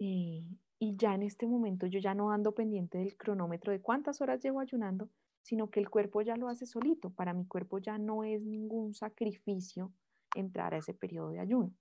Eh, 0.00 0.44
y 0.78 0.96
ya 0.96 1.14
en 1.14 1.22
este 1.22 1.46
momento 1.46 1.86
yo 1.86 2.00
ya 2.00 2.14
no 2.14 2.32
ando 2.32 2.52
pendiente 2.52 2.98
del 2.98 3.16
cronómetro 3.16 3.72
de 3.72 3.82
cuántas 3.82 4.20
horas 4.20 4.42
llevo 4.42 4.60
ayunando, 4.60 5.10
sino 5.42 5.70
que 5.70 5.80
el 5.80 5.90
cuerpo 5.90 6.22
ya 6.22 6.36
lo 6.36 6.48
hace 6.48 6.66
solito. 6.66 7.10
Para 7.10 7.34
mi 7.34 7.46
cuerpo 7.46 7.78
ya 7.78 7.98
no 7.98 8.24
es 8.24 8.42
ningún 8.42 8.94
sacrificio 8.94 9.92
entrar 10.34 10.74
a 10.74 10.78
ese 10.78 10.94
periodo 10.94 11.30
de 11.30 11.40
ayuno. 11.40 11.72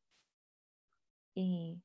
Eh, 1.35 1.79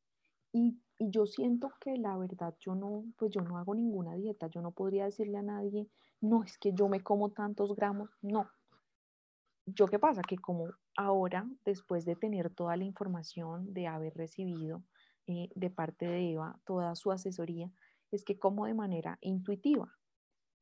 y 0.52 0.78
y 0.98 1.10
yo 1.10 1.26
siento 1.26 1.72
que 1.80 1.96
la 1.96 2.16
verdad 2.16 2.54
yo 2.60 2.74
no, 2.74 3.04
pues 3.16 3.32
yo 3.32 3.40
no 3.40 3.58
hago 3.58 3.74
ninguna 3.74 4.14
dieta, 4.14 4.48
yo 4.48 4.62
no 4.62 4.70
podría 4.72 5.06
decirle 5.06 5.38
a 5.38 5.42
nadie, 5.42 5.88
no, 6.20 6.44
es 6.44 6.58
que 6.58 6.72
yo 6.72 6.88
me 6.88 7.02
como 7.02 7.30
tantos 7.30 7.74
gramos, 7.74 8.10
no. 8.22 8.48
Yo 9.66 9.86
qué 9.86 9.98
pasa, 9.98 10.22
que 10.22 10.36
como 10.36 10.68
ahora, 10.96 11.48
después 11.64 12.04
de 12.04 12.16
tener 12.16 12.50
toda 12.50 12.76
la 12.76 12.84
información, 12.84 13.72
de 13.72 13.86
haber 13.86 14.14
recibido 14.14 14.82
eh, 15.26 15.48
de 15.54 15.70
parte 15.70 16.06
de 16.06 16.32
Eva 16.32 16.60
toda 16.64 16.94
su 16.94 17.12
asesoría, 17.12 17.70
es 18.10 18.24
que 18.24 18.38
como 18.38 18.66
de 18.66 18.74
manera 18.74 19.18
intuitiva. 19.20 19.92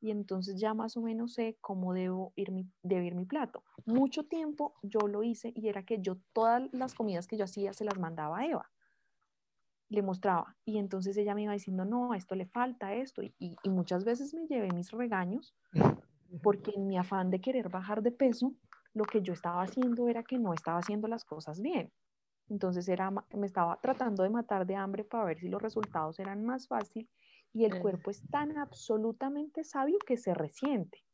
Y 0.01 0.11
entonces 0.11 0.61
ya 0.61 0.75
más 0.75 0.97
o 0.97 1.03
menos 1.03 1.35
sé 1.35 1.57
cómo 1.61 1.95
debo 1.95 2.33
ir 2.35 2.51
mi, 2.51 2.69
debe 2.83 3.07
ir 3.07 3.15
mi 3.15 3.25
plato. 3.25 3.65
Mucho 3.87 4.25
tiempo 4.25 4.75
yo 4.83 5.01
lo 5.07 5.23
hice 5.23 5.53
y 5.55 5.69
era 5.69 5.85
que 5.85 6.01
yo 6.01 6.17
todas 6.33 6.63
las 6.73 6.95
comidas 6.95 7.27
que 7.27 7.37
yo 7.37 7.45
hacía 7.45 7.73
se 7.73 7.85
las 7.85 7.99
mandaba 7.99 8.39
a 8.39 8.47
Eva 8.47 8.71
le 9.93 10.03
mostraba. 10.03 10.57
Y 10.65 10.79
entonces 10.79 11.17
ella 11.17 11.35
me 11.35 11.43
iba 11.43 11.53
diciendo, 11.53 11.85
no, 11.85 12.15
esto 12.15 12.35
le 12.35 12.47
falta 12.47 12.95
esto. 12.95 13.23
Y, 13.23 13.57
muchas 13.65 14.05
veces 14.05 14.35
me 14.35 14.47
llevé 14.47 14.69
mis 14.73 14.91
regaños 14.91 15.55
porque 16.43 16.73
en 16.75 16.87
mi 16.87 16.99
afán 16.99 17.31
de 17.31 17.41
querer 17.41 17.69
bajar 17.69 18.03
de 18.03 18.11
peso, 18.11 18.55
lo 18.95 19.05
que 19.05 19.23
yo 19.23 19.33
estaba 19.33 19.63
haciendo 19.63 20.09
era 20.09 20.23
que 20.23 20.39
no 20.39 20.53
estaba 20.53 20.79
haciendo 20.79 21.09
las 21.09 21.25
cosas 21.25 21.61
bien. 21.61 21.93
Entonces 22.49 22.89
era, 22.89 23.11
me 23.11 23.47
estaba 23.47 23.81
tratando 23.81 24.23
de 24.23 24.31
matar 24.31 24.67
de 24.67 24.77
hambre 24.77 25.05
para 25.05 25.25
ver 25.25 25.39
si 25.39 25.49
los 25.49 25.63
resultados 25.63 26.19
eran 26.19 26.45
más 26.45 26.69
fácil 26.69 27.09
y 27.53 27.65
el 27.65 27.81
cuerpo 27.81 28.11
es 28.11 28.23
tan 28.31 28.59
absolutamente 28.59 29.65
sabio 29.65 29.99
que 30.07 30.17
se 30.17 30.35
resiente. 30.35 31.05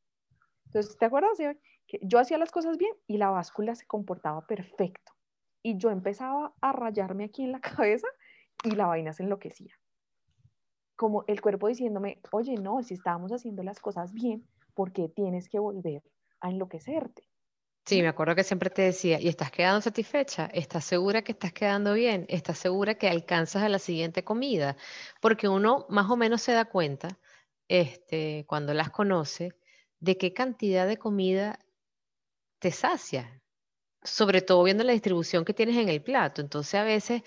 Entonces, 0.66 0.96
¿te 0.96 1.06
acuerdas? 1.06 1.38
Que 1.86 2.00
yo 2.02 2.18
hacía 2.18 2.38
las 2.38 2.50
cosas 2.50 2.76
bien 2.76 2.92
y 3.06 3.18
la 3.18 3.30
báscula 3.30 3.74
se 3.74 3.86
comportaba 3.86 4.46
perfecto. 4.46 5.12
Y 5.62 5.78
yo 5.78 5.90
empezaba 5.90 6.54
a 6.60 6.72
rayarme 6.72 7.24
aquí 7.24 7.44
en 7.44 7.52
la 7.52 7.60
cabeza 7.86 8.08
y 8.64 8.72
la 8.72 8.86
vaina 8.86 9.12
se 9.12 9.22
enloquecía. 9.22 9.74
Como 10.96 11.24
el 11.28 11.40
cuerpo 11.40 11.68
diciéndome, 11.68 12.20
oye, 12.32 12.56
no, 12.56 12.82
si 12.82 12.94
estábamos 12.94 13.32
haciendo 13.32 13.62
las 13.62 13.78
cosas 13.78 14.12
bien, 14.12 14.48
¿por 14.74 14.92
qué 14.92 15.08
tienes 15.08 15.48
que 15.48 15.58
volver 15.58 16.02
a 16.40 16.50
enloquecerte? 16.50 17.22
Sí, 17.88 18.02
me 18.02 18.08
acuerdo 18.08 18.34
que 18.34 18.44
siempre 18.44 18.68
te 18.68 18.82
decía, 18.82 19.18
¿y 19.18 19.28
estás 19.28 19.50
quedando 19.50 19.80
satisfecha? 19.80 20.50
¿Estás 20.52 20.84
segura 20.84 21.22
que 21.22 21.32
estás 21.32 21.54
quedando 21.54 21.94
bien? 21.94 22.26
¿Estás 22.28 22.58
segura 22.58 22.96
que 22.96 23.08
alcanzas 23.08 23.62
a 23.62 23.70
la 23.70 23.78
siguiente 23.78 24.24
comida? 24.24 24.76
Porque 25.22 25.48
uno 25.48 25.86
más 25.88 26.10
o 26.10 26.16
menos 26.16 26.42
se 26.42 26.52
da 26.52 26.66
cuenta 26.66 27.18
este, 27.66 28.44
cuando 28.46 28.74
las 28.74 28.90
conoce, 28.90 29.54
de 30.00 30.18
qué 30.18 30.34
cantidad 30.34 30.86
de 30.86 30.98
comida 30.98 31.60
te 32.58 32.72
sacia, 32.72 33.40
sobre 34.02 34.42
todo 34.42 34.62
viendo 34.64 34.84
la 34.84 34.92
distribución 34.92 35.46
que 35.46 35.54
tienes 35.54 35.78
en 35.78 35.88
el 35.88 36.02
plato. 36.02 36.42
Entonces 36.42 36.74
a 36.74 36.84
veces, 36.84 37.22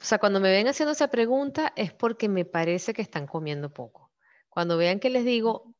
o 0.00 0.04
sea, 0.04 0.18
cuando 0.18 0.38
me 0.38 0.50
ven 0.52 0.68
haciendo 0.68 0.92
esa 0.92 1.08
pregunta 1.08 1.72
es 1.74 1.92
porque 1.92 2.28
me 2.28 2.44
parece 2.44 2.94
que 2.94 3.02
están 3.02 3.26
comiendo 3.26 3.74
poco. 3.74 4.12
Cuando 4.48 4.76
vean 4.76 5.00
que 5.00 5.10
les 5.10 5.24
digo, 5.24 5.74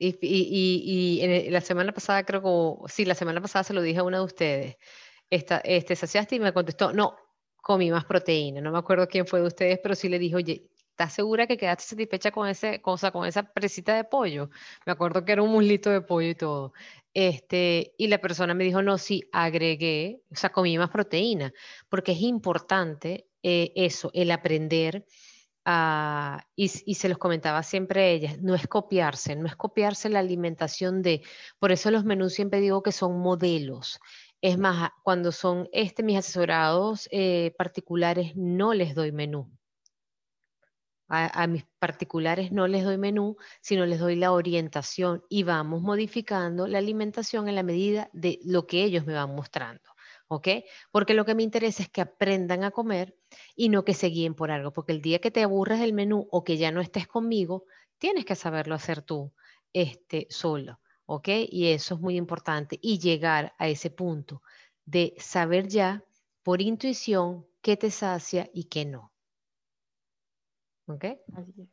y, 0.00 0.18
y, 0.22 1.22
y, 1.22 1.50
la 1.50 1.60
semana 1.60 1.92
pasada 1.92 2.24
creo 2.24 2.42
que, 2.42 2.92
sí, 2.92 3.04
la 3.04 3.14
semana 3.14 3.40
pasada 3.42 3.64
se 3.64 3.74
lo 3.74 3.82
dije 3.82 3.98
a 4.00 4.02
una 4.02 4.18
de 4.18 4.24
ustedes, 4.24 4.76
esta, 5.28 5.58
este, 5.58 5.94
saciaste 5.94 6.36
y 6.36 6.40
me 6.40 6.54
contestó, 6.54 6.92
no, 6.92 7.16
comí 7.56 7.90
más 7.90 8.06
proteína. 8.06 8.60
No 8.62 8.72
me 8.72 8.78
acuerdo 8.78 9.06
quién 9.08 9.26
fue 9.26 9.40
de 9.40 9.46
ustedes, 9.46 9.78
pero 9.82 9.94
sí 9.94 10.08
le 10.08 10.18
dije, 10.18 10.36
oye, 10.36 10.70
¿estás 10.90 11.12
segura 11.12 11.46
que 11.46 11.58
quedaste 11.58 11.84
satisfecha 11.84 12.30
con, 12.30 12.48
ese, 12.48 12.80
cosa, 12.80 13.10
con 13.10 13.26
esa 13.26 13.42
presita 13.52 13.94
de 13.94 14.04
pollo? 14.04 14.50
Me 14.86 14.92
acuerdo 14.92 15.24
que 15.24 15.32
era 15.32 15.42
un 15.42 15.50
muslito 15.52 15.90
de 15.90 16.00
pollo 16.00 16.30
y 16.30 16.34
todo. 16.34 16.72
Este, 17.12 17.94
y 17.98 18.08
la 18.08 18.18
persona 18.18 18.54
me 18.54 18.64
dijo, 18.64 18.82
no, 18.82 18.96
sí, 18.96 19.28
agregué, 19.32 20.22
o 20.30 20.36
sea, 20.36 20.50
comí 20.50 20.78
más 20.78 20.90
proteína, 20.90 21.52
porque 21.88 22.12
es 22.12 22.22
importante 22.22 23.26
eh, 23.42 23.72
eso, 23.76 24.10
el 24.14 24.30
aprender. 24.30 25.04
Y, 26.56 26.70
y, 26.86 26.94
se 26.94 27.08
los 27.08 27.18
comentaba 27.18 27.62
siempre 27.62 28.02
a 28.02 28.06
ellas, 28.08 28.38
no 28.40 28.54
es 28.54 28.66
copiarse, 28.66 29.36
no 29.36 29.46
es 29.46 29.56
copiarse 29.56 30.08
la 30.08 30.20
alimentación 30.20 31.02
de, 31.02 31.22
por 31.58 31.70
eso 31.72 31.90
los 31.90 32.04
menús 32.04 32.34
siempre 32.34 32.60
digo 32.60 32.82
que 32.82 32.92
son 32.92 33.18
modelos. 33.20 34.00
Es 34.42 34.56
más, 34.58 34.90
cuando 35.02 35.32
son 35.32 35.68
este, 35.72 36.02
mis 36.02 36.18
asesorados 36.18 37.08
eh, 37.12 37.54
particulares, 37.58 38.34
no 38.36 38.72
les 38.72 38.94
doy 38.94 39.12
menú. 39.12 39.50
A, 41.12 41.48
mis 41.48 41.64
particulares 41.80 42.52
no 42.52 42.68
les 42.68 42.84
doy 42.84 42.96
menú, 42.96 43.36
sino 43.60 43.84
les 43.84 43.98
doy 43.98 44.14
la 44.14 44.30
orientación 44.30 45.24
y 45.28 45.42
vamos 45.42 45.82
modificando 45.82 46.68
la 46.68 46.78
alimentación 46.78 47.48
en 47.48 47.56
la 47.56 47.64
medida 47.64 48.08
de 48.12 48.38
lo 48.44 48.68
que 48.68 48.84
ellos 48.84 49.04
me 49.06 49.14
van 49.14 49.34
mostrando. 49.34 49.82
¿Ok? 50.32 50.48
Porque 50.92 51.14
lo 51.14 51.24
que 51.24 51.34
me 51.34 51.42
interesa 51.42 51.82
es 51.82 51.88
que 51.88 52.00
aprendan 52.00 52.62
a 52.62 52.70
comer 52.70 53.18
y 53.56 53.68
no 53.68 53.84
que 53.84 53.94
se 53.94 54.06
guíen 54.06 54.34
por 54.34 54.52
algo. 54.52 54.72
Porque 54.72 54.92
el 54.92 55.02
día 55.02 55.20
que 55.20 55.32
te 55.32 55.42
aburres 55.42 55.80
del 55.80 55.92
menú 55.92 56.28
o 56.30 56.44
que 56.44 56.56
ya 56.56 56.70
no 56.70 56.80
estés 56.80 57.08
conmigo, 57.08 57.64
tienes 57.98 58.24
que 58.24 58.36
saberlo 58.36 58.76
hacer 58.76 59.02
tú 59.02 59.32
este, 59.72 60.28
solo. 60.30 60.78
¿ok? 61.10 61.28
Y 61.50 61.72
eso 61.72 61.96
es 61.96 62.00
muy 62.00 62.16
importante. 62.16 62.78
Y 62.80 63.00
llegar 63.00 63.52
a 63.58 63.66
ese 63.66 63.90
punto 63.90 64.42
de 64.84 65.14
saber 65.18 65.66
ya 65.66 66.04
por 66.44 66.60
intuición 66.60 67.44
qué 67.62 67.76
te 67.76 67.90
sacia 67.90 68.48
y 68.54 68.64
qué 68.64 68.84
no. 68.84 69.12
¿Ok? 70.86 71.06
Así 71.34 71.52
es. 71.62 71.68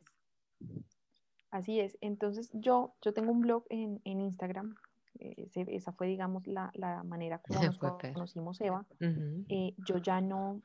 Así 1.52 1.80
es. 1.80 1.96
Entonces 2.00 2.50
yo, 2.52 2.96
yo 3.00 3.14
tengo 3.14 3.30
un 3.30 3.40
blog 3.40 3.64
en, 3.70 4.00
Instagram. 4.04 4.74
Eh, 5.18 5.48
esa 5.54 5.92
fue, 5.92 6.06
digamos, 6.06 6.46
la, 6.46 6.70
manera 7.04 7.38
como 7.38 7.62
nos 7.62 7.78
conocimos, 7.78 8.60
Eva. 8.60 8.86
Eh, 9.00 9.74
yo 9.86 9.98
ya 9.98 10.20
no, 10.20 10.62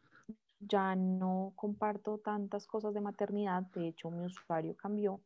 ya 0.60 0.96
no 0.96 1.54
comparto 1.56 2.20
tantas 2.20 2.68
cosas 2.68 2.94
de 2.94 3.02
maternidad. 3.02 3.64
De 3.74 3.88
hecho, 3.88 4.12
mi 4.12 4.26
usuario 4.26 4.76
cambió 4.76 5.20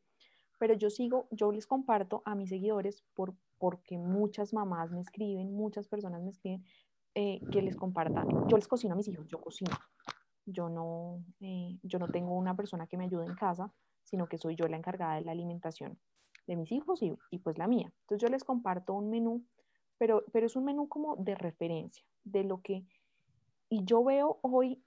pero 0.57 0.73
yo 0.73 0.89
sigo, 0.89 1.27
yo 1.31 1.51
les 1.51 1.67
comparto 1.67 2.21
a 2.25 2.35
mis 2.35 2.49
seguidores 2.49 3.03
por, 3.13 3.35
porque 3.57 3.97
muchas 3.97 4.53
mamás 4.53 4.91
me 4.91 5.01
escriben, 5.01 5.53
muchas 5.53 5.87
personas 5.87 6.21
me 6.21 6.31
escriben 6.31 6.63
eh, 7.15 7.41
que 7.51 7.61
les 7.61 7.75
compartan. 7.75 8.47
Yo 8.47 8.57
les 8.57 8.67
cocino 8.67 8.93
a 8.93 8.97
mis 8.97 9.07
hijos, 9.07 9.27
yo 9.27 9.39
cocino. 9.39 9.71
Yo 10.45 10.69
no, 10.69 11.23
eh, 11.41 11.77
yo 11.83 11.99
no 11.99 12.07
tengo 12.07 12.35
una 12.35 12.55
persona 12.55 12.87
que 12.87 12.97
me 12.97 13.05
ayude 13.05 13.25
en 13.25 13.35
casa, 13.35 13.71
sino 14.03 14.27
que 14.27 14.37
soy 14.37 14.55
yo 14.55 14.67
la 14.67 14.77
encargada 14.77 15.15
de 15.15 15.21
la 15.21 15.31
alimentación 15.31 15.97
de 16.47 16.55
mis 16.55 16.71
hijos 16.71 17.03
y, 17.03 17.13
y 17.29 17.39
pues 17.39 17.57
la 17.57 17.67
mía. 17.67 17.91
Entonces 18.01 18.21
yo 18.21 18.31
les 18.31 18.43
comparto 18.43 18.93
un 18.93 19.09
menú, 19.09 19.45
pero, 19.97 20.23
pero 20.31 20.45
es 20.45 20.55
un 20.55 20.65
menú 20.65 20.87
como 20.87 21.15
de 21.17 21.35
referencia, 21.35 22.03
de 22.23 22.43
lo 22.43 22.61
que... 22.61 22.85
Y 23.69 23.83
yo 23.83 24.03
veo 24.03 24.39
hoy 24.41 24.81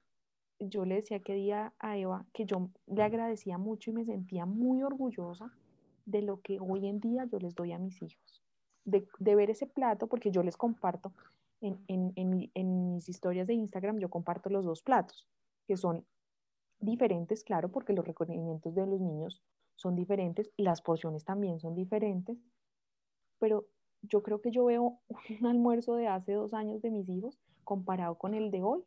yo 0.61 0.85
le 0.85 0.97
decía 0.97 1.21
que 1.21 1.35
día 1.35 1.73
a 1.79 1.97
Eva 1.97 2.27
que 2.33 2.45
yo 2.45 2.69
le 2.87 3.03
agradecía 3.03 3.57
mucho 3.57 3.91
y 3.91 3.95
me 3.95 4.05
sentía 4.05 4.45
muy 4.45 4.83
orgullosa 4.83 5.51
de 6.05 6.23
lo 6.23 6.41
que 6.41 6.59
hoy 6.61 6.87
en 6.87 7.01
día 7.01 7.25
yo 7.25 7.39
les 7.39 7.55
doy 7.55 7.73
a 7.73 7.79
mis 7.79 8.03
hijos. 8.03 8.43
De, 8.85 9.07
ver 9.35 9.51
ese 9.51 9.67
plato, 9.67 10.09
porque 10.09 10.31
yo 10.31 10.43
les 10.43 10.57
comparto 10.57 11.13
en, 11.61 12.15
mis 12.95 13.09
historias 13.09 13.47
de 13.47 13.55
Instagram, 13.55 13.99
yo 13.99 14.09
comparto 14.09 14.51
los 14.51 14.65
dos 14.65 14.83
platos, 14.83 15.29
que 15.67 15.77
son 15.77 16.05
diferentes, 16.81 17.45
claro, 17.45 17.71
porque 17.71 17.93
los 17.93 18.07
reconocimientos 18.07 18.75
de 18.75 18.87
los 18.87 19.01
niños 19.01 19.43
son 19.81 19.97
diferentes, 19.97 20.53
las 20.59 20.83
porciones 20.83 21.25
también 21.25 21.59
son 21.59 21.75
diferentes, 21.75 22.39
pero 23.39 23.67
yo 24.03 24.23
creo 24.23 24.43
que 24.43 24.51
yo 24.51 24.67
veo 24.67 25.01
un 25.41 25.47
almuerzo 25.47 25.95
de 25.95 26.07
hace 26.07 26.35
dos 26.35 26.53
años 26.53 26.83
de 26.83 26.91
mis 26.91 27.09
hijos 27.09 27.39
comparado 27.65 28.19
con 28.19 28.35
el 28.35 28.51
de 28.51 28.63
hoy 28.63 28.85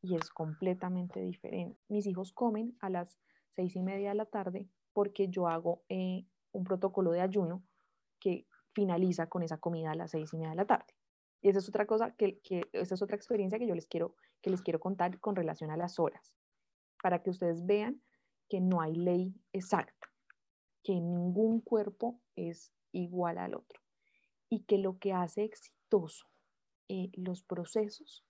y 0.00 0.14
es 0.16 0.30
completamente 0.30 1.20
diferente. 1.20 1.78
Mis 1.88 2.06
hijos 2.06 2.32
comen 2.32 2.76
a 2.80 2.88
las 2.88 3.18
seis 3.50 3.76
y 3.76 3.82
media 3.82 4.10
de 4.10 4.14
la 4.14 4.26
tarde 4.26 4.66
porque 4.94 5.28
yo 5.28 5.46
hago 5.46 5.82
eh, 5.88 6.26
un 6.52 6.64
protocolo 6.64 7.10
de 7.10 7.20
ayuno 7.20 7.62
que 8.18 8.46
finaliza 8.72 9.28
con 9.28 9.42
esa 9.42 9.58
comida 9.58 9.90
a 9.90 9.94
las 9.94 10.10
seis 10.10 10.32
y 10.32 10.36
media 10.38 10.50
de 10.50 10.56
la 10.56 10.66
tarde. 10.66 10.94
Y 11.42 11.50
esa 11.50 11.58
es 11.58 11.68
otra 11.68 11.86
cosa, 11.86 12.12
que, 12.12 12.40
que, 12.40 12.62
esa 12.72 12.94
es 12.94 13.02
otra 13.02 13.16
experiencia 13.16 13.58
que 13.58 13.66
yo 13.66 13.74
les 13.74 13.86
quiero, 13.86 14.16
que 14.40 14.48
les 14.48 14.62
quiero 14.62 14.80
contar 14.80 15.20
con 15.20 15.36
relación 15.36 15.70
a 15.70 15.76
las 15.76 15.98
horas, 15.98 16.34
para 17.02 17.22
que 17.22 17.28
ustedes 17.28 17.66
vean 17.66 18.00
que 18.48 18.60
no 18.60 18.80
hay 18.80 18.94
ley 18.94 19.34
exacta, 19.52 20.13
que 20.84 21.00
ningún 21.00 21.60
cuerpo 21.60 22.20
es 22.36 22.72
igual 22.92 23.38
al 23.38 23.54
otro 23.54 23.80
y 24.48 24.60
que 24.64 24.78
lo 24.78 24.98
que 24.98 25.12
hace 25.12 25.42
exitoso 25.42 26.26
eh, 26.88 27.10
los 27.14 27.42
procesos 27.42 28.24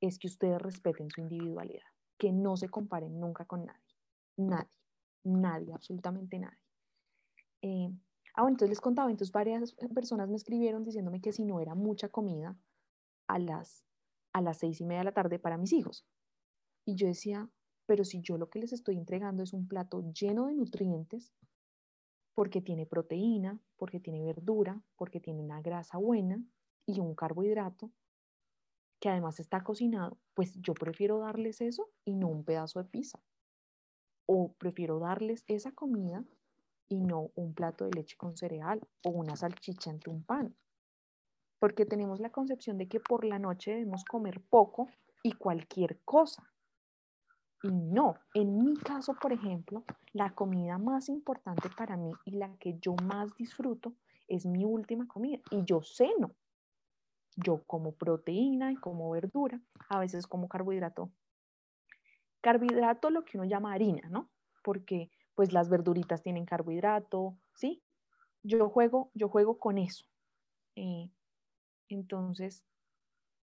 es 0.00 0.18
que 0.18 0.28
ustedes 0.28 0.60
respeten 0.60 1.10
su 1.10 1.22
individualidad, 1.22 1.86
que 2.18 2.30
no 2.32 2.56
se 2.56 2.68
comparen 2.68 3.18
nunca 3.18 3.46
con 3.46 3.64
nadie, 3.64 3.96
nadie, 4.36 4.70
nadie, 5.24 5.72
absolutamente 5.72 6.38
nadie. 6.38 6.58
Eh, 7.62 7.88
ah, 8.34 8.42
bueno, 8.42 8.54
entonces 8.54 8.68
les 8.68 8.80
contaba, 8.80 9.10
entonces 9.10 9.32
varias 9.32 9.72
personas 9.94 10.28
me 10.28 10.36
escribieron 10.36 10.84
diciéndome 10.84 11.22
que 11.22 11.32
si 11.32 11.44
no 11.44 11.60
era 11.60 11.74
mucha 11.74 12.10
comida 12.10 12.58
a 13.26 13.38
las, 13.38 13.86
a 14.34 14.42
las 14.42 14.58
seis 14.58 14.82
y 14.82 14.84
media 14.84 15.00
de 15.00 15.06
la 15.06 15.14
tarde 15.14 15.38
para 15.38 15.56
mis 15.56 15.72
hijos. 15.72 16.06
Y 16.84 16.96
yo 16.96 17.06
decía, 17.06 17.48
pero 17.86 18.04
si 18.04 18.20
yo 18.20 18.36
lo 18.36 18.50
que 18.50 18.58
les 18.58 18.74
estoy 18.74 18.98
entregando 18.98 19.42
es 19.42 19.54
un 19.54 19.66
plato 19.66 20.02
lleno 20.12 20.46
de 20.48 20.54
nutrientes, 20.54 21.32
porque 22.34 22.60
tiene 22.60 22.86
proteína, 22.86 23.60
porque 23.76 24.00
tiene 24.00 24.24
verdura, 24.24 24.82
porque 24.96 25.20
tiene 25.20 25.40
una 25.40 25.62
grasa 25.62 25.98
buena 25.98 26.42
y 26.86 27.00
un 27.00 27.14
carbohidrato, 27.14 27.90
que 29.00 29.08
además 29.08 29.38
está 29.38 29.62
cocinado, 29.62 30.18
pues 30.34 30.54
yo 30.60 30.74
prefiero 30.74 31.18
darles 31.18 31.60
eso 31.60 31.90
y 32.04 32.16
no 32.16 32.28
un 32.28 32.44
pedazo 32.44 32.82
de 32.82 32.88
pizza. 32.88 33.20
O 34.26 34.54
prefiero 34.54 34.98
darles 34.98 35.44
esa 35.46 35.72
comida 35.72 36.24
y 36.88 37.00
no 37.00 37.30
un 37.34 37.54
plato 37.54 37.84
de 37.84 37.90
leche 37.90 38.16
con 38.16 38.36
cereal 38.36 38.80
o 39.04 39.10
una 39.10 39.36
salchicha 39.36 39.90
entre 39.90 40.10
un 40.10 40.24
pan. 40.24 40.56
Porque 41.58 41.86
tenemos 41.86 42.20
la 42.20 42.30
concepción 42.30 42.78
de 42.78 42.88
que 42.88 43.00
por 43.00 43.24
la 43.24 43.38
noche 43.38 43.72
debemos 43.72 44.04
comer 44.04 44.42
poco 44.48 44.88
y 45.22 45.32
cualquier 45.32 46.00
cosa. 46.04 46.53
Y 47.64 47.72
no, 47.72 48.14
en 48.34 48.62
mi 48.62 48.76
caso, 48.76 49.14
por 49.14 49.32
ejemplo, 49.32 49.84
la 50.12 50.34
comida 50.34 50.78
más 50.78 51.08
importante 51.08 51.68
para 51.76 51.96
mí 51.96 52.12
y 52.24 52.32
la 52.32 52.54
que 52.58 52.78
yo 52.78 52.94
más 53.02 53.34
disfruto 53.36 53.94
es 54.28 54.46
mi 54.46 54.64
última 54.64 55.08
comida. 55.08 55.40
Y 55.50 55.64
yo 55.64 55.80
ceno 55.82 56.30
yo 57.36 57.64
como 57.64 57.92
proteína 57.92 58.72
y 58.72 58.76
como 58.76 59.10
verdura, 59.10 59.60
a 59.88 59.98
veces 59.98 60.26
como 60.26 60.48
carbohidrato. 60.48 61.10
Carbohidrato 62.40 63.10
lo 63.10 63.24
que 63.24 63.38
uno 63.38 63.46
llama 63.46 63.72
harina, 63.72 64.08
¿no? 64.08 64.30
Porque 64.62 65.10
pues 65.34 65.52
las 65.52 65.68
verduritas 65.68 66.22
tienen 66.22 66.44
carbohidrato, 66.44 67.36
¿sí? 67.54 67.82
Yo 68.42 68.68
juego, 68.68 69.10
yo 69.14 69.28
juego 69.28 69.58
con 69.58 69.78
eso. 69.78 70.04
Eh, 70.76 71.10
entonces, 71.88 72.62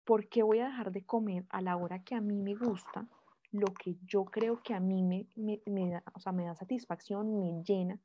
¿por 0.04 0.28
qué 0.28 0.43
voy 0.43 0.60
a 0.60 0.65
dejar 0.65 0.91
de 0.91 1.06
comer 1.06 1.45
a 1.50 1.62
la 1.62 1.78
hora 1.78 2.04
que 2.04 2.15
a 2.15 2.22
mí 2.22 2.41
me 2.41 2.56
gusta 2.56 3.08
lo 3.51 3.67
que 3.73 3.97
yo 4.05 4.25
creo 4.25 4.62
que 4.62 4.73
a 4.73 4.79
mí 4.79 5.03
me, 5.03 5.27
me, 5.35 5.89
da, 5.89 6.03
o 6.13 6.19
sea, 6.19 6.31
me 6.31 6.45
da 6.45 6.55
satisfacción, 6.55 7.39
me 7.39 7.63
llena, 7.63 7.99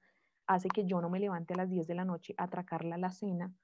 hace 0.46 0.68
que 0.68 0.84
yo 0.86 1.00
no 1.00 1.10
me 1.10 1.20
levante 1.20 1.54
a 1.54 1.56
las 1.56 1.70
10 1.70 1.86
de 1.86 1.94
la 1.94 2.04
noche 2.04 2.34
a 2.38 2.44
atracarla 2.44 2.94
a 2.94 2.98
la 2.98 3.10
cena 3.10 3.54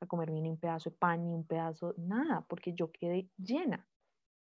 a 0.00 0.06
comerme 0.06 0.40
ni 0.40 0.48
un 0.48 0.58
pedazo 0.58 0.90
de 0.90 0.96
pan, 0.96 1.24
ni 1.26 1.34
un 1.34 1.44
pedazo, 1.44 1.94
nada, 1.96 2.44
porque 2.48 2.72
yo 2.72 2.92
quedé 2.92 3.28
llena. 3.36 3.86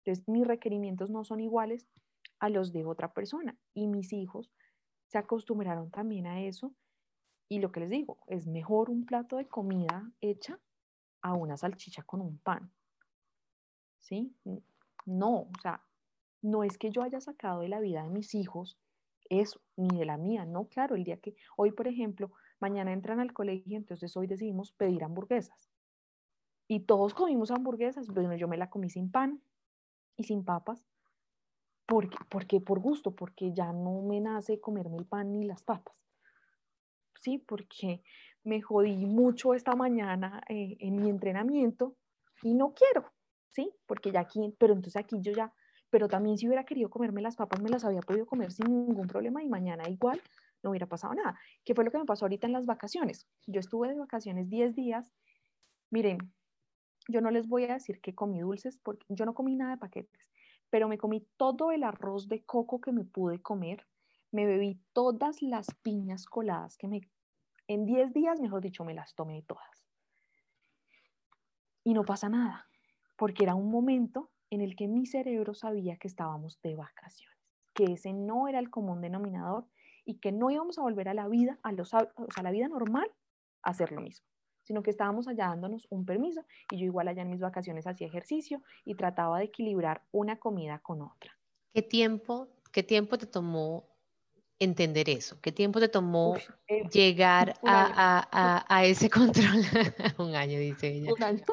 Entonces, 0.03 0.27
mis 0.27 0.45
requerimientos 0.45 1.09
no 1.09 1.23
son 1.23 1.39
iguales 1.39 1.87
a 2.39 2.49
los 2.49 2.71
de 2.71 2.85
otra 2.85 3.13
persona. 3.13 3.57
Y 3.73 3.87
mis 3.87 4.13
hijos 4.13 4.51
se 5.07 5.17
acostumbraron 5.17 5.91
también 5.91 6.27
a 6.27 6.41
eso. 6.41 6.73
Y 7.47 7.59
lo 7.59 7.71
que 7.71 7.81
les 7.81 7.89
digo, 7.89 8.17
es 8.27 8.47
mejor 8.47 8.89
un 8.89 9.05
plato 9.05 9.37
de 9.37 9.47
comida 9.47 10.11
hecha 10.19 10.59
a 11.21 11.33
una 11.33 11.57
salchicha 11.57 12.03
con 12.03 12.21
un 12.21 12.39
pan. 12.39 12.71
¿Sí? 13.99 14.35
No, 15.05 15.41
o 15.41 15.59
sea, 15.61 15.83
no 16.45 16.63
es 16.63 16.77
que 16.77 16.91
yo 16.91 17.01
haya 17.01 17.19
sacado 17.19 17.61
de 17.61 17.69
la 17.69 17.79
vida 17.79 18.03
de 18.03 18.09
mis 18.09 18.35
hijos 18.35 18.77
eso, 19.29 19.59
ni 19.75 19.97
de 19.97 20.05
la 20.05 20.17
mía, 20.17 20.45
no, 20.45 20.65
claro, 20.67 20.95
el 20.95 21.03
día 21.03 21.17
que 21.17 21.35
hoy, 21.57 21.71
por 21.71 21.87
ejemplo, 21.87 22.31
mañana 22.59 22.93
entran 22.93 23.19
al 23.19 23.33
colegio, 23.33 23.77
entonces 23.77 24.15
hoy 24.15 24.27
decidimos 24.27 24.71
pedir 24.71 25.03
hamburguesas. 25.03 25.71
Y 26.67 26.81
todos 26.81 27.13
comimos 27.13 27.51
hamburguesas, 27.51 28.07
bueno, 28.07 28.35
yo 28.35 28.47
me 28.47 28.57
la 28.57 28.69
comí 28.69 28.89
sin 28.89 29.11
pan 29.11 29.41
y 30.15 30.23
sin 30.23 30.43
papas, 30.43 30.85
porque, 31.85 32.17
porque 32.29 32.61
por 32.61 32.79
gusto, 32.79 33.15
porque 33.15 33.53
ya 33.53 33.71
no 33.71 34.01
me 34.01 34.19
nace 34.19 34.59
comerme 34.59 34.97
el 34.97 35.05
pan 35.05 35.31
ni 35.31 35.45
las 35.45 35.63
papas. 35.63 35.95
Sí, 37.21 37.39
porque 37.39 38.03
me 38.43 38.61
jodí 38.61 39.05
mucho 39.05 39.53
esta 39.53 39.75
mañana 39.75 40.41
eh, 40.49 40.77
en 40.79 40.95
mi 40.97 41.09
entrenamiento 41.09 41.95
y 42.43 42.53
no 42.53 42.73
quiero, 42.73 43.11
¿sí? 43.49 43.71
Porque 43.87 44.11
ya 44.11 44.21
aquí, 44.21 44.53
pero 44.59 44.73
entonces 44.73 44.97
aquí 44.97 45.17
yo 45.21 45.31
ya, 45.31 45.53
pero 45.89 46.07
también 46.07 46.37
si 46.37 46.47
hubiera 46.47 46.65
querido 46.65 46.89
comerme 46.89 47.21
las 47.21 47.35
papas, 47.35 47.61
me 47.61 47.69
las 47.69 47.85
había 47.85 48.01
podido 48.01 48.25
comer 48.25 48.51
sin 48.51 48.65
ningún 48.67 49.07
problema 49.07 49.43
y 49.43 49.47
mañana 49.47 49.87
igual 49.89 50.21
no 50.63 50.71
hubiera 50.71 50.87
pasado 50.87 51.13
nada. 51.13 51.39
¿Qué 51.63 51.73
fue 51.75 51.85
lo 51.85 51.91
que 51.91 51.97
me 51.97 52.05
pasó 52.05 52.25
ahorita 52.25 52.47
en 52.47 52.53
las 52.53 52.65
vacaciones? 52.65 53.27
Yo 53.45 53.59
estuve 53.59 53.89
de 53.89 53.99
vacaciones 53.99 54.49
10 54.49 54.75
días. 54.75 55.13
Miren, 55.89 56.17
yo 57.07 57.21
no 57.21 57.31
les 57.31 57.47
voy 57.47 57.65
a 57.65 57.73
decir 57.73 58.01
que 58.01 58.15
comí 58.15 58.39
dulces 58.39 58.77
porque 58.77 59.05
yo 59.09 59.25
no 59.25 59.33
comí 59.33 59.55
nada 59.55 59.71
de 59.71 59.77
paquetes, 59.77 60.31
pero 60.69 60.87
me 60.87 60.97
comí 60.97 61.25
todo 61.37 61.71
el 61.71 61.83
arroz 61.83 62.27
de 62.27 62.43
coco 62.43 62.81
que 62.81 62.91
me 62.91 63.05
pude 63.05 63.41
comer. 63.41 63.85
Me 64.31 64.45
bebí 64.45 64.79
todas 64.91 65.41
las 65.41 65.67
piñas 65.83 66.25
coladas 66.25 66.77
que 66.77 66.87
me 66.87 67.01
en 67.67 67.85
10 67.85 68.13
días, 68.13 68.39
mejor 68.39 68.61
dicho, 68.61 68.83
me 68.83 68.93
las 68.93 69.15
tomé 69.15 69.41
todas. 69.41 69.87
Y 71.83 71.93
no 71.93 72.03
pasa 72.03 72.29
nada, 72.29 72.67
porque 73.15 73.43
era 73.43 73.55
un 73.55 73.71
momento 73.71 74.31
en 74.55 74.61
el 74.61 74.75
que 74.75 74.87
mi 74.87 75.05
cerebro 75.05 75.53
sabía 75.53 75.97
que 75.97 76.07
estábamos 76.07 76.59
de 76.61 76.75
vacaciones, 76.75 77.37
que 77.73 77.93
ese 77.93 78.13
no 78.13 78.47
era 78.47 78.59
el 78.59 78.69
común 78.69 79.01
denominador 79.01 79.65
y 80.05 80.15
que 80.15 80.31
no 80.31 80.49
íbamos 80.49 80.79
a 80.79 80.81
volver 80.81 81.09
a 81.09 81.13
la 81.13 81.27
vida, 81.27 81.59
a, 81.61 81.71
los, 81.71 81.93
a 81.93 82.07
la 82.41 82.51
vida 82.51 82.67
normal, 82.67 83.11
a 83.63 83.71
hacer 83.71 83.91
lo 83.91 84.01
mismo, 84.01 84.25
sino 84.63 84.81
que 84.81 84.91
estábamos 84.91 85.27
allá 85.27 85.47
dándonos 85.47 85.87
un 85.89 86.05
permiso 86.05 86.45
y 86.71 86.77
yo 86.77 86.85
igual 86.85 87.07
allá 87.07 87.23
en 87.23 87.31
mis 87.31 87.41
vacaciones 87.41 87.85
hacía 87.85 88.07
ejercicio 88.07 88.61
y 88.85 88.95
trataba 88.95 89.39
de 89.39 89.45
equilibrar 89.45 90.03
una 90.11 90.37
comida 90.37 90.79
con 90.79 91.01
otra. 91.01 91.37
¿Qué 91.73 91.81
tiempo, 91.81 92.47
qué 92.71 92.83
tiempo 92.83 93.17
te 93.17 93.25
tomó 93.25 93.89
entender 94.59 95.09
eso? 95.09 95.37
¿Qué 95.41 95.51
tiempo 95.51 95.81
te 95.81 95.89
tomó 95.89 96.37
eh, 96.67 96.87
llegar 96.89 97.55
a, 97.63 98.85
ese 98.85 99.09
control? 99.09 99.63
un 100.17 100.35
año, 100.35 100.59
dice 100.59 100.87
ella. 100.87 101.11
Un 101.13 101.23
año. 101.23 101.43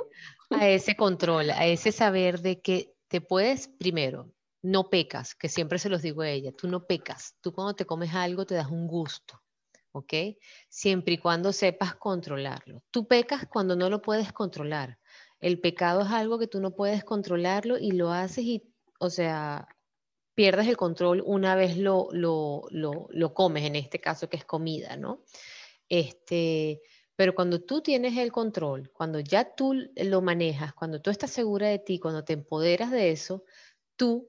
a 0.51 0.69
ese 0.69 0.95
control, 0.95 1.51
a 1.51 1.67
ese 1.67 1.91
saber 1.91 2.41
de 2.41 2.61
que 2.61 2.92
te 3.13 3.21
puedes, 3.21 3.69
primero, 3.69 4.33
no 4.63 4.89
pecas, 4.89 5.35
que 5.35 5.51
siempre 5.51 5.79
se 5.79 5.91
los 5.91 6.01
digo 6.01 6.23
a 6.23 6.31
ella, 6.31 6.51
tú 6.51 6.67
no 6.67 6.87
pecas, 6.87 7.37
tú 7.43 7.53
cuando 7.53 7.75
te 7.75 7.85
comes 7.85 8.15
algo 8.15 8.47
te 8.47 8.55
das 8.55 8.71
un 8.71 8.87
gusto, 8.87 9.43
¿ok? 9.93 10.15
Siempre 10.71 11.15
y 11.15 11.19
cuando 11.19 11.53
sepas 11.53 11.95
controlarlo. 11.95 12.83
Tú 12.91 13.07
pecas 13.07 13.47
cuando 13.47 13.77
no 13.77 13.91
lo 13.91 14.01
puedes 14.01 14.33
controlar. 14.33 14.99
El 15.41 15.61
pecado 15.61 16.01
es 16.01 16.09
algo 16.09 16.39
que 16.39 16.47
tú 16.47 16.59
no 16.59 16.75
puedes 16.75 17.05
controlarlo 17.05 17.77
y 17.77 17.91
lo 17.91 18.13
haces 18.13 18.47
y, 18.47 18.63
o 18.99 19.11
sea, 19.11 19.69
pierdes 20.35 20.67
el 20.67 20.79
control 20.79 21.23
una 21.27 21.55
vez 21.55 21.77
lo, 21.77 22.09
lo, 22.13 22.63
lo, 22.71 23.35
comes, 23.35 23.65
en 23.65 23.77
este 23.77 24.01
caso 24.01 24.31
que 24.31 24.39
es 24.39 24.47
comida, 24.47 24.97
¿no? 24.97 25.23
Este, 25.91 26.81
pero 27.23 27.37
cuando 27.37 27.61
tú 27.61 27.83
tienes 27.83 28.19
el 28.19 28.33
control, 28.33 28.91
cuando 28.91 29.21
ya 29.21 29.55
tú 29.55 29.75
lo 29.95 30.23
manejas, 30.23 30.75
cuando 30.75 31.01
tú 31.01 31.09
estás 31.09 31.31
segura 31.31 31.69
de 31.69 31.79
ti, 31.79 32.01
cuando 32.01 32.25
te 32.25 32.33
empoderas 32.33 32.91
de 32.91 33.13
eso, 33.13 33.45
tú 33.95 34.29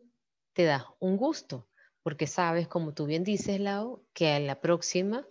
te 0.54 0.66
das 0.66 0.84
un 1.00 1.18
gusto, 1.18 1.68
porque 2.04 2.28
sabes, 2.28 2.68
como 2.68 2.94
tú 2.94 3.08
bien 3.08 3.24
dices, 3.24 3.60
Lau, 3.60 4.06
que 4.14 4.34
a 4.34 4.40
la 4.40 4.62
próxima 4.62 5.28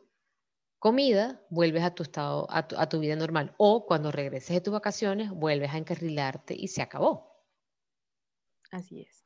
comida 0.81 1.41
vuelves 1.51 1.85
a 1.85 1.95
tu 1.95 2.03
estado, 2.03 2.49
a 2.51 2.67
tu, 2.67 2.77
a 2.77 2.89
tu 2.89 2.99
vida 2.99 3.15
normal, 3.15 3.55
o 3.59 3.87
cuando 3.87 4.11
regreses 4.11 4.55
de 4.55 4.61
tus 4.61 4.73
vacaciones, 4.73 5.31
vuelves 5.31 5.71
a 5.71 5.79
encarrilarte 5.79 6.57
y 6.59 6.67
se 6.67 6.83
acabó. 6.83 7.31
Así 8.73 9.03
es. 9.03 9.23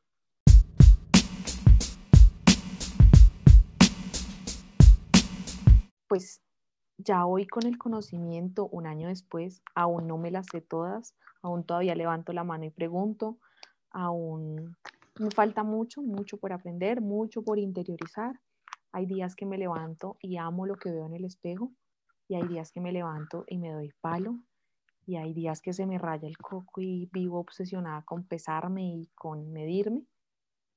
pues 6.08 6.40
ya 7.06 7.24
hoy 7.24 7.46
con 7.46 7.64
el 7.66 7.78
conocimiento, 7.78 8.66
un 8.66 8.86
año 8.86 9.08
después, 9.08 9.62
aún 9.74 10.08
no 10.08 10.18
me 10.18 10.32
las 10.32 10.46
sé 10.50 10.60
todas, 10.60 11.14
aún 11.40 11.64
todavía 11.64 11.94
levanto 11.94 12.32
la 12.32 12.42
mano 12.42 12.64
y 12.64 12.70
pregunto, 12.70 13.38
aún 13.90 14.76
me 15.18 15.30
falta 15.30 15.62
mucho, 15.62 16.02
mucho 16.02 16.36
por 16.36 16.52
aprender, 16.52 17.00
mucho 17.00 17.42
por 17.42 17.58
interiorizar. 17.58 18.40
Hay 18.90 19.06
días 19.06 19.36
que 19.36 19.46
me 19.46 19.56
levanto 19.56 20.16
y 20.20 20.36
amo 20.36 20.66
lo 20.66 20.74
que 20.74 20.90
veo 20.90 21.06
en 21.06 21.14
el 21.14 21.24
espejo 21.24 21.72
y 22.28 22.34
hay 22.34 22.46
días 22.48 22.72
que 22.72 22.80
me 22.80 22.92
levanto 22.92 23.44
y 23.46 23.58
me 23.58 23.70
doy 23.70 23.92
palo 24.00 24.40
y 25.06 25.16
hay 25.16 25.32
días 25.32 25.60
que 25.60 25.72
se 25.72 25.86
me 25.86 25.98
raya 25.98 26.26
el 26.26 26.36
coco 26.36 26.80
y 26.80 27.08
vivo 27.12 27.38
obsesionada 27.38 28.02
con 28.02 28.24
pesarme 28.24 28.84
y 28.84 29.06
con 29.14 29.52
medirme, 29.52 30.04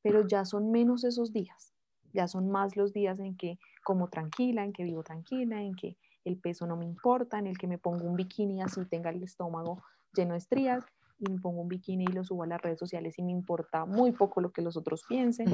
pero 0.03 0.27
ya 0.27 0.45
son 0.45 0.69
menos 0.69 1.03
esos 1.03 1.33
días 1.33 1.73
ya 2.13 2.27
son 2.27 2.49
más 2.49 2.75
los 2.75 2.93
días 2.93 3.19
en 3.19 3.35
que 3.35 3.59
como 3.83 4.09
tranquila, 4.09 4.63
en 4.63 4.73
que 4.73 4.83
vivo 4.83 5.03
tranquila, 5.03 5.61
en 5.61 5.75
que 5.75 5.97
el 6.29 6.37
peso 6.37 6.65
no 6.65 6.77
me 6.77 6.85
importa, 6.85 7.39
en 7.39 7.47
el 7.47 7.57
que 7.57 7.67
me 7.67 7.77
pongo 7.77 8.05
un 8.05 8.15
bikini 8.15 8.61
así 8.61 8.85
tenga 8.85 9.09
el 9.09 9.23
estómago 9.23 9.83
lleno 10.13 10.33
de 10.33 10.37
estrías 10.37 10.83
y 11.19 11.29
me 11.29 11.39
pongo 11.39 11.61
un 11.61 11.67
bikini 11.67 12.05
y 12.05 12.13
lo 12.13 12.23
subo 12.23 12.43
a 12.43 12.47
las 12.47 12.61
redes 12.61 12.79
sociales 12.79 13.17
y 13.17 13.23
me 13.23 13.31
importa 13.31 13.85
muy 13.85 14.11
poco 14.11 14.39
lo 14.39 14.51
que 14.51 14.61
los 14.61 14.77
otros 14.77 15.03
piensen 15.07 15.47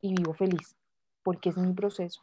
y, 0.00 0.14
vivo 0.14 0.34
feliz 0.34 0.76
porque 1.22 1.50
es 1.50 1.56
mi 1.56 1.72
proceso, 1.72 2.22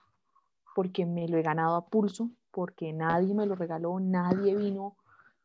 porque 0.75 1.05
me 1.05 1.27
lo 1.27 1.37
he 1.37 1.43
ganado 1.43 1.75
a 1.75 1.85
pulso, 1.85 2.31
porque 2.51 2.93
nadie 2.93 3.35
me 3.35 3.45
lo 3.45 3.55
regaló, 3.55 3.99
nadie 3.99 4.55
vino 4.55 4.95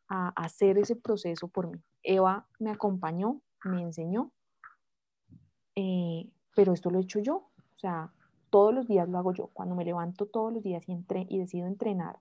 a 0.08 0.28
hacer 0.30 0.78
ese 0.78 0.96
proceso 0.96 1.48
por 1.48 1.66
mí. 1.66 1.78
Eva 2.02 2.46
me 2.58 2.70
acompañó, 2.70 3.42
me 3.64 3.82
enseñó, 3.82 4.32
eh, 5.74 6.30
pero 6.54 6.72
esto 6.72 6.90
lo 6.90 6.98
he 6.98 7.02
hecho 7.02 7.18
yo, 7.20 7.36
o 7.36 7.78
sea, 7.78 8.10
todos 8.52 8.74
los 8.74 8.86
días 8.86 9.08
lo 9.08 9.16
hago 9.16 9.32
yo. 9.32 9.46
Cuando 9.54 9.74
me 9.74 9.82
levanto 9.82 10.26
todos 10.26 10.52
los 10.52 10.62
días 10.62 10.86
y, 10.86 10.92
entre, 10.92 11.26
y 11.26 11.38
decido 11.38 11.66
entrenar, 11.66 12.20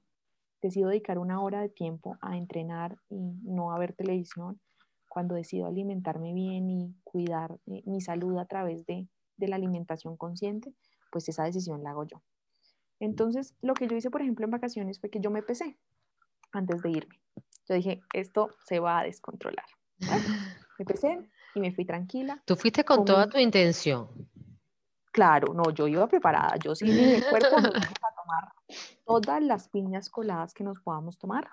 decido 0.62 0.88
dedicar 0.88 1.20
una 1.20 1.42
hora 1.42 1.60
de 1.60 1.68
tiempo 1.68 2.18
a 2.22 2.38
entrenar 2.38 2.98
y 3.10 3.20
no 3.44 3.74
a 3.74 3.78
ver 3.78 3.92
televisión, 3.92 4.62
cuando 5.10 5.36
decido 5.36 5.68
alimentarme 5.68 6.34
bien 6.34 6.70
y 6.70 6.96
cuidar 7.04 7.60
eh, 7.68 7.84
mi 7.86 8.00
salud 8.00 8.38
a 8.38 8.46
través 8.46 8.86
de, 8.86 9.10
de 9.36 9.48
la 9.50 9.58
alimentación 9.58 10.16
consciente, 10.16 10.74
pues 11.12 11.28
esa 11.28 11.44
decisión 11.44 11.84
la 11.84 11.90
hago 11.90 12.06
yo. 12.06 12.22
Entonces, 13.02 13.54
lo 13.62 13.74
que 13.74 13.88
yo 13.90 13.98
hice, 13.98 14.10
por 14.10 14.22
ejemplo, 14.22 14.46
en 14.46 14.52
vacaciones 14.52 15.02
fue 15.02 15.10
que 15.10 15.20
yo 15.20 15.32
me 15.32 15.44
pesé 15.44 15.78
antes 16.54 16.82
de 16.82 16.92
irme. 16.92 17.20
Yo 17.68 17.76
dije, 17.76 18.02
esto 18.14 18.52
se 18.66 18.80
va 18.80 19.00
a 19.00 19.04
descontrolar. 19.04 19.66
me 20.80 20.86
pesé, 20.86 21.20
y 21.54 21.60
me 21.60 21.72
fui 21.74 21.86
tranquila. 21.86 22.42
Tú 22.46 22.56
fuiste 22.56 22.84
con, 22.84 23.06
toda 23.06 23.28
tu 23.28 23.38
intención. 23.38 24.08
Claro, 25.12 25.54
no, 25.54 25.72
yo 25.72 25.88
iba 25.88 26.08
preparada. 26.08 26.56
Yo 26.58 26.76
sí, 26.76 26.86
mi 26.86 27.22
cuerpo 27.22 27.60
nos 27.60 27.74
vamos 27.74 27.88
a 28.02 28.16
tomar 28.16 28.54
todas 29.06 29.44
las 29.44 29.68
piñas 29.70 30.10
coladas 30.10 30.54
que 30.54 30.64
nos 30.64 30.80
podamos 30.80 31.18
tomar 31.18 31.50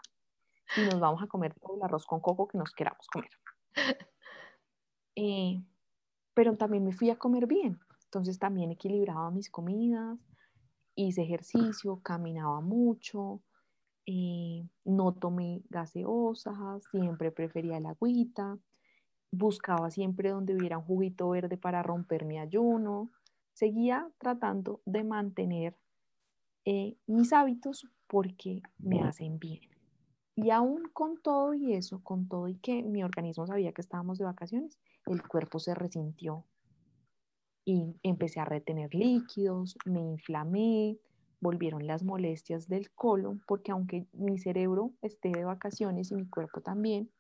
y 0.76 0.82
nos 0.82 1.00
vamos 1.00 1.22
a 1.22 1.26
comer 1.26 1.54
todo 1.54 1.76
el 1.76 1.82
arroz 1.82 2.06
con 2.06 2.20
coco 2.20 2.46
que 2.46 2.58
nos 2.58 2.72
queramos 2.72 3.06
comer. 3.08 3.30
Eh, 5.20 5.60
pero 6.32 6.56
también 6.56 6.84
me 6.84 6.92
fui 6.92 7.10
a 7.10 7.16
comer 7.16 7.48
bien. 7.48 7.80
Entonces 8.04 8.38
también 8.38 8.70
equilibraba 8.70 9.32
mis 9.32 9.50
comidas, 9.50 10.16
hice 10.94 11.22
ejercicio, 11.22 12.00
caminaba 12.04 12.60
mucho, 12.60 13.42
eh, 14.06 14.64
no 14.84 15.12
tomé 15.12 15.62
gaseosas, 15.68 16.84
siempre 16.92 17.32
prefería 17.32 17.78
el 17.78 17.86
agüita 17.86 18.58
buscaba 19.30 19.90
siempre 19.90 20.30
donde 20.30 20.54
hubiera 20.54 20.78
un 20.78 20.84
juguito 20.84 21.30
verde 21.30 21.56
para 21.56 21.82
romper 21.82 22.24
mi 22.24 22.38
ayuno, 22.38 23.10
seguía 23.58 24.08
tratando 24.18 24.80
de 24.84 25.02
mantener 25.02 25.76
eh, 26.64 26.96
mis 27.08 27.32
hábitos 27.32 27.88
porque 28.06 28.62
me 28.78 29.02
hacen 29.02 29.40
bien. 29.40 29.62
Y 30.36 30.50
aún 30.50 30.84
con 30.92 31.20
todo 31.20 31.54
y 31.54 31.72
eso, 31.72 32.00
con 32.04 32.28
todo 32.28 32.46
y 32.46 32.54
que 32.54 32.84
mi 32.84 33.02
organismo 33.02 33.48
sabía 33.48 33.72
que 33.72 33.80
estábamos 33.80 34.18
de 34.18 34.26
vacaciones, 34.26 34.78
el 35.06 35.26
cuerpo 35.26 35.58
se 35.58 35.74
resintió 35.74 36.44
y 37.64 37.96
empecé 38.04 38.38
a 38.38 38.44
retener 38.44 38.94
líquidos, 38.94 39.76
me 39.84 40.02
inflamé, 40.02 40.96
volvieron 41.40 41.84
las 41.88 42.04
molestias 42.04 42.68
del 42.68 42.92
colon, 42.92 43.42
porque 43.48 43.72
aunque 43.72 44.06
mi 44.12 44.38
cerebro 44.38 44.92
esté 45.02 45.30
de 45.30 45.44
vacaciones 45.44 46.12
y 46.12 46.14
mi 46.14 46.28
cuerpo 46.28 46.60
también, 46.60 47.10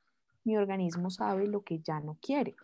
mi 0.44 0.56
organismo 0.56 1.10
sabe 1.10 1.48
lo 1.48 1.64
que 1.64 1.80
ya 1.80 1.98
no 1.98 2.16
quiere. 2.22 2.54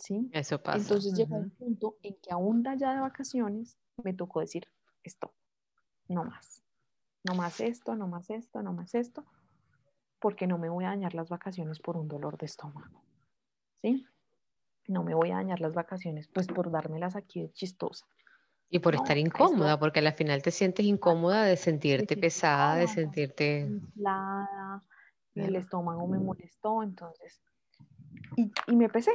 ¿Sí? 0.00 0.30
Eso 0.32 0.62
pasa. 0.62 0.78
Entonces 0.78 1.14
llegó 1.14 1.36
un 1.36 1.50
punto 1.50 1.98
en 2.02 2.14
que 2.16 2.32
aún 2.32 2.64
ya 2.78 2.94
de 2.94 3.00
vacaciones 3.00 3.76
me 4.02 4.14
tocó 4.14 4.40
decir, 4.40 4.66
esto, 5.04 5.32
no 6.08 6.24
más. 6.24 6.62
No 7.22 7.34
más 7.34 7.60
esto, 7.60 7.94
no 7.96 8.08
más 8.08 8.30
esto, 8.30 8.62
no 8.62 8.72
más 8.72 8.94
esto, 8.94 9.26
porque 10.18 10.46
no 10.46 10.56
me 10.56 10.70
voy 10.70 10.84
a 10.84 10.88
dañar 10.88 11.14
las 11.14 11.28
vacaciones 11.28 11.78
por 11.78 11.98
un 11.98 12.08
dolor 12.08 12.38
de 12.38 12.46
estómago. 12.46 13.02
¿Sí? 13.82 14.06
no 14.90 15.04
me 15.04 15.14
voy 15.14 15.30
a 15.30 15.36
dañar 15.36 15.60
las 15.60 15.74
vacaciones, 15.74 16.28
pues 16.28 16.48
por 16.48 16.70
dármelas 16.70 17.16
aquí 17.16 17.42
de 17.42 17.52
chistosa. 17.52 18.06
Y 18.68 18.78
por 18.78 18.94
estar 18.94 19.18
incómoda, 19.18 19.78
porque 19.78 20.00
al 20.00 20.12
final 20.12 20.42
te 20.42 20.50
sientes 20.50 20.86
incómoda 20.86 21.44
de 21.44 21.56
sentirte 21.56 22.16
pesada, 22.16 22.76
de 22.76 22.86
sentirte... 22.86 23.60
Inflada, 23.60 24.84
el 25.34 25.56
estómago 25.56 26.06
me 26.06 26.18
molestó, 26.18 26.82
entonces... 26.82 27.40
Y, 28.36 28.50
y, 28.66 28.76
me 28.76 28.88
pesé, 28.88 29.12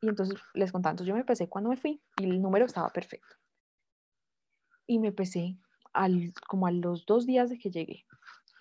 y 0.00 0.08
entonces 0.08 0.38
les 0.54 0.72
contaba, 0.72 0.92
entonces 0.92 1.08
yo 1.08 1.14
me 1.14 1.24
pesé 1.24 1.48
cuando 1.48 1.70
me 1.70 1.76
fui 1.76 2.00
y 2.18 2.24
el 2.24 2.40
número 2.40 2.64
estaba 2.66 2.88
perfecto. 2.90 3.36
Y 4.86 4.98
me 4.98 5.12
pesé 5.12 5.58
al, 5.92 6.32
como 6.46 6.66
a 6.66 6.70
los 6.70 7.06
dos 7.06 7.26
días 7.26 7.50
de 7.50 7.58
que 7.58 7.70
llegué. 7.70 8.04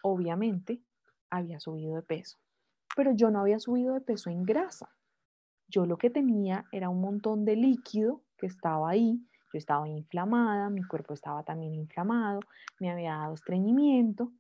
Obviamente 0.02 0.82
había 1.30 1.60
subido 1.60 1.96
de 1.96 2.02
peso, 2.02 2.38
pero 2.96 3.12
yo 3.12 3.30
no 3.30 3.40
había 3.40 3.60
subido 3.60 3.94
de 3.94 4.02
peso 4.02 4.30
en 4.30 4.44
grasa. 4.44 4.96
Yo 5.68 5.86
lo 5.86 5.98
que 5.98 6.10
tenía 6.10 6.66
era 6.72 6.90
un 6.90 7.02
montón 7.02 7.44
de 7.44 7.56
líquido 7.56 8.24
que 8.38 8.46
estaba 8.46 8.90
ahí, 8.90 9.20
yo 9.52 9.58
estaba 9.58 9.88
inflamada, 9.88 10.70
mi 10.70 10.84
cuerpo 10.84 11.14
estaba 11.14 11.44
también 11.44 11.74
inflamado, 11.74 12.42
me 12.80 12.92
había 12.92 13.16
dado 13.16 13.34
estreñimiento. 13.34 14.32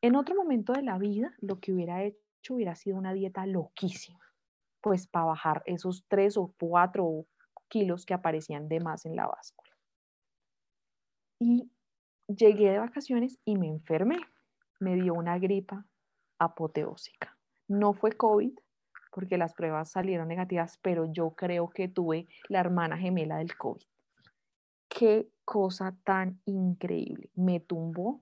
En 0.00 0.16
otro 0.16 0.34
momento 0.34 0.72
de 0.72 0.82
la 0.82 0.98
vida, 0.98 1.34
lo 1.40 1.60
que 1.60 1.72
hubiera 1.72 2.02
hecho 2.02 2.54
hubiera 2.54 2.74
sido 2.74 2.96
una 2.96 3.12
dieta 3.12 3.46
loquísima, 3.46 4.18
pues 4.82 5.06
para 5.06 5.26
bajar 5.26 5.62
esos 5.66 6.04
tres 6.08 6.36
o 6.36 6.54
cuatro 6.58 7.26
kilos 7.68 8.04
que 8.04 8.14
aparecían 8.14 8.68
de 8.68 8.80
más 8.80 9.06
en 9.06 9.16
la 9.16 9.26
báscula. 9.26 9.72
Y 11.38 11.70
llegué 12.28 12.70
de 12.70 12.78
vacaciones 12.78 13.38
y 13.44 13.56
me 13.56 13.68
enfermé. 13.68 14.18
Me 14.80 14.94
dio 14.96 15.14
una 15.14 15.38
gripa 15.38 15.86
apoteósica. 16.38 17.36
No 17.68 17.94
fue 17.94 18.12
COVID, 18.12 18.52
porque 19.12 19.38
las 19.38 19.54
pruebas 19.54 19.90
salieron 19.90 20.28
negativas, 20.28 20.78
pero 20.82 21.10
yo 21.12 21.30
creo 21.30 21.68
que 21.70 21.88
tuve 21.88 22.26
la 22.48 22.60
hermana 22.60 22.96
gemela 22.96 23.38
del 23.38 23.56
COVID. 23.56 23.86
Qué 24.88 25.28
cosa 25.44 25.96
tan 26.04 26.40
increíble. 26.44 27.30
Me 27.34 27.60
tumbó. 27.60 28.20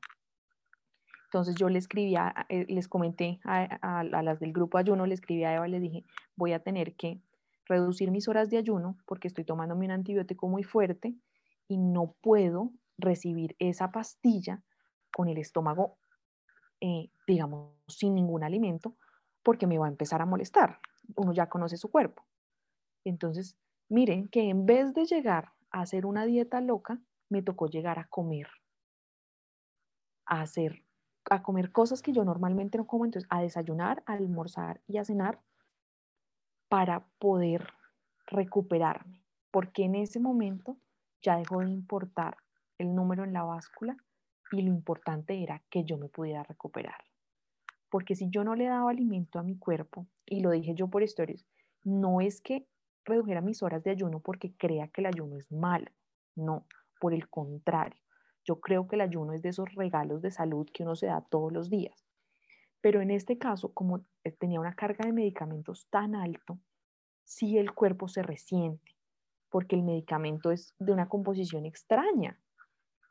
Entonces 1.31 1.55
yo 1.55 1.69
le 1.69 1.79
escribía, 1.79 2.35
eh, 2.49 2.67
les 2.69 2.89
comenté 2.89 3.39
a, 3.45 4.03
las 4.03 4.41
del 4.41 4.53
grupo 4.53 4.79
ayuno, 4.79 5.07
le 5.07 5.15
escribí 5.15 5.45
a 5.45 5.55
Eva, 5.55 5.69
le 5.69 5.79
dije, 5.79 6.05
voy 6.35 6.55
a 6.55 6.59
tener 6.59 6.97
que 6.97 7.21
reducir 7.67 8.11
mis 8.11 8.27
horas 8.27 8.51
de 8.51 8.59
ayuno 8.59 8.99
porque 9.07 9.29
estoy 9.29 9.45
tomándome 9.45 9.85
un 9.85 9.93
antibiótico 9.93 10.49
muy 10.49 10.65
fuerte 10.65 11.15
y 11.69 11.79
no 11.79 12.17
puedo 12.21 12.73
recibir 12.99 13.55
esa 13.61 13.93
pastilla 13.93 14.65
con 15.13 15.29
el 15.29 15.39
estómago, 15.39 15.99
eh, 16.81 17.13
digamos, 17.29 17.77
sin 17.87 18.17
ningún 18.17 18.43
alimento, 18.43 18.97
porque 19.45 19.69
me 19.69 19.79
va 19.79 19.87
a 19.87 19.91
empezar 19.91 20.21
a 20.23 20.27
molestar. 20.27 20.81
Uno 21.15 21.33
ya 21.33 21.49
conoce 21.49 21.77
su 21.77 21.93
cuerpo. 21.93 22.25
Entonces, 23.05 23.57
miren 23.89 24.27
que 24.27 24.49
en 24.49 24.67
vez 24.67 24.95
de 24.95 25.05
llegar 25.05 25.53
a 25.71 25.83
hacer 25.83 26.07
una 26.07 26.27
dieta 26.27 26.61
loca, 26.61 27.01
me 27.29 27.41
tocó 27.41 27.69
llegar 27.69 28.01
a 28.01 28.09
comer, 28.09 28.49
a 30.27 30.41
hacer, 30.41 30.83
a 31.29 31.43
comer 31.43 31.73
cosas 31.73 32.03
que 32.03 32.13
yo 32.13 32.25
normalmente 32.25 32.79
no 32.79 32.87
como, 32.87 33.05
entonces 33.05 33.29
a 33.31 33.43
desayunar, 33.43 34.03
a 34.07 34.15
almorzar 34.15 34.81
y 34.87 34.99
a 34.99 35.05
cenar 35.05 35.41
para 36.69 37.05
poder 37.19 37.67
recuperarme, 38.27 39.25
porque 39.51 39.85
en 39.85 39.97
ese 39.97 40.21
momento 40.21 40.77
ya 41.21 41.37
dejó 41.37 41.61
de 41.61 41.71
importar 41.71 42.37
el 42.79 42.95
número 42.95 43.25
en 43.25 43.33
la 43.33 43.43
báscula 43.43 43.97
y 44.53 44.63
lo 44.63 44.69
importante 44.69 45.43
era 45.43 45.63
que 45.69 45.85
yo 45.85 45.99
me 45.99 46.09
pudiera 46.09 46.43
recuperar. 46.43 47.05
Porque 47.91 48.15
si 48.15 48.31
yo 48.31 48.45
no 48.45 48.55
le 48.55 48.67
daba 48.67 48.91
alimento 48.91 49.39
a 49.39 49.43
mi 49.43 49.59
cuerpo, 49.59 50.07
y 50.27 50.41
lo 50.41 50.51
dije 50.51 50.75
yo 50.75 50.89
por 50.89 51.03
stories, 51.03 51.45
no 51.85 52.21
es 52.21 52.41
que 52.41 52.67
redujera 53.05 53.41
mis 53.41 53.63
horas 53.63 53.83
de 53.83 53.91
ayuno 53.91 54.21
porque 54.21 54.53
crea 54.57 54.89
que 54.89 55.01
el 55.01 55.07
ayuno 55.07 55.37
es 55.37 55.51
malo, 55.51 55.91
no, 56.37 56.67
por 57.01 57.15
el 57.15 57.29
contrario, 57.29 58.01
yo 58.51 58.59
creo 58.59 58.89
que 58.89 58.97
el 58.97 59.03
ayuno 59.03 59.33
es 59.33 59.43
de 59.43 59.51
esos 59.51 59.73
regalos 59.77 60.23
de 60.23 60.33
salud 60.33 60.69
que 60.75 60.83
uno 60.83 60.97
se 60.97 61.07
da 61.07 61.21
todos 61.21 61.53
los 61.53 61.71
días. 61.71 62.05
Pero 62.81 63.01
en 63.01 63.13
este 63.13 63.39
caso, 63.39 63.73
como 63.73 64.05
tenía 64.41 64.59
una 64.59 64.75
carga 64.75 65.07
de 65.07 65.13
medicamentos 65.13 65.87
tan 65.89 66.17
alto, 66.17 66.59
sí 67.23 67.59
el 67.59 67.73
cuerpo 67.73 68.09
se 68.09 68.25
resiente, 68.25 68.97
porque 69.51 69.77
el 69.77 69.85
medicamento 69.85 70.51
es 70.51 70.75
de 70.81 70.91
una 70.91 71.09
composición 71.09 71.65
extraña. 71.65 72.41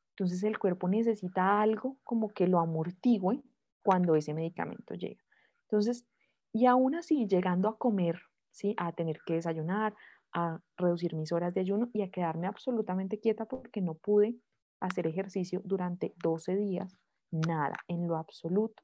Entonces 0.10 0.44
el 0.44 0.60
cuerpo 0.60 0.90
necesita 0.90 1.62
algo 1.62 1.96
como 2.04 2.28
que 2.34 2.46
lo 2.46 2.60
amortigue 2.60 3.42
cuando 3.82 4.16
ese 4.16 4.34
medicamento 4.34 4.94
llega. 4.96 5.24
Entonces, 5.70 6.06
y 6.52 6.66
aún 6.66 6.96
así, 6.96 7.28
llegando 7.28 7.70
a 7.70 7.78
comer, 7.78 8.20
¿sí? 8.52 8.76
a 8.76 8.92
tener 8.92 9.22
que 9.26 9.36
desayunar, 9.36 9.96
a 10.34 10.60
reducir 10.76 11.16
mis 11.16 11.32
horas 11.32 11.54
de 11.54 11.62
ayuno 11.62 11.90
y 11.94 12.02
a 12.02 12.12
quedarme 12.12 12.48
absolutamente 12.48 13.22
quieta 13.22 13.46
porque 13.46 13.80
no 13.80 13.94
pude 13.94 14.36
hacer 14.80 15.08
ejercicio 15.08 15.62
durante 15.64 16.14
12 16.24 16.56
días, 16.56 16.98
nada, 17.32 17.78
en 17.88 18.08
lo 18.08 18.18
absoluto. 18.18 18.84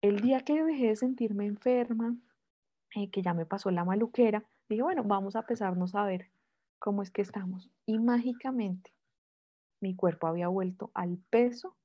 El 0.00 0.20
día 0.20 0.40
que 0.40 0.62
dejé 0.62 0.88
de 0.88 0.96
sentirme 0.96 1.46
enferma, 1.46 2.16
eh, 2.94 3.10
que 3.10 3.22
ya 3.22 3.34
me 3.34 3.46
pasó 3.46 3.70
la 3.70 3.84
maluquera, 3.84 4.44
dije, 4.68 4.82
bueno, 4.82 5.02
vamos 5.04 5.36
a 5.36 5.42
pesarnos 5.42 5.94
a 5.94 6.04
ver 6.04 6.30
cómo 6.78 7.02
es 7.02 7.10
que 7.10 7.22
estamos. 7.22 7.70
Y 7.86 7.98
mágicamente 7.98 8.92
mi 9.80 9.96
cuerpo 9.96 10.26
había 10.26 10.48
vuelto 10.48 10.90
al 10.94 11.18
peso 11.30 11.76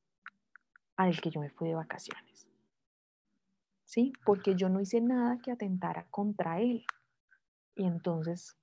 al 0.97 1.19
que 1.21 1.29
yo 1.29 1.39
me 1.39 1.49
fui 1.49 1.69
de 1.69 1.75
vacaciones. 1.75 2.47
¿Sí? 3.85 4.13
Porque 4.25 4.55
yo 4.55 4.69
no 4.69 4.81
hice 4.81 5.01
nada 5.01 5.39
que 5.41 5.51
atentara 5.51 6.05
contra 6.09 6.59
él. 6.59 6.85
Y 7.75 7.85
entonces 7.85 8.57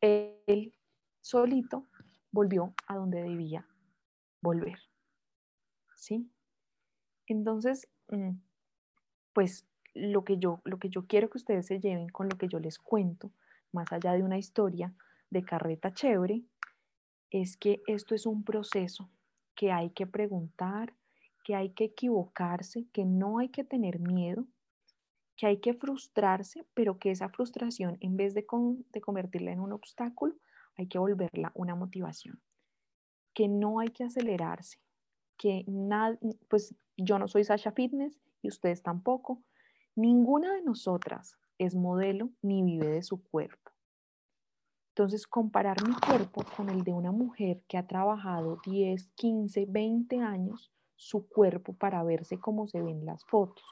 él 0.00 0.74
solito 1.20 1.86
volvió 2.32 2.74
a 2.86 2.96
donde 2.96 3.22
debía 3.22 3.66
volver. 4.40 4.78
¿Sí? 5.96 6.30
Entonces, 7.26 7.88
mm, 8.08 8.38
pues 9.32 9.66
lo 9.94 10.24
que 10.24 10.38
yo 10.38 10.60
lo 10.64 10.78
que 10.78 10.88
yo 10.88 11.06
quiero 11.06 11.28
que 11.28 11.38
ustedes 11.38 11.66
se 11.66 11.80
lleven 11.80 12.08
con 12.08 12.28
lo 12.28 12.38
que 12.38 12.48
yo 12.48 12.58
les 12.58 12.78
cuento, 12.78 13.32
más 13.72 13.92
allá 13.92 14.12
de 14.12 14.22
una 14.22 14.38
historia 14.38 14.94
de 15.30 15.42
carreta 15.44 15.92
chévere, 15.92 16.42
es 17.30 17.56
que 17.56 17.82
esto 17.86 18.14
es 18.14 18.26
un 18.26 18.44
proceso 18.44 19.08
que 19.54 19.72
hay 19.72 19.90
que 19.90 20.06
preguntar, 20.06 20.94
que 21.44 21.54
hay 21.54 21.70
que 21.70 21.84
equivocarse, 21.84 22.86
que 22.92 23.04
no 23.04 23.38
hay 23.38 23.48
que 23.48 23.64
tener 23.64 23.98
miedo, 24.00 24.46
que 25.36 25.46
hay 25.46 25.60
que 25.60 25.74
frustrarse, 25.74 26.66
pero 26.74 26.98
que 26.98 27.10
esa 27.10 27.28
frustración, 27.28 27.96
en 28.00 28.16
vez 28.16 28.34
de, 28.34 28.44
convertirla 28.44 29.52
en 29.52 29.60
un 29.60 29.72
obstáculo, 29.72 30.34
hay 30.80 30.86
que 30.86 30.98
volverla 30.98 31.52
una 31.54 31.74
motivación, 31.74 32.40
que 33.34 33.48
no 33.48 33.80
hay 33.80 33.88
que 33.88 34.04
acelerarse, 34.04 34.78
que 35.36 35.62
nada, 35.66 36.18
pues 36.48 36.74
yo 36.96 37.18
no 37.18 37.28
soy 37.28 37.44
Sasha 37.44 37.72
Fitness 37.72 38.18
y 38.40 38.48
ustedes 38.48 38.82
tampoco, 38.82 39.42
ninguna 39.94 40.54
de 40.54 40.62
nosotras 40.62 41.36
es 41.58 41.74
modelo 41.74 42.30
ni 42.40 42.62
vive 42.62 42.88
de 42.88 43.02
su 43.02 43.22
cuerpo. 43.22 43.72
Entonces, 44.94 45.26
comparar 45.26 45.86
mi 45.86 45.94
cuerpo 45.94 46.44
con 46.56 46.70
el 46.70 46.82
de 46.82 46.92
una 46.94 47.12
mujer 47.12 47.62
que 47.68 47.76
ha 47.76 47.86
trabajado 47.86 48.58
10, 48.64 49.06
15, 49.14 49.66
20 49.68 50.20
años 50.20 50.72
su 50.96 51.28
cuerpo 51.28 51.74
para 51.74 52.02
verse 52.02 52.38
como 52.38 52.66
se 52.68 52.80
ven 52.80 53.04
las 53.04 53.24
fotos, 53.26 53.64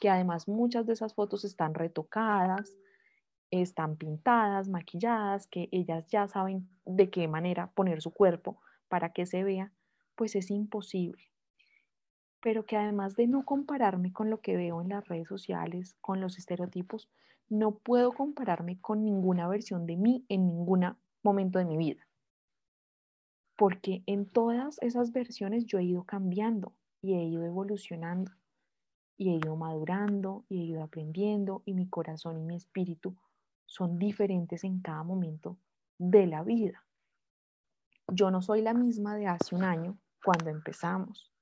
que 0.00 0.08
además 0.10 0.46
muchas 0.46 0.86
de 0.86 0.92
esas 0.92 1.14
fotos 1.14 1.44
están 1.44 1.74
retocadas, 1.74 2.76
están 3.50 3.96
pintadas, 3.96 4.68
maquilladas, 4.68 5.46
que 5.46 5.68
ellas 5.72 6.06
ya 6.08 6.28
saben 6.28 6.68
de 6.84 7.10
qué 7.10 7.28
manera 7.28 7.70
poner 7.72 8.02
su 8.02 8.10
cuerpo 8.12 8.60
para 8.88 9.12
que 9.12 9.26
se 9.26 9.44
vea, 9.44 9.72
pues 10.14 10.36
es 10.36 10.50
imposible. 10.50 11.22
Pero 12.40 12.64
que 12.66 12.76
además 12.76 13.16
de 13.16 13.26
no 13.26 13.44
compararme 13.44 14.12
con 14.12 14.30
lo 14.30 14.40
que 14.40 14.56
veo 14.56 14.80
en 14.80 14.90
las 14.90 15.06
redes 15.08 15.28
sociales, 15.28 15.96
con 16.00 16.20
los 16.20 16.38
estereotipos, 16.38 17.08
no 17.48 17.76
puedo 17.78 18.12
compararme 18.12 18.80
con 18.80 19.04
ninguna 19.04 19.48
versión 19.48 19.86
de 19.86 19.96
mí 19.96 20.24
en 20.28 20.46
ningún 20.46 20.96
momento 21.22 21.58
de 21.58 21.64
mi 21.64 21.76
vida 21.76 22.06
porque 23.56 24.02
en 24.06 24.26
todas 24.26 24.78
esas 24.82 25.12
versiones 25.12 25.64
yo 25.64 25.78
he 25.78 25.84
ido 25.84 26.04
cambiando 26.04 26.74
y 27.00 27.14
he 27.14 27.24
ido 27.24 27.44
evolucionando 27.44 28.32
y 29.16 29.30
he 29.30 29.36
ido 29.36 29.56
madurando 29.56 30.44
y 30.48 30.60
he 30.60 30.64
ido 30.64 30.82
aprendiendo 30.82 31.62
y 31.64 31.72
mi 31.72 31.88
corazón 31.88 32.38
y 32.38 32.44
mi 32.44 32.56
espíritu 32.56 33.16
son 33.66 33.98
diferentes 33.98 34.64
en 34.64 34.80
cada 34.80 35.02
momento 35.02 35.58
de 35.98 36.26
la 36.26 36.42
vida. 36.42 36.84
Yo 38.08 38.30
no 38.30 38.40
soy 38.40 38.62
la 38.62 38.72
misma 38.72 39.16
de 39.16 39.26
hace 39.26 39.54
un 39.54 39.64
año 39.64 39.98
cuando 40.24 40.50
empezamos. 40.50 41.32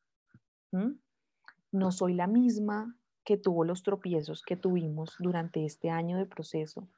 No 1.70 1.92
soy 1.92 2.14
la 2.14 2.26
misma 2.26 2.96
que 3.24 3.36
tuvo 3.36 3.64
los 3.64 3.82
tropiezos 3.82 4.42
que 4.42 4.56
tuvimos 4.56 5.16
durante 5.18 5.64
este 5.64 5.90
año 5.90 6.16
de 6.18 6.26
proceso. 6.26 6.88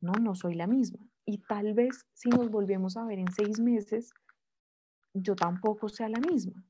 No, 0.00 0.12
no 0.12 0.34
soy 0.34 0.54
la 0.54 0.66
misma. 0.66 1.06
Y 1.24 1.38
tal 1.38 1.74
vez 1.74 2.06
si 2.12 2.28
nos 2.30 2.50
volvemos 2.50 2.96
a 2.96 3.04
ver 3.04 3.18
en 3.18 3.30
seis 3.32 3.60
meses, 3.60 4.12
yo 5.12 5.36
tampoco 5.36 5.88
sea 5.88 6.08
la 6.08 6.20
misma. 6.20 6.64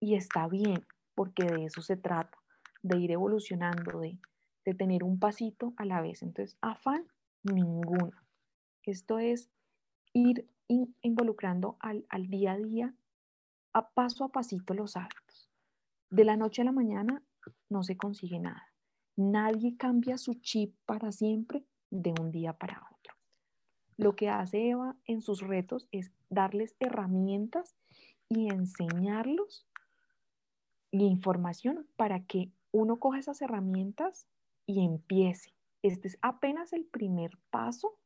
Y 0.00 0.14
está 0.14 0.48
bien, 0.48 0.86
porque 1.14 1.44
de 1.44 1.66
eso 1.66 1.82
se 1.82 1.96
trata, 1.96 2.38
de 2.82 2.98
ir 2.98 3.10
evolucionando, 3.10 4.00
de, 4.00 4.18
tener 4.74 5.04
un 5.04 5.18
pasito 5.18 5.72
a 5.76 5.84
la 5.84 6.00
vez. 6.00 6.22
Entonces, 6.22 6.56
afán, 6.60 7.06
ninguno. 7.42 8.12
Esto 8.82 9.18
es 9.18 9.50
ir 10.12 10.48
involucrando 11.02 11.76
al, 11.80 12.06
al 12.08 12.28
día 12.28 12.52
a 12.52 12.58
día, 12.58 12.94
a 13.72 13.90
paso 13.90 14.24
a 14.24 14.28
pasito 14.28 14.74
los 14.74 14.96
hábitos. 14.96 15.48
De 16.10 16.24
la 16.24 16.36
noche 16.36 16.62
a 16.62 16.64
la 16.64 16.72
mañana 16.72 17.22
no 17.68 17.82
se 17.82 17.96
consigue 17.96 18.38
nada. 18.38 18.72
Nadie 19.16 19.76
cambia 19.76 20.18
su 20.18 20.34
chip 20.34 20.74
para 20.86 21.12
siempre 21.12 21.64
de 21.90 22.14
un 22.20 22.30
día 22.30 22.52
para 22.52 22.82
otro. 22.92 23.14
Lo 23.96 24.16
que 24.16 24.28
hace 24.28 24.70
Eva 24.70 24.96
en 25.04 25.20
sus 25.20 25.40
retos 25.40 25.88
es 25.92 26.10
darles 26.30 26.74
herramientas 26.80 27.76
y 28.28 28.48
enseñarlos 28.48 29.66
y 30.90 31.04
información 31.04 31.86
para 31.96 32.24
que 32.24 32.50
uno 32.72 32.98
coja 32.98 33.18
esas 33.18 33.42
herramientas 33.42 34.26
y 34.66 34.84
empiece. 34.84 35.54
Este 35.82 36.08
es 36.08 36.18
apenas 36.22 36.72
el 36.72 36.84
primer 36.84 37.38
paso. 37.50 37.98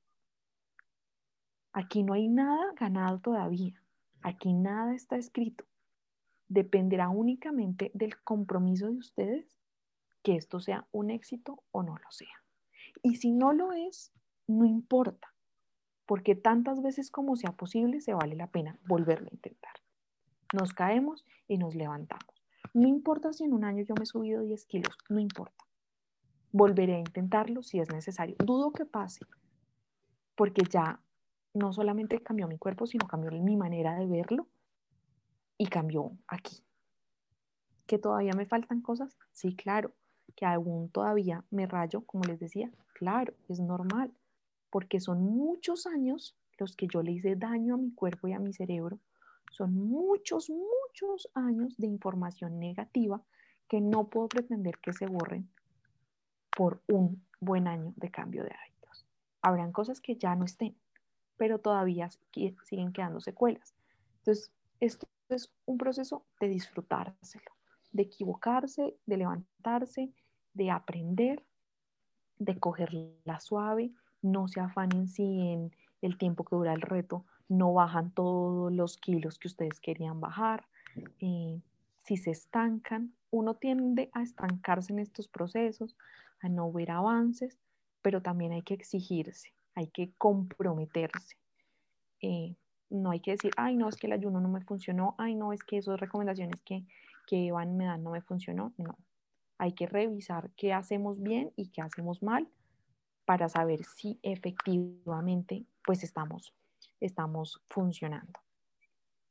Aquí 1.73 2.03
no 2.03 2.15
hay 2.15 2.29
nada 2.29 2.73
ganado 2.77 3.19
todavía. 3.19 3.83
Aquí 4.23 4.53
nada 4.53 4.95
está 4.95 5.17
escrito. 5.17 5.65
Dependerá 6.49 7.09
únicamente 7.09 7.91
del 7.95 8.23
compromiso 8.23 8.87
de 8.87 8.99
ustedes 8.99 9.57
que 10.23 10.37
esto 10.37 10.61
sea 10.61 10.87
un 10.93 11.11
éxito 11.11 11.63
o 11.73 11.83
no 11.83 11.97
lo 11.97 12.11
sea. 12.11 12.43
Y 13.03 13.17
si 13.17 13.33
no 13.33 13.53
lo 13.53 13.73
es, 13.73 14.13
no 14.47 14.65
importa, 14.65 15.35
porque 16.07 16.35
tantas 16.35 16.83
veces 16.83 17.11
como 17.11 17.37
sea 17.37 17.53
posible 17.53 18.01
se 18.01 18.15
vale 18.15 18.35
la 18.35 18.47
pena 18.47 18.79
volverlo 18.87 19.29
a 19.29 19.35
intentar. 19.35 19.73
Nos 20.53 20.73
caemos 20.73 21.25
y 21.49 21.59
nos 21.59 21.75
levantamos. 21.75 22.43
No 22.73 22.89
importa 22.89 23.33
si 23.33 23.45
en 23.45 23.53
un 23.53 23.65
año 23.65 23.85
yo 23.85 23.95
me 23.95 24.05
he 24.05 24.07
subido 24.07 24.43
10 24.43 24.67
kilos, 24.67 24.97
no 25.09 25.19
importa. 25.19 25.64
Volveré 26.57 26.95
a 26.95 27.01
intentarlo 27.01 27.65
si 27.65 27.81
es 27.81 27.91
necesario. 27.91 28.37
Dudo 28.39 28.71
que 28.71 28.85
pase, 28.85 29.27
porque 30.37 30.63
ya 30.63 31.01
no 31.53 31.73
solamente 31.73 32.23
cambió 32.23 32.47
mi 32.47 32.59
cuerpo, 32.59 32.87
sino 32.87 33.09
cambió 33.09 33.33
mi 33.33 33.57
manera 33.57 33.97
de 33.97 34.07
verlo 34.07 34.47
y 35.59 35.67
cambió 35.67 36.13
aquí. 36.29 36.63
¿Que 37.89 37.99
todavía 37.99 38.35
me 38.37 38.47
faltan 38.47 38.83
cosas? 38.83 39.19
Sí, 39.33 39.57
claro. 39.57 39.95
¿Que 40.37 40.47
aún 40.47 40.91
todavía 40.91 41.45
me 41.51 41.67
rayo, 41.67 42.03
como 42.03 42.23
les 42.23 42.39
decía? 42.39 42.71
Claro, 42.93 43.35
es 43.49 43.59
normal, 43.59 44.15
porque 44.71 45.01
son 45.01 45.25
muchos 45.25 45.89
años 45.89 46.37
los 46.57 46.77
que 46.77 46.87
yo 46.87 47.03
le 47.03 47.11
hice 47.11 47.35
daño 47.35 47.75
a 47.75 47.79
mi 47.79 47.91
cuerpo 47.93 48.29
y 48.29 48.33
a 48.33 48.39
mi 48.39 48.53
cerebro. 48.53 49.01
Son 49.51 49.75
muchos, 49.75 50.51
muchos 50.51 51.29
años 51.35 51.77
de 51.79 51.89
información 51.89 52.61
negativa 52.61 53.21
que 53.67 53.81
no 53.81 54.07
puedo 54.07 54.29
pretender 54.29 54.79
que 54.79 54.93
se 54.93 55.07
borren 55.07 55.49
por 56.57 56.83
un 56.89 57.23
buen 57.41 57.67
año 57.69 57.93
de 57.97 58.11
cambio 58.11 58.45
de 58.45 58.51
hábitos. 58.51 59.07
Habrán 59.43 59.73
cosas 59.73 60.01
que 60.01 60.17
ya 60.17 60.35
no 60.35 60.45
estén, 60.45 60.77
pero 61.37 61.59
todavía 61.59 62.11
siguen 62.65 62.93
quedando 62.93 63.21
secuelas. 63.21 63.75
Entonces, 64.19 64.53
esto 64.81 65.07
es 65.29 65.53
un 65.67 65.79
proceso 65.79 66.25
de 66.41 66.49
disfrutárselo, 66.49 67.53
de 67.93 68.03
equivocarse, 68.03 68.97
de 69.07 69.17
levantarse, 69.17 70.13
de 70.55 70.71
aprender, 70.71 71.45
de 72.39 72.59
cogerla 72.59 73.41
suave, 73.41 73.93
no 74.23 74.49
se 74.49 74.61
afanen 74.61 75.09
si 75.09 75.23
en 75.23 75.75
el 76.03 76.19
tiempo 76.19 76.45
que 76.45 76.57
dura 76.57 76.73
el 76.73 76.81
reto 76.81 77.25
no 77.49 77.73
bajan 77.73 78.11
todos 78.11 78.73
los 78.73 78.97
kilos 78.97 79.39
que 79.39 79.49
ustedes 79.49 79.81
querían 79.81 80.21
bajar, 80.21 80.67
eh, 81.21 81.61
si 82.03 82.17
se 82.17 82.31
estancan, 82.31 83.15
uno 83.31 83.55
tiende 83.55 84.11
a 84.13 84.23
estancarse 84.23 84.93
en 84.93 84.99
estos 84.99 85.29
procesos, 85.29 85.97
a 86.45 86.49
no 86.51 86.71
ver 86.71 86.91
avances, 86.91 87.59
pero 88.03 88.21
también 88.21 88.53
hay 88.53 88.63
que 88.63 88.75
exigirse, 88.75 89.55
hay 89.75 89.87
que 89.89 90.13
comprometerse. 90.19 91.37
Eh, 92.21 92.55
no 92.91 93.11
hay 93.11 93.21
que 93.21 93.31
decir, 93.31 93.51
ay, 93.57 93.77
no, 93.77 93.89
es 93.89 93.97
que 93.97 94.07
el 94.07 94.13
ayuno 94.13 94.41
no 94.41 94.49
me 94.49 94.61
funcionó, 94.61 95.15
ay, 95.17 95.35
no, 95.35 95.55
es 95.55 95.65
que 95.65 95.79
esas 95.79 95.99
recomendaciones 95.99 96.61
que, 96.63 96.85
que 97.27 97.51
van 97.51 97.79
me 97.79 97.87
dan 97.87 98.03
no 98.03 98.11
me 98.11 98.21
funcionó. 98.21 98.75
No, 98.77 98.99
hay 99.57 99.73
que 99.73 99.87
revisar 99.87 100.51
qué 100.55 100.75
hacemos 100.75 101.23
bien 101.23 101.51
y 101.57 101.69
qué 101.69 101.81
hacemos 101.81 102.23
mal 102.23 102.47
para 103.25 103.49
saber 103.49 103.83
si 103.85 104.19
efectivamente 104.23 105.65
pues 105.83 106.05
estamos, 106.05 106.53
estamos 107.01 107.63
funcionando. 107.71 108.39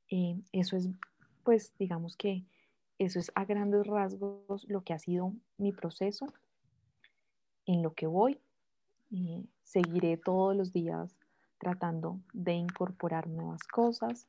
Eh, 0.09 0.41
eso 0.51 0.77
es, 0.77 0.89
pues 1.43 1.73
digamos 1.77 2.17
que 2.17 2.43
eso 2.97 3.19
es 3.19 3.31
a 3.35 3.45
grandes 3.45 3.85
rasgos 3.85 4.65
lo 4.67 4.83
que 4.83 4.93
ha 4.93 4.99
sido 4.99 5.33
mi 5.57 5.71
proceso, 5.71 6.25
en 7.65 7.83
lo 7.83 7.93
que 7.93 8.07
voy. 8.07 8.39
Eh, 9.11 9.43
seguiré 9.63 10.17
todos 10.17 10.55
los 10.55 10.71
días 10.71 11.15
tratando 11.57 12.19
de 12.33 12.53
incorporar 12.53 13.27
nuevas 13.27 13.63
cosas. 13.63 14.27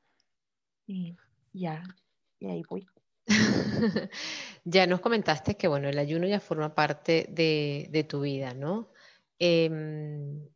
Y 0.87 1.17
ya, 1.53 1.83
y 2.39 2.49
ahí 2.49 2.63
voy. 2.69 2.87
ya 4.65 4.87
nos 4.87 5.01
comentaste 5.01 5.57
que, 5.57 5.69
bueno, 5.69 5.89
el 5.89 5.99
ayuno 5.99 6.27
ya 6.27 6.41
forma 6.41 6.75
parte 6.75 7.27
de, 7.31 8.07
tu 8.09 8.21
vida, 8.21 8.55
¿no? 8.55 8.91
Em, 9.39 10.47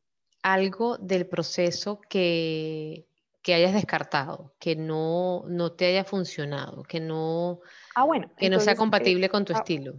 algo 0.43 0.99
del 0.99 1.27
proceso 1.27 2.01
que, 2.01 3.07
hayas 3.47 3.73
descartado, 3.73 4.55
que 4.59 4.77
no, 4.77 5.43
no 5.49 5.73
te 5.73 5.87
haya 5.87 6.05
funcionado, 6.05 6.83
que 6.83 7.01
no, 7.01 7.61
ah, 7.95 8.05
bueno, 8.05 8.31
que 8.37 8.51
no 8.51 8.61
sea 8.61 8.77
compatible 8.77 9.31
con 9.31 9.47
tu 9.47 9.55
ah, 9.55 9.57
estilo. 9.57 9.99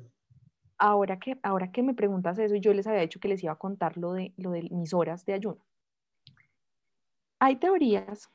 Ahora 0.80 1.20
que, 1.20 1.38
ahora 1.44 1.72
que 1.72 1.84
me 1.84 1.94
preguntas 1.94 2.40
eso, 2.40 2.56
yo 2.56 2.74
les 2.74 2.88
había 2.88 3.02
dicho 3.02 3.20
que 3.20 3.28
les 3.28 3.44
iba 3.44 3.52
a 3.52 3.58
contar 3.58 3.98
lo 3.98 4.14
de, 4.14 4.34
lo 4.38 4.52
de 4.52 4.64
mis 4.72 4.94
horas 4.94 5.26
de 5.26 5.34
ayuno. 5.34 5.64
Hay 7.40 7.58
teorías 7.58 8.30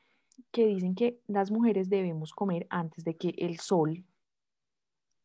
que 0.51 0.67
dicen 0.67 0.95
que 0.95 1.19
las 1.27 1.51
mujeres 1.51 1.89
debemos 1.89 2.33
comer 2.33 2.67
antes 2.69 3.03
de 3.03 3.17
que 3.17 3.33
el 3.37 3.59
sol 3.59 4.05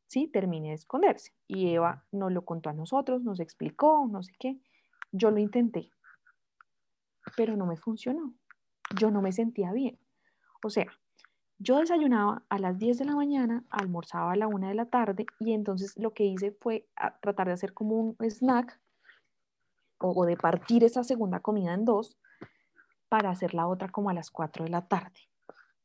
¿sí? 0.07 0.29
termine 0.29 0.68
de 0.68 0.75
esconderse. 0.75 1.33
Y 1.47 1.68
Eva 1.68 2.05
nos 2.11 2.33
lo 2.33 2.45
contó 2.45 2.71
a 2.71 2.75
nosotros, 2.75 3.23
nos 3.23 3.39
explicó, 3.39 4.09
no 4.11 4.23
sé 4.23 4.33
qué. 4.39 4.59
Yo 5.12 5.31
lo 5.31 5.39
intenté, 5.39 5.91
pero 7.37 7.57
no 7.57 7.66
me 7.66 7.77
funcionó. 7.77 8.35
Yo 8.99 9.11
no 9.11 9.23
me 9.23 9.33
sentía 9.33 9.73
bien. 9.73 9.99
O 10.64 10.71
sea, 10.71 10.87
yo 11.61 11.79
desayunaba 11.79 12.43
a 12.49 12.59
las 12.59 12.79
10 12.79 12.99
de 12.99 13.05
la 13.05 13.15
mañana, 13.15 13.63
almorzaba 13.69 14.33
a 14.33 14.37
la 14.37 14.49
1 14.49 14.69
de 14.69 14.75
la 14.75 14.87
tarde 14.87 15.27
y 15.39 15.53
entonces 15.53 15.95
lo 15.99 16.15
que 16.15 16.25
hice 16.25 16.53
fue 16.53 16.89
tratar 17.21 17.49
de 17.49 17.53
hacer 17.53 17.75
como 17.75 17.97
un 17.97 18.17
snack 18.19 18.81
o 19.99 20.25
de 20.25 20.39
partir 20.39 20.85
esa 20.85 21.05
segunda 21.05 21.41
comida 21.41 21.75
en 21.75 21.85
dos 21.85 22.17
para 23.11 23.29
hacer 23.29 23.53
la 23.53 23.67
otra 23.69 23.91
como 23.91 24.09
a 24.09 24.15
las 24.15 24.31
4 24.31 24.65
de 24.65 24.71
la 24.71 24.89
tarde. 24.89 25.21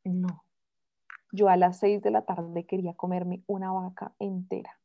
No. 0.05 0.45
Yo 1.33 1.49
a 1.49 1.57
las 1.57 1.79
6 1.79 2.01
de 2.01 2.11
la 2.11 2.21
tarde 2.21 2.65
quería 2.65 2.93
comerme 2.93 3.43
una 3.45 3.73
vaca 3.73 4.15
entera 4.17 4.79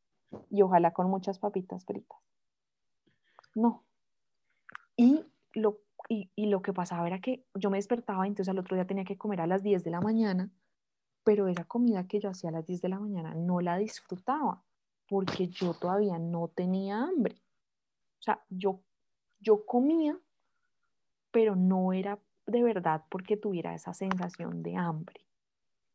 y 0.49 0.61
ojalá 0.61 0.91
con 0.91 1.09
muchas 1.09 1.39
papitas 1.39 1.85
fritas. 1.85 2.19
No. 3.55 3.85
Y 4.97 5.25
lo, 5.53 5.79
y, 6.09 6.29
y 6.35 6.47
lo 6.47 6.61
que 6.61 6.73
pasaba 6.73 7.07
era 7.07 7.21
que 7.21 7.45
yo 7.53 7.69
me 7.69 7.77
despertaba, 7.77 8.27
entonces 8.27 8.49
al 8.49 8.59
otro 8.59 8.75
día 8.75 8.85
tenía 8.85 9.05
que 9.05 9.17
comer 9.17 9.39
a 9.39 9.47
las 9.47 9.63
10 9.63 9.85
de 9.85 9.91
la 9.91 10.01
mañana, 10.01 10.51
pero 11.23 11.47
esa 11.47 11.65
comida 11.65 12.07
que 12.07 12.19
yo 12.19 12.29
hacía 12.29 12.49
a 12.49 12.53
las 12.53 12.65
10 12.65 12.81
de 12.81 12.89
la 12.89 12.99
mañana 12.99 13.33
no 13.35 13.61
la 13.61 13.77
disfrutaba 13.77 14.63
porque 15.07 15.49
yo 15.49 15.73
todavía 15.73 16.17
no 16.19 16.47
tenía 16.47 17.03
hambre. 17.03 17.35
O 18.19 18.23
sea, 18.23 18.41
yo, 18.49 18.79
yo 19.39 19.65
comía, 19.65 20.17
pero 21.31 21.55
no 21.55 21.91
era 21.91 22.19
de 22.45 22.63
verdad 22.63 23.03
porque 23.09 23.37
tuviera 23.37 23.75
esa 23.75 23.93
sensación 23.93 24.63
de 24.63 24.75
hambre, 24.75 25.21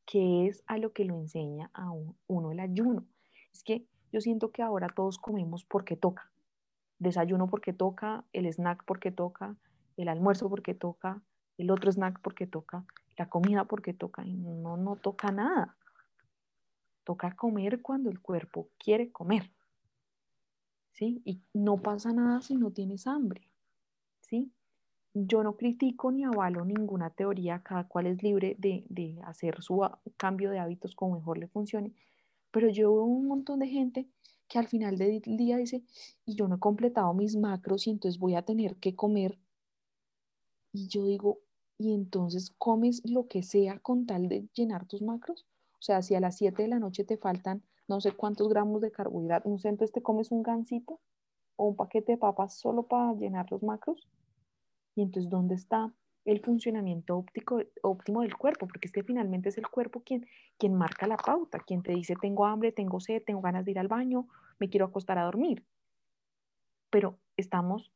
que 0.05 0.47
es 0.47 0.63
a 0.67 0.79
lo 0.79 0.93
que 0.93 1.05
lo 1.05 1.15
enseña 1.15 1.71
a 1.73 1.93
uno 2.27 2.53
el 2.53 2.61
ayuno. 2.61 3.07
Es 3.53 3.63
que 3.63 3.87
yo 4.13 4.21
siento 4.21 4.51
que 4.51 4.63
ahora 4.63 4.89
todos 4.89 5.19
comemos 5.19 5.65
porque 5.65 5.97
toca. 5.97 6.31
Desayuno 6.99 7.47
porque 7.47 7.73
toca, 7.73 8.25
el 8.33 8.47
snack 8.47 8.85
porque 8.85 9.13
toca, 9.13 9.57
el 9.97 10.09
almuerzo 10.09 10.49
porque 10.49 10.75
toca, 10.75 11.23
el 11.59 11.71
otro 11.71 11.91
snack 11.91 12.21
porque 12.21 12.47
toca, 12.47 12.85
la 13.17 13.29
comida 13.29 13.65
porque 13.65 13.95
toca. 13.95 14.25
Y 14.25 14.35
no, 14.35 14.77
no 14.77 14.97
toca 14.97 15.31
nada. 15.31 15.77
Toca 17.05 17.35
comer 17.37 17.83
cuando 17.83 18.11
el 18.11 18.21
cuerpo 18.21 18.69
quiere 18.79 19.11
comer. 19.11 19.51
¿Sí? 20.93 21.23
Y 21.25 21.43
no 21.53 21.77
pasa 21.77 22.13
nada 22.13 22.41
si 22.41 22.57
no 22.57 22.71
tienes 22.71 23.07
hambre. 23.07 23.49
¿Sí? 24.21 24.53
yo 25.25 25.43
no 25.43 25.57
critico 25.57 26.13
ni 26.13 26.25
avalo 26.25 26.65
ninguna 26.67 27.09
teoría, 27.09 27.63
cada 27.63 27.89
cual 27.89 28.07
es 28.07 28.23
libre 28.23 28.55
de, 28.59 29.19
hacer 29.25 29.63
su 29.63 29.81
cambio 30.19 30.51
de 30.51 30.59
hábitos 30.59 30.95
como 30.95 31.17
mejor 31.17 31.39
le 31.39 31.49
funcione, 31.49 31.95
pero 32.51 32.69
yo 32.69 32.93
veo 32.93 33.05
un 33.05 33.27
montón 33.27 33.61
de 33.61 33.69
gente 33.69 34.07
que 34.47 34.59
al 34.59 34.69
final 34.69 34.99
del 34.99 35.23
día 35.23 35.57
dice, 35.57 35.83
y 36.27 36.35
yo 36.35 36.49
no 36.49 36.57
he 36.57 36.59
completado 36.59 37.15
mis 37.15 37.35
macros 37.35 37.87
y 37.87 37.91
entonces 37.91 38.21
voy 38.21 38.35
a 38.35 38.43
tener 38.43 38.77
que 38.77 38.95
comer. 38.95 39.39
Y 40.73 40.89
yo 40.89 41.07
digo, 41.07 41.41
¿y 41.79 41.95
entonces 41.95 42.51
comes 42.59 43.03
lo 43.05 43.29
que 43.29 43.43
sea 43.43 43.79
con 43.79 44.07
tal 44.07 44.29
de 44.29 44.49
llenar 44.55 44.87
tus 44.87 45.03
macros? 45.03 45.47
O 45.73 45.83
sea, 45.83 46.03
si 46.03 46.15
a 46.15 46.21
las 46.21 46.37
7 46.37 46.63
de 46.63 46.69
la 46.69 46.79
noche 46.79 47.05
te 47.05 47.17
faltan 47.17 47.63
no 47.89 48.01
sé 48.01 48.13
cuántos 48.13 48.49
gramos 48.49 48.81
de 48.81 48.91
carbohidratos, 48.91 49.51
no 49.51 49.59
sé, 49.59 49.69
entonces 49.69 49.93
te 49.93 50.03
comes 50.03 50.33
un 50.33 50.43
gansito 50.43 51.01
o 51.57 51.67
un 51.67 51.77
paquete 51.77 52.13
de 52.13 52.19
papas 52.19 52.55
solo 52.59 52.85
para 52.85 53.15
llenar 53.15 53.51
los 53.51 53.63
macros. 53.63 54.09
Y 54.95 55.03
entonces, 55.03 55.31
¿dónde 55.31 55.55
está 55.55 55.93
el 56.25 56.41
funcionamiento 56.41 57.17
óptico, 57.17 57.61
óptimo 57.83 58.23
del 58.23 58.37
cuerpo? 58.37 58.67
Porque 58.67 58.89
es 58.89 58.93
que 58.93 59.05
finalmente 59.05 59.51
es 59.51 59.59
el 59.59 59.69
cuerpo 59.69 60.03
quien, 60.05 60.27
quien 60.59 60.75
marca 60.75 61.07
la 61.07 61.17
pauta, 61.17 61.61
quien 61.61 61.83
te 61.83 61.93
dice, 61.93 62.17
tengo 62.21 62.47
hambre, 62.47 62.73
tengo 62.73 62.99
sed, 62.99 63.23
tengo 63.23 63.41
ganas 63.41 63.65
de 63.65 63.71
ir 63.73 63.79
al 63.79 63.89
baño, 63.89 64.27
me 64.59 64.69
quiero 64.69 64.87
acostar 64.87 65.19
a 65.19 65.25
dormir. 65.25 65.65
Pero 66.91 67.19
estamos, 67.37 67.93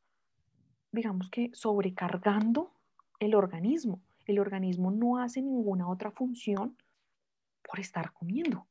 digamos 0.92 1.30
que, 1.30 1.50
sobrecargando 1.52 2.72
el 3.20 3.34
organismo. 3.34 4.02
El 4.26 4.38
organismo 4.38 4.90
no 4.90 5.18
hace 5.18 5.42
ninguna 5.42 5.88
otra 5.88 6.10
función 6.10 6.76
por 7.62 7.78
estar 7.78 8.12
comiendo. 8.12 8.66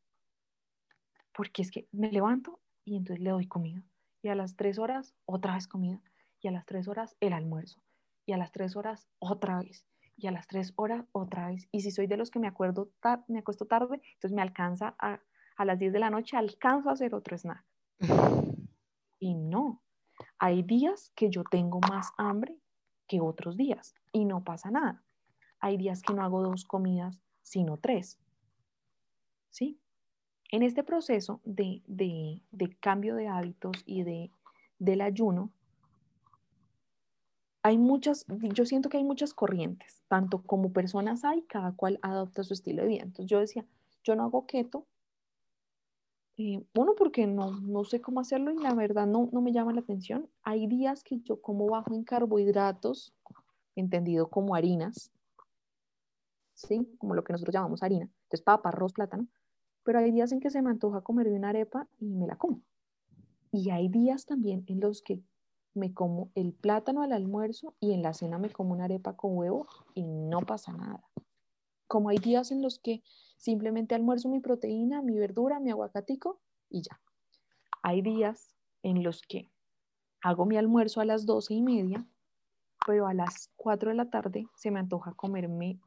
Porque 1.34 1.62
es 1.62 1.72
que 1.72 1.88
me 1.92 2.12
levanto 2.12 2.60
y 2.84 2.98
entonces 2.98 3.24
le 3.24 3.30
doy 3.30 3.48
comida. 3.48 3.84
Y 4.22 4.28
a 4.28 4.36
las 4.36 4.56
tres 4.56 4.78
horas, 4.80 5.16
otra 5.26 5.54
vez 5.54 5.68
comida. 5.68 6.02
Y 6.42 6.48
a 6.48 6.52
las 6.52 6.66
tres 6.66 6.88
horas, 6.88 7.16
el 7.22 7.34
almuerzo. 7.34 7.82
Y 8.26 8.34
a 8.34 8.38
las 8.38 8.52
tres 8.52 8.76
horas, 8.76 9.08
otra 9.20 9.60
vez. 9.60 9.86
Y 10.18 10.28
a 10.28 10.32
las 10.32 10.48
tres 10.48 10.74
horas, 10.76 11.06
otra 11.14 11.48
vez. 11.48 11.68
Y 11.72 11.82
si 11.82 11.92
soy 11.92 12.08
de 12.08 12.18
los 12.18 12.30
que 12.30 12.40
me 12.40 12.48
acuerdo, 12.48 12.92
me 13.28 13.40
acuesto 13.40 13.66
tarde, 13.66 14.02
entonces 14.16 14.36
me 14.36 14.42
alcanza 14.42 14.96
a, 15.00 15.22
a 15.56 15.66
las 15.66 15.80
10 15.80 15.94
de 15.94 16.00
la 16.00 16.10
noche, 16.10 16.36
alcanzo 16.36 16.90
a 16.90 16.94
hacer 16.94 17.14
otro 17.14 17.38
snack. 17.38 17.64
Y 19.22 19.36
no. 19.36 19.84
Hay 20.38 20.64
días 20.64 21.12
que 21.14 21.30
yo 21.30 21.44
tengo 21.44 21.82
más 21.82 22.12
hambre 22.18 22.58
que 23.10 23.20
otros 23.20 23.58
días 23.58 23.96
y 24.14 24.24
no 24.24 24.46
pasa 24.46 24.72
nada. 24.72 25.04
Hay 25.60 25.76
días 25.76 26.02
que 26.02 26.14
no 26.14 26.24
hago 26.24 26.42
dos 26.42 26.64
comidas, 26.64 27.20
sino 27.42 27.78
tres. 27.78 28.18
¿Sí? 29.50 29.82
En 30.52 30.64
este 30.64 30.84
proceso 30.84 31.42
de, 31.44 31.84
cambio 32.80 33.16
de 33.16 33.28
hábitos 33.28 33.84
y 33.86 34.04
de, 34.04 34.32
del 34.78 35.02
ayuno, 35.02 35.52
hay 37.62 37.78
muchas, 37.78 38.26
yo 38.28 38.66
siento 38.66 38.90
que 38.90 38.98
hay 38.98 39.04
muchas 39.04 39.34
corrientes, 39.34 40.02
tanto 40.08 40.42
como 40.44 40.72
personas 40.72 41.26
hay, 41.26 41.42
cada 41.42 41.74
cual 41.74 42.00
adopta 42.02 42.44
su 42.44 42.54
estilo 42.54 42.84
de 42.84 42.88
vida. 42.88 43.04
Entonces 43.04 43.30
yo 43.30 43.40
decía, 43.40 43.66
yo 44.04 44.16
no 44.16 44.24
hago 44.24 44.46
keto, 44.46 44.88
eh, 46.42 46.64
uno 46.74 46.96
porque 46.96 47.28
no, 47.28 47.60
no 47.60 47.84
sé 47.84 48.00
cómo 48.00 48.22
hacerlo 48.22 48.52
y 48.52 48.58
la 48.64 48.74
verdad 48.74 49.06
no, 49.06 49.28
no 49.34 49.42
me 49.42 49.52
llama 49.52 49.74
la 49.74 49.82
atención. 49.82 50.30
Hay 50.42 50.68
días 50.68 51.04
que 51.04 51.20
yo 51.20 51.42
como 51.42 51.68
bajo 51.68 51.94
en 51.94 52.06
carbohidratos, 52.06 53.14
entendido 53.76 54.30
como 54.30 54.56
harinas, 54.56 55.12
¿sí? 56.54 56.88
Como 56.98 57.14
lo 57.14 57.26
que 57.26 57.34
nosotros 57.34 57.54
llamamos 57.54 57.84
harina. 57.84 58.06
Entonces, 58.06 58.42
papa, 58.42 58.70
arroz, 58.70 58.94
plátano. 58.94 59.28
Pero 59.84 60.00
hay 60.00 60.12
días 60.12 60.32
en 60.32 60.40
que 60.40 60.50
se 60.50 60.62
me 60.62 60.70
antoja 60.70 61.02
comerme 61.02 61.36
una 61.36 61.50
arepa 61.50 61.90
y 62.00 62.06
me 62.06 62.26
la 62.26 62.38
como. 62.38 62.62
Y 63.52 63.72
hay 63.72 63.90
días 63.90 64.26
también 64.26 64.64
en 64.68 64.80
los 64.80 65.02
que 65.02 65.22
me 65.74 65.94
como 65.94 66.32
el 66.36 66.54
plátano 66.54 67.02
al 67.02 67.12
almuerzo 67.12 67.76
y 67.82 67.92
en 67.92 68.02
la 68.02 68.14
cena 68.14 68.38
me 68.38 68.50
como 68.50 68.72
una 68.72 68.86
arepa 68.86 69.18
con 69.18 69.38
huevo 69.38 69.68
y 69.94 70.04
no 70.04 70.40
pasa 70.40 70.72
nada. 70.72 71.04
Como 71.90 72.08
hay 72.08 72.20
días 72.20 72.52
en 72.52 72.62
los 72.62 72.80
que 72.80 73.04
simplemente 73.36 73.96
almuerzo 73.96 74.30
mi 74.30 74.40
proteína, 74.40 75.02
mi 75.02 75.20
verdura, 75.20 75.60
mi 75.60 75.72
aguacatico 75.72 76.40
y 76.70 76.84
ya. 76.84 77.02
Hay 77.84 78.02
días 78.02 78.56
en 78.84 79.04
los 79.04 79.22
que 79.22 79.52
hago 80.22 80.46
mi 80.46 80.56
almuerzo 80.56 81.02
a 81.02 81.06
las 81.06 81.26
doce 81.26 81.56
y 81.56 81.62
media 81.62 82.08
pero 82.90 83.08
a 83.08 83.14
las 83.14 83.52
4 83.56 83.92
de 83.92 83.96
la 83.96 84.10
tarde 84.10 84.48
se 84.56 84.72
me 84.72 84.80
antoja 84.80 85.14
comerme 85.14 85.80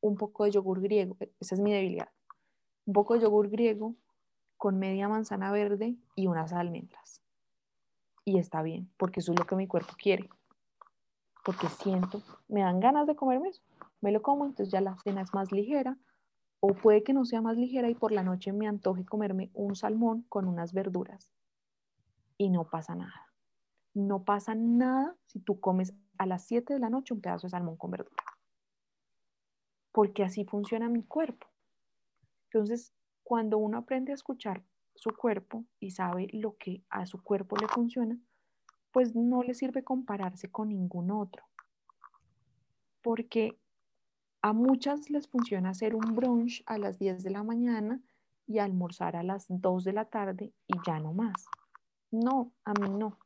un 0.00 0.16
poco 0.16 0.44
de 0.44 0.52
yogur 0.52 0.80
griego, 0.80 1.16
esa 1.38 1.54
es 1.54 1.60
mi 1.60 1.70
debilidad, 1.70 2.08
un 2.86 2.94
poco 2.94 3.12
de 3.12 3.20
yogur 3.20 3.50
griego 3.50 3.94
con 4.56 4.78
media 4.78 5.06
manzana 5.06 5.52
verde 5.52 5.96
y 6.14 6.26
unas 6.28 6.54
almendras. 6.54 7.20
Y 8.24 8.38
está 8.38 8.62
bien, 8.62 8.90
porque 8.96 9.20
eso 9.20 9.32
es 9.32 9.38
lo 9.38 9.46
que 9.46 9.56
mi 9.56 9.66
cuerpo 9.66 9.92
quiere, 9.98 10.30
porque 11.44 11.68
siento, 11.68 12.22
me 12.48 12.62
dan 12.62 12.80
ganas 12.80 13.06
de 13.06 13.16
comerme 13.16 13.50
eso, 13.50 13.62
me 14.00 14.12
lo 14.12 14.22
como, 14.22 14.46
entonces 14.46 14.72
ya 14.72 14.80
la 14.80 14.96
cena 14.98 15.22
es 15.22 15.34
más 15.34 15.52
ligera, 15.52 15.98
o 16.60 16.74
puede 16.74 17.02
que 17.02 17.12
no 17.12 17.24
sea 17.24 17.40
más 17.40 17.56
ligera 17.56 17.88
y 17.88 17.94
por 17.94 18.12
la 18.12 18.22
noche 18.22 18.52
me 18.52 18.68
antoje 18.68 19.04
comerme 19.04 19.50
un 19.54 19.74
salmón 19.74 20.26
con 20.28 20.46
unas 20.46 20.72
verduras. 20.72 21.30
Y 22.36 22.50
no 22.50 22.68
pasa 22.68 22.94
nada. 22.94 23.28
No 23.94 24.24
pasa 24.24 24.54
nada 24.54 25.16
si 25.26 25.40
tú 25.40 25.58
comes 25.60 25.94
a 26.18 26.26
las 26.26 26.46
7 26.46 26.74
de 26.74 26.80
la 26.80 26.90
noche 26.90 27.14
un 27.14 27.20
pedazo 27.20 27.46
de 27.46 27.50
salmón 27.50 27.76
con 27.76 27.90
verdura. 27.90 28.24
Porque 29.92 30.22
así 30.22 30.44
funciona 30.44 30.88
mi 30.88 31.02
cuerpo. 31.02 31.46
Entonces, 32.44 32.92
cuando 33.22 33.58
uno 33.58 33.78
aprende 33.78 34.12
a 34.12 34.14
escuchar 34.14 34.62
su 34.94 35.10
cuerpo 35.16 35.64
y 35.78 35.92
sabe 35.92 36.28
lo 36.32 36.56
que 36.56 36.84
a 36.90 37.06
su 37.06 37.22
cuerpo 37.22 37.56
le 37.56 37.68
funciona, 37.68 38.18
pues 38.92 39.14
no 39.14 39.42
le 39.42 39.54
sirve 39.54 39.84
compararse 39.84 40.50
con 40.50 40.68
ningún 40.68 41.10
otro. 41.10 41.44
Porque 43.02 43.59
a 44.42 44.52
muchas 44.52 45.10
les 45.10 45.28
funciona 45.28 45.70
hacer 45.70 45.94
un 45.94 46.14
brunch 46.14 46.62
a 46.66 46.78
las 46.78 46.98
10 46.98 47.22
de 47.22 47.30
la 47.30 47.42
mañana 47.42 48.00
y 48.46 48.58
almorzar 48.58 49.16
a 49.16 49.22
las 49.22 49.46
2 49.48 49.84
de 49.84 49.92
la 49.92 50.06
tarde 50.06 50.52
y 50.66 50.74
ya 50.86 50.98
no 50.98 51.12
más. 51.12 51.46
No, 52.10 52.52
a 52.64 52.72
mí 52.72 52.88
no. 52.90 53.18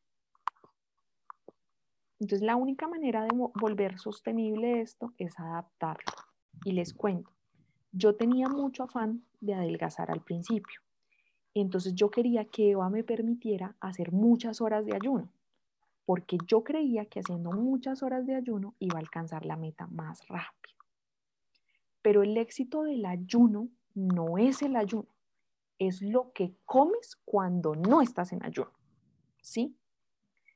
Entonces, 2.20 2.42
la 2.42 2.56
única 2.56 2.88
manera 2.88 3.22
de 3.22 3.30
volver 3.54 3.98
sostenible 3.98 4.80
esto 4.80 5.12
es 5.18 5.38
adaptarlo. 5.38 6.12
Y 6.64 6.72
les 6.72 6.94
cuento, 6.94 7.30
yo 7.92 8.16
tenía 8.16 8.48
mucho 8.48 8.84
afán 8.84 9.24
de 9.40 9.54
adelgazar 9.54 10.10
al 10.10 10.22
principio. 10.22 10.80
Entonces, 11.54 11.94
yo 11.94 12.10
quería 12.10 12.44
que 12.44 12.70
Eva 12.72 12.90
me 12.90 13.04
permitiera 13.04 13.76
hacer 13.80 14.12
muchas 14.12 14.60
horas 14.60 14.84
de 14.84 14.94
ayuno, 14.94 15.28
porque 16.04 16.38
yo 16.46 16.64
creía 16.64 17.06
que 17.06 17.20
haciendo 17.20 17.50
muchas 17.52 18.02
horas 18.02 18.26
de 18.26 18.34
ayuno 18.34 18.74
iba 18.78 18.96
a 18.96 19.00
alcanzar 19.00 19.44
la 19.44 19.56
meta 19.56 19.86
más 19.86 20.26
rápido. 20.28 20.83
Pero 22.04 22.22
el 22.22 22.36
éxito 22.36 22.82
del 22.82 23.06
ayuno 23.06 23.70
no 23.94 24.36
es 24.36 24.60
el 24.60 24.76
ayuno, 24.76 25.08
es 25.78 26.02
lo 26.02 26.34
que 26.34 26.54
comes 26.66 27.16
cuando 27.24 27.74
no 27.74 28.02
estás 28.02 28.30
en 28.34 28.44
ayuno. 28.44 28.70
¿Sí? 29.40 29.74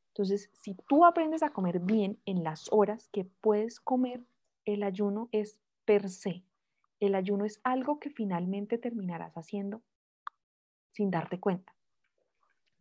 Entonces, 0.09 0.51
si 0.53 0.75
tú 0.75 1.07
aprendes 1.07 1.43
a 1.43 1.49
comer 1.49 1.81
bien 1.81 2.21
en 2.27 2.45
las 2.45 2.71
horas 2.71 3.09
que 3.13 3.25
puedes 3.25 3.81
comer, 3.81 4.23
el 4.67 4.83
ayuno 4.83 5.31
es 5.33 5.59
per 5.87 6.11
se. 6.11 6.45
El 7.01 7.15
ayuno 7.15 7.47
es 7.47 7.61
algo 7.65 7.99
que 7.99 8.11
finalmente 8.11 8.77
terminarás 8.77 9.35
haciendo 9.39 9.81
sin 10.93 11.11
darte 11.11 11.41
cuenta. 11.41 11.75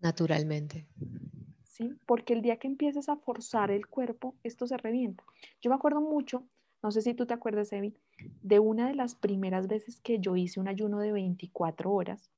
Naturalmente. 0.02 0.90
¿Sí? 1.64 1.96
Porque 2.06 2.34
el 2.34 2.42
día 2.42 2.58
que 2.58 2.68
empieces 2.68 3.08
a 3.08 3.16
forzar 3.16 3.72
el 3.72 3.88
cuerpo, 3.88 4.36
esto 4.44 4.68
se 4.68 4.76
revienta. 4.76 5.24
Yo 5.62 5.70
me 5.70 5.78
acuerdo 5.78 6.02
mucho, 6.02 6.44
no 6.84 6.92
sé 6.92 7.02
si 7.02 7.14
tú 7.14 7.26
te 7.26 7.34
acuerdas, 7.34 7.72
Evi, 7.72 7.96
de 8.42 8.60
una 8.60 8.88
de 8.88 8.96
las 8.96 9.16
primeras 9.16 9.68
veces 9.68 10.00
que 10.00 10.20
yo 10.20 10.36
hice 10.36 10.60
un 10.60 10.68
ayuno 10.68 11.00
de 11.00 11.12
24 11.12 11.92
horas 11.92 12.32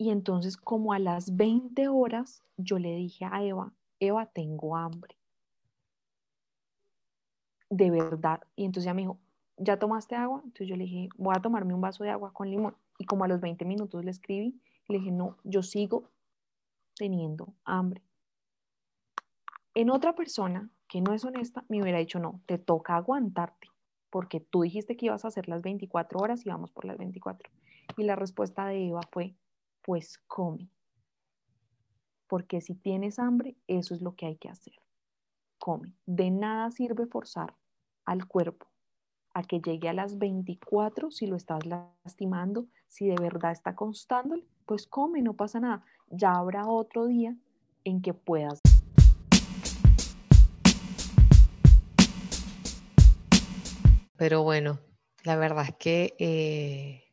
y 0.00 0.08
entonces 0.08 0.56
como 0.56 0.94
a 0.94 0.98
las 0.98 1.36
20 1.36 1.88
horas 1.88 2.42
yo 2.56 2.78
le 2.78 2.96
dije 2.96 3.26
a 3.26 3.44
Eva, 3.44 3.74
Eva, 3.98 4.24
tengo 4.24 4.74
hambre. 4.74 5.14
De 7.68 7.90
verdad. 7.90 8.40
Y 8.56 8.64
entonces 8.64 8.86
ella 8.86 8.94
me 8.94 9.02
dijo, 9.02 9.18
¿ya 9.58 9.78
tomaste 9.78 10.16
agua? 10.16 10.40
Entonces 10.42 10.68
yo 10.68 10.76
le 10.76 10.84
dije, 10.84 11.10
voy 11.18 11.34
a 11.36 11.42
tomarme 11.42 11.74
un 11.74 11.82
vaso 11.82 12.02
de 12.02 12.08
agua 12.08 12.32
con 12.32 12.50
limón. 12.50 12.74
Y 12.96 13.04
como 13.04 13.24
a 13.24 13.28
los 13.28 13.42
20 13.42 13.66
minutos 13.66 14.02
le 14.02 14.10
escribí, 14.10 14.58
le 14.88 15.00
dije, 15.00 15.12
no, 15.12 15.36
yo 15.44 15.62
sigo 15.62 16.08
teniendo 16.96 17.52
hambre. 17.64 18.02
En 19.74 19.90
otra 19.90 20.14
persona 20.14 20.70
que 20.88 21.02
no 21.02 21.12
es 21.12 21.26
honesta, 21.26 21.64
me 21.68 21.82
hubiera 21.82 21.98
dicho, 21.98 22.18
no, 22.18 22.40
te 22.46 22.56
toca 22.56 22.96
aguantarte, 22.96 23.68
porque 24.10 24.40
tú 24.40 24.62
dijiste 24.62 24.96
que 24.96 25.06
ibas 25.06 25.24
a 25.24 25.28
hacer 25.28 25.48
las 25.48 25.62
24 25.62 26.18
horas 26.18 26.44
y 26.44 26.50
vamos 26.50 26.70
por 26.72 26.84
las 26.84 26.98
24. 26.98 27.50
Y 27.96 28.02
la 28.04 28.16
respuesta 28.16 28.66
de 28.66 28.88
Eva 28.88 29.00
fue, 29.10 29.34
pues 29.82 30.18
come. 30.26 30.68
Porque 32.26 32.60
si 32.60 32.74
tienes 32.74 33.18
hambre, 33.18 33.56
eso 33.66 33.94
es 33.94 34.02
lo 34.02 34.14
que 34.14 34.26
hay 34.26 34.36
que 34.36 34.48
hacer. 34.48 34.74
Come. 35.58 35.94
De 36.06 36.30
nada 36.30 36.70
sirve 36.70 37.06
forzar 37.06 37.56
al 38.04 38.26
cuerpo 38.26 38.66
a 39.34 39.42
que 39.42 39.60
llegue 39.60 39.88
a 39.88 39.92
las 39.92 40.18
24 40.18 41.10
si 41.10 41.26
lo 41.26 41.36
estás 41.36 41.64
lastimando, 41.66 42.66
si 42.88 43.06
de 43.06 43.16
verdad 43.20 43.52
está 43.52 43.76
constándole, 43.76 44.44
pues 44.66 44.86
come, 44.86 45.22
no 45.22 45.34
pasa 45.34 45.60
nada. 45.60 45.84
Ya 46.08 46.34
habrá 46.34 46.66
otro 46.66 47.06
día 47.06 47.36
en 47.84 48.02
que 48.02 48.14
puedas. 48.14 48.59
Pero 54.20 54.42
bueno, 54.42 54.78
la 55.24 55.36
verdad 55.36 55.64
es 55.66 55.74
que 55.76 56.14
eh, 56.18 57.04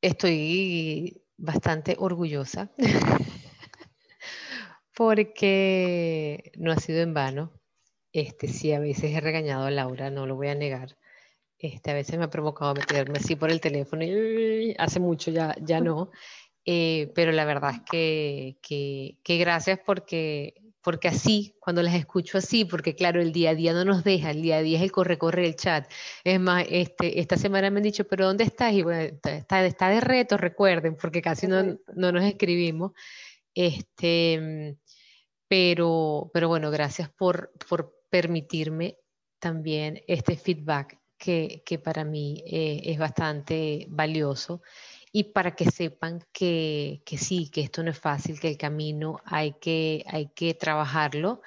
estoy 0.00 1.22
bastante 1.36 1.94
orgullosa 1.98 2.72
porque 4.96 6.52
no 6.56 6.72
ha 6.72 6.76
sido 6.76 7.02
en 7.02 7.12
vano. 7.12 7.52
Este, 8.14 8.48
sí, 8.48 8.72
a 8.72 8.80
veces 8.80 9.14
he 9.14 9.20
regañado 9.20 9.66
a 9.66 9.70
Laura, 9.70 10.08
no 10.08 10.24
lo 10.24 10.36
voy 10.36 10.48
a 10.48 10.54
negar. 10.54 10.96
Este, 11.58 11.90
a 11.90 11.94
veces 11.94 12.18
me 12.18 12.24
ha 12.24 12.30
provocado 12.30 12.72
meterme 12.72 13.18
así 13.18 13.36
por 13.36 13.50
el 13.50 13.60
teléfono 13.60 14.04
y 14.04 14.74
hace 14.78 15.00
mucho 15.00 15.30
ya, 15.30 15.54
ya 15.60 15.82
no. 15.82 16.10
Eh, 16.64 17.10
pero 17.16 17.32
la 17.32 17.44
verdad 17.44 17.72
es 17.74 17.80
que, 17.90 18.56
que, 18.62 19.18
que 19.24 19.36
gracias 19.36 19.80
porque 19.84 20.71
porque 20.82 21.08
así, 21.08 21.56
cuando 21.60 21.82
las 21.82 21.94
escucho 21.94 22.38
así, 22.38 22.64
porque 22.64 22.94
claro, 22.94 23.20
el 23.20 23.32
día 23.32 23.50
a 23.50 23.54
día 23.54 23.72
no 23.72 23.84
nos 23.84 24.02
deja, 24.04 24.30
el 24.30 24.42
día 24.42 24.56
a 24.56 24.62
día 24.62 24.78
es 24.78 24.84
el 24.84 24.92
corre-corre 24.92 25.46
el 25.46 25.56
chat. 25.56 25.90
Es 26.24 26.40
más, 26.40 26.64
este, 26.68 27.20
esta 27.20 27.36
semana 27.36 27.70
me 27.70 27.78
han 27.78 27.84
dicho, 27.84 28.04
pero 28.04 28.26
¿dónde 28.26 28.44
estás? 28.44 28.72
Y 28.72 28.82
bueno, 28.82 29.00
está, 29.22 29.64
está 29.64 29.88
de 29.88 30.00
reto, 30.00 30.36
recuerden, 30.36 30.96
porque 30.96 31.22
casi 31.22 31.46
no, 31.46 31.62
no, 31.94 32.12
nos 32.12 32.24
escribimos. 32.24 32.92
Este, 33.54 34.76
pero, 35.48 36.30
pero 36.32 36.48
bueno, 36.48 36.70
gracias 36.70 37.10
por, 37.10 37.52
por 37.68 37.94
permitirme 38.10 38.98
también 39.38 40.02
este 40.06 40.36
feedback 40.36 40.98
que, 41.16 41.62
que 41.64 41.78
para 41.78 42.04
mí 42.04 42.42
eh, 42.46 42.80
es 42.84 42.98
bastante 42.98 43.86
valioso 43.88 44.62
y 45.12 45.24
para 45.24 45.54
que 45.54 45.70
sepan 45.70 46.20
que, 46.32 47.02
que, 47.04 47.18
sí, 47.18 47.50
que 47.50 47.60
esto 47.60 47.82
no 47.82 47.90
es 47.90 47.98
fácil, 47.98 48.40
que 48.40 48.48
el 48.48 48.56
camino 48.56 49.20
hay 49.24 49.52
que, 49.60 50.04
hay 50.08 50.28
que 50.34 50.54
trabajarlo, 50.54 51.42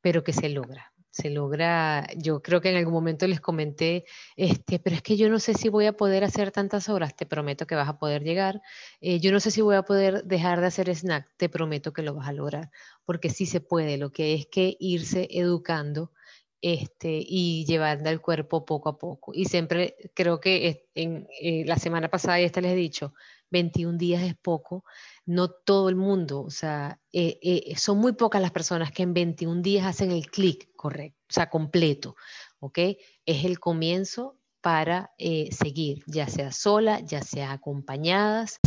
pero 0.00 0.22
que 0.24 0.32
se 0.32 0.48
logra. 0.48 0.92
Se 1.10 1.30
logra, 1.30 2.06
yo 2.16 2.42
creo 2.42 2.60
que 2.60 2.70
en 2.70 2.76
algún 2.76 2.94
momento 2.94 3.26
les 3.26 3.40
comenté, 3.40 4.04
este, 4.36 4.78
pero 4.78 4.94
es 4.94 5.02
que 5.02 5.16
yo 5.16 5.28
no 5.28 5.40
sé 5.40 5.54
si 5.54 5.68
voy 5.68 5.86
a 5.86 5.92
poder 5.96 6.22
hacer 6.22 6.52
tantas 6.52 6.88
horas, 6.88 7.16
te 7.16 7.26
prometo 7.26 7.66
que 7.66 7.74
vas 7.74 7.88
a 7.88 7.98
poder 7.98 8.22
llegar. 8.22 8.62
Eh, 9.00 9.18
yo 9.18 9.32
no 9.32 9.40
sé 9.40 9.50
si 9.50 9.60
voy 9.60 9.74
a 9.74 9.82
poder 9.82 10.22
dejar 10.24 10.60
de 10.60 10.66
hacer 10.68 10.88
snack, 10.94 11.28
te 11.36 11.48
prometo 11.48 11.92
que 11.92 12.02
lo 12.02 12.14
vas 12.14 12.28
a 12.28 12.32
lograr, 12.32 12.70
porque 13.04 13.30
sí 13.30 13.46
se 13.46 13.60
puede, 13.60 13.96
lo 13.98 14.12
que 14.12 14.34
es 14.34 14.46
que 14.46 14.76
irse 14.78 15.26
educando 15.32 16.12
este, 16.60 17.24
y 17.24 17.64
llevando 17.66 18.10
al 18.10 18.20
cuerpo 18.20 18.64
poco 18.64 18.88
a 18.88 18.98
poco. 18.98 19.32
Y 19.34 19.44
siempre 19.44 19.96
creo 20.14 20.40
que 20.40 20.88
en, 20.94 21.26
eh, 21.40 21.64
la 21.66 21.76
semana 21.76 22.08
pasada, 22.08 22.40
y 22.40 22.44
esta 22.44 22.60
les 22.60 22.72
he 22.72 22.76
dicho, 22.76 23.14
21 23.50 23.96
días 23.96 24.22
es 24.22 24.36
poco, 24.36 24.84
no 25.24 25.50
todo 25.50 25.88
el 25.88 25.96
mundo, 25.96 26.42
o 26.42 26.50
sea, 26.50 27.00
eh, 27.12 27.38
eh, 27.42 27.76
son 27.76 27.98
muy 27.98 28.12
pocas 28.12 28.42
las 28.42 28.50
personas 28.50 28.92
que 28.92 29.02
en 29.02 29.14
21 29.14 29.62
días 29.62 29.86
hacen 29.86 30.10
el 30.10 30.30
clic 30.30 30.68
correcto, 30.76 31.18
o 31.30 31.32
sea, 31.32 31.48
completo, 31.48 32.16
¿ok? 32.60 32.78
Es 33.24 33.44
el 33.44 33.58
comienzo 33.58 34.36
para 34.60 35.12
seguir, 35.50 36.02
ya 36.06 36.26
sea 36.26 36.50
sola, 36.52 37.00
ya 37.00 37.22
sea 37.22 37.52
acompañadas. 37.52 38.58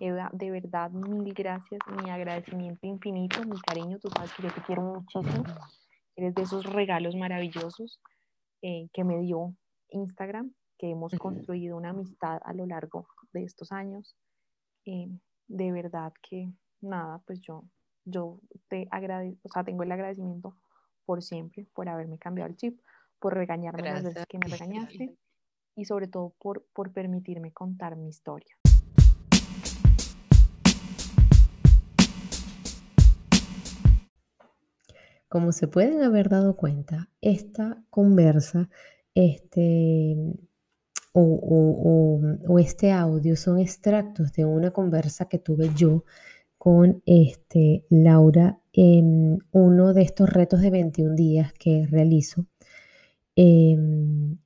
Eva, 0.00 0.30
de 0.32 0.50
verdad, 0.50 0.90
mil 0.90 1.32
gracias, 1.32 1.80
mi 2.02 2.10
agradecimiento 2.10 2.86
infinito, 2.86 3.44
mi 3.44 3.58
cariño, 3.60 3.98
tú 3.98 4.08
sabes 4.10 4.32
que 4.34 4.42
yo 4.42 4.52
te 4.52 4.62
quiero 4.62 4.82
muchísimo, 4.82 5.44
eres 6.16 6.34
de 6.34 6.42
esos 6.42 6.64
regalos 6.64 7.14
maravillosos 7.14 8.00
eh, 8.62 8.88
que 8.92 9.04
me 9.04 9.20
dio 9.20 9.54
Instagram, 9.90 10.52
que 10.78 10.90
hemos 10.90 11.12
construido 11.14 11.76
una 11.76 11.90
amistad 11.90 12.40
a 12.44 12.52
lo 12.52 12.66
largo 12.66 13.06
de 13.32 13.44
estos 13.44 13.72
años. 13.72 14.16
Eh, 14.86 15.08
de 15.46 15.72
verdad 15.72 16.12
que 16.28 16.50
nada, 16.80 17.22
pues 17.26 17.40
yo, 17.40 17.64
yo 18.04 18.40
te 18.68 18.88
agradezco, 18.90 19.40
o 19.44 19.52
sea, 19.52 19.64
tengo 19.64 19.82
el 19.82 19.92
agradecimiento 19.92 20.56
por 21.04 21.22
siempre, 21.22 21.66
por 21.74 21.88
haberme 21.88 22.18
cambiado 22.18 22.50
el 22.50 22.56
chip, 22.56 22.80
por 23.18 23.34
regañarme 23.34 23.82
las 23.82 24.02
veces 24.02 24.26
que 24.26 24.38
me 24.38 24.46
regañaste 24.46 25.16
y 25.76 25.84
sobre 25.84 26.08
todo 26.08 26.34
por, 26.40 26.66
por 26.72 26.92
permitirme 26.92 27.52
contar 27.52 27.96
mi 27.96 28.08
historia. 28.08 28.56
Como 35.34 35.50
se 35.50 35.66
pueden 35.66 36.00
haber 36.04 36.28
dado 36.28 36.54
cuenta, 36.54 37.10
esta 37.20 37.82
conversa 37.90 38.70
este, 39.16 40.16
o, 41.10 42.20
este 42.60 42.92
audio 42.92 43.34
son 43.34 43.58
extractos 43.58 44.32
de 44.32 44.44
una 44.44 44.70
conversa 44.70 45.24
que 45.24 45.40
tuve 45.40 45.70
yo 45.74 46.04
con 46.56 47.02
este, 47.04 47.84
Laura 47.90 48.60
en 48.72 49.40
uno 49.50 49.92
de 49.92 50.02
estos 50.02 50.30
retos 50.30 50.60
de 50.60 50.70
21 50.70 51.16
días 51.16 51.52
que 51.52 51.84
realizo 51.90 52.46
em, 53.34 54.38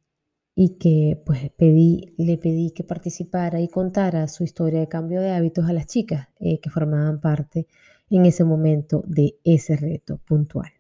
y 0.55 0.78
que 0.78 1.22
pues 1.26 1.43
le 1.43 2.39
pedí 2.39 2.70
que 2.70 2.82
participara 2.82 3.61
y 3.61 3.68
contara 3.68 4.26
su 4.26 4.43
historia 4.43 4.80
de 4.80 4.89
cambio 4.89 5.20
de 5.20 5.32
hábitos 5.32 5.68
a 5.68 5.74
las 5.74 5.86
chicas 5.86 6.28
eh, 6.41 6.61
que 6.61 6.70
formaban 6.70 7.20
parte 7.20 7.66
en 8.09 8.24
ese 8.24 8.43
momento 8.43 9.05
de 9.07 9.36
ese 9.45 9.76
reto 9.76 10.16
puntual. 10.26 10.78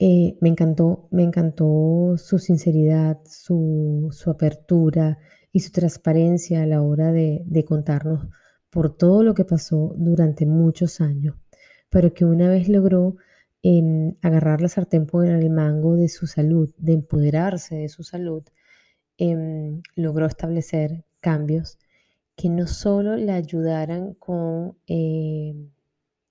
Eh, 0.00 0.36
me 0.40 0.48
encantó, 0.48 1.08
me 1.10 1.24
encantó 1.24 2.14
su 2.18 2.38
sinceridad, 2.38 3.18
su, 3.24 4.10
apertura 4.26 5.18
y 5.52 5.60
su 5.60 5.72
transparencia 5.72 6.62
a 6.62 6.66
la 6.66 6.82
hora 6.82 7.10
de, 7.12 7.64
contarnos 7.66 8.28
por 8.70 8.96
todo 8.96 9.22
lo 9.24 9.34
que 9.34 9.44
pasó 9.44 9.94
durante 9.96 10.46
muchos 10.46 11.00
años, 11.00 11.36
pero 11.90 12.14
que 12.14 12.24
una 12.24 12.48
vez 12.48 12.68
logró 12.68 13.16
em, 13.62 14.14
agarrar 14.22 14.60
la 14.60 14.68
sartén 14.68 15.06
por 15.06 15.26
el 15.26 15.50
mango 15.50 15.96
de 15.96 16.08
su 16.08 16.26
salud, 16.26 16.72
de 16.78 16.92
empoderarse 16.94 17.76
de 17.76 17.88
su 17.88 18.04
salud, 18.04 18.44
em, 19.18 19.82
logró 19.96 20.26
establecer 20.26 21.04
cambios 21.20 21.78
que 22.36 22.48
no 22.50 22.66
solo 22.68 23.16
le 23.16 23.32
ayudaran 23.32 24.16
eh, 24.86 25.54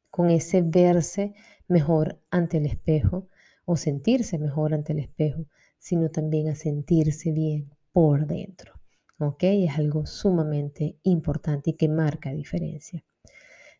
con 0.09 0.30
ese 0.30 0.61
verse 0.61 1.34
mejor 1.68 2.20
ante 2.32 2.57
el 2.57 2.65
espejo, 2.65 3.28
o 3.68 3.76
sentirse 3.76 4.39
mejor 4.39 4.74
ante 4.74 4.93
el 4.93 4.99
espejo, 4.99 5.45
sino 5.78 6.09
también 6.09 6.47
a 6.47 6.55
sentirse 6.55 7.34
bien 7.34 7.70
por 7.91 8.26
dentro. 8.26 8.74
¿Ok? 9.20 9.43
Es 9.43 9.78
algo 9.78 10.05
sumamente 10.05 10.95
importante 11.03 11.72
y 11.72 11.74
que 11.74 11.89
marca 11.89 12.32
diferencia. 12.32 13.03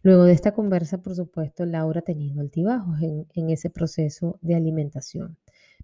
Luego 0.04 0.26
de 0.26 0.34
esta 0.34 0.54
conversa, 0.54 1.02
por 1.02 1.16
supuesto, 1.16 1.66
Laura 1.66 2.02
ha 2.02 2.04
tenido 2.04 2.42
altibajos 2.42 3.02
en, 3.02 3.28
en 3.34 3.50
ese 3.50 3.70
proceso 3.70 4.38
de 4.42 4.56
alimentación, 4.56 5.38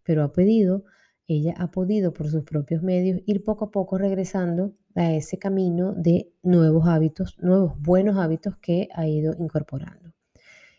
pero 0.03 0.23
ha 0.23 0.33
pedido, 0.33 0.83
ella 1.25 1.53
ha 1.57 1.71
podido 1.71 2.13
por 2.13 2.29
sus 2.29 2.43
propios 2.43 2.83
medios 2.83 3.21
ir 3.25 3.41
poco 3.43 3.65
a 3.65 3.71
poco 3.71 3.97
regresando 3.97 4.73
a 4.95 5.13
ese 5.13 5.37
camino 5.37 5.93
de 5.93 6.29
nuevos 6.43 6.87
hábitos, 6.87 7.37
nuevos 7.39 7.79
buenos 7.79 8.17
hábitos 8.17 8.57
que 8.57 8.89
ha 8.93 9.07
ido 9.07 9.33
incorporando. 9.39 10.13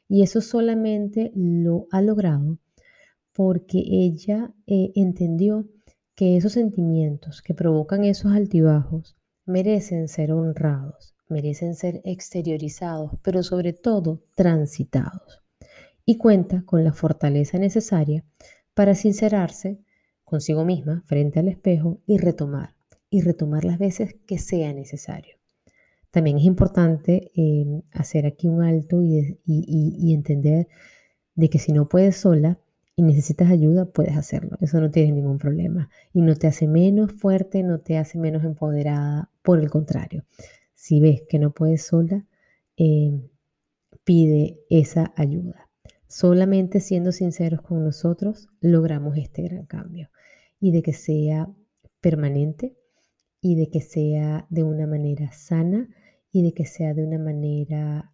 Y 0.09 0.23
eso 0.23 0.43
solamente 0.43 1.33
lo 1.35 1.87
ha 1.91 2.03
logrado 2.03 2.59
porque 3.35 3.83
ella 3.85 4.55
eh, 4.67 4.93
entendió 4.95 5.67
que 6.15 6.37
esos 6.37 6.53
sentimientos 6.53 7.43
que 7.43 7.53
provocan 7.53 8.05
esos 8.05 8.33
altibajos 8.33 9.17
merecen 9.45 10.09
ser 10.09 10.33
honrados, 10.33 11.15
merecen 11.29 11.75
ser 11.75 12.01
exteriorizados, 12.05 13.11
pero 13.23 13.43
sobre 13.43 13.73
todo 13.73 14.23
transitados. 14.35 15.43
Y 16.07 16.17
cuenta 16.17 16.63
con 16.65 16.85
la 16.85 16.93
fortaleza 16.93 17.59
necesaria 17.59 18.25
para 18.73 18.95
sincerarse 18.95 19.81
consigo 20.23 20.65
misma 20.65 21.03
frente 21.07 21.41
al 21.41 21.49
espejo 21.49 22.01
y 22.07 22.19
retomar, 22.19 22.77
y 23.11 23.23
retomar 23.23 23.65
las 23.65 23.79
veces 23.79 24.15
que 24.27 24.39
sea 24.39 24.73
necesario. 24.73 25.37
También 26.13 26.39
es 26.39 26.45
importante 26.45 27.33
eh, 27.35 27.83
hacer 27.93 28.27
aquí 28.27 28.47
un 28.47 28.63
alto 28.63 29.03
y 29.03 30.15
entender 30.15 30.69
de 31.35 31.51
que 31.51 31.59
si 31.59 31.73
no 31.73 31.89
puedes 31.89 32.17
sola, 32.17 32.61
y 32.97 33.03
necesitas 33.03 33.51
ayuda, 33.51 33.87
puedes 33.87 34.17
hacerlo. 34.17 34.57
Eso 34.61 34.81
no 34.81 34.91
tiene 34.91 35.13
ningún 35.13 35.39
problema. 35.39 35.91
Y 36.13 36.23
no 36.23 36.37
te 36.37 36.47
hace 36.47 36.69
menos 36.69 37.13
fuerte, 37.13 37.63
no 37.63 37.81
te 37.81 37.99
hace 37.99 38.19
menos 38.19 38.45
empoderada. 38.45 39.31
Por 39.43 39.59
el 39.59 39.71
contrario, 39.71 40.25
si 40.75 41.01
ves 41.01 41.23
que 41.29 41.39
no 41.39 41.53
puedes 41.53 41.83
sola, 41.85 42.25
eh, 42.77 43.21
pide 44.05 44.61
esa 44.71 45.13
ayuda. 45.17 45.69
Solamente 46.07 46.79
siendo 46.79 47.11
sinceros 47.11 47.63
con 47.63 47.83
nosotros 47.83 48.49
logramos 48.61 49.17
este 49.17 49.43
gran 49.43 49.67
cambio. 49.67 50.11
Y 50.61 50.71
de 50.71 50.83
que 50.83 50.93
sea 50.93 51.49
permanente 52.01 52.77
y 53.41 53.57
de 53.57 53.69
que 53.69 53.81
sea 53.81 54.47
de 54.51 54.63
una 54.63 54.87
manera 54.87 55.33
sana 55.33 55.89
y 56.31 56.43
de 56.43 56.53
que 56.53 56.65
sea 56.65 56.95
de 56.95 57.05
una 57.05 57.19
manera 57.19 58.13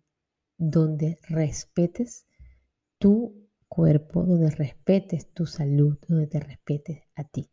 donde 0.57 1.19
respetes 1.29 2.27
tu 2.99 3.50
cuerpo, 3.71 4.25
donde 4.25 4.51
respetes 4.51 5.33
tu 5.33 5.47
salud, 5.47 5.97
donde 6.09 6.27
te 6.27 6.41
respetes 6.41 7.05
a 7.15 7.25
ti. 7.25 7.51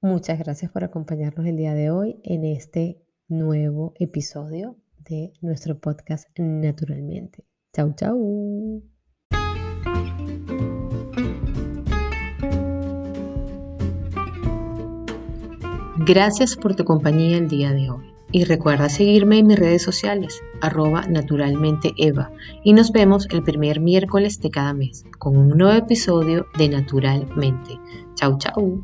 Muchas 0.00 0.38
gracias 0.38 0.72
por 0.72 0.82
acompañarnos 0.82 1.46
el 1.46 1.56
día 1.56 1.74
de 1.74 1.90
hoy 1.90 2.20
en 2.24 2.44
este 2.44 3.04
nuevo 3.28 3.92
episodio 4.00 4.76
de 4.98 5.32
nuestro 5.42 5.78
podcast 5.78 6.28
Naturalmente. 6.38 7.44
Chau, 7.74 7.94
chau. 7.94 8.82
Gracias 16.06 16.56
por 16.56 16.74
tu 16.74 16.84
compañía 16.84 17.36
el 17.36 17.48
día 17.48 17.72
de 17.72 17.90
hoy. 17.90 18.15
Y 18.32 18.44
recuerda 18.44 18.88
seguirme 18.88 19.38
en 19.38 19.46
mis 19.46 19.58
redes 19.58 19.82
sociales, 19.82 20.42
arroba 20.60 21.02
naturalmente 21.08 21.92
Eva. 21.96 22.30
Y 22.64 22.72
nos 22.72 22.90
vemos 22.92 23.28
el 23.30 23.42
primer 23.42 23.80
miércoles 23.80 24.40
de 24.40 24.50
cada 24.50 24.74
mes 24.74 25.04
con 25.18 25.36
un 25.36 25.50
nuevo 25.50 25.78
episodio 25.78 26.46
de 26.58 26.68
Naturalmente. 26.68 27.78
Chau, 28.14 28.36
chau. 28.38 28.82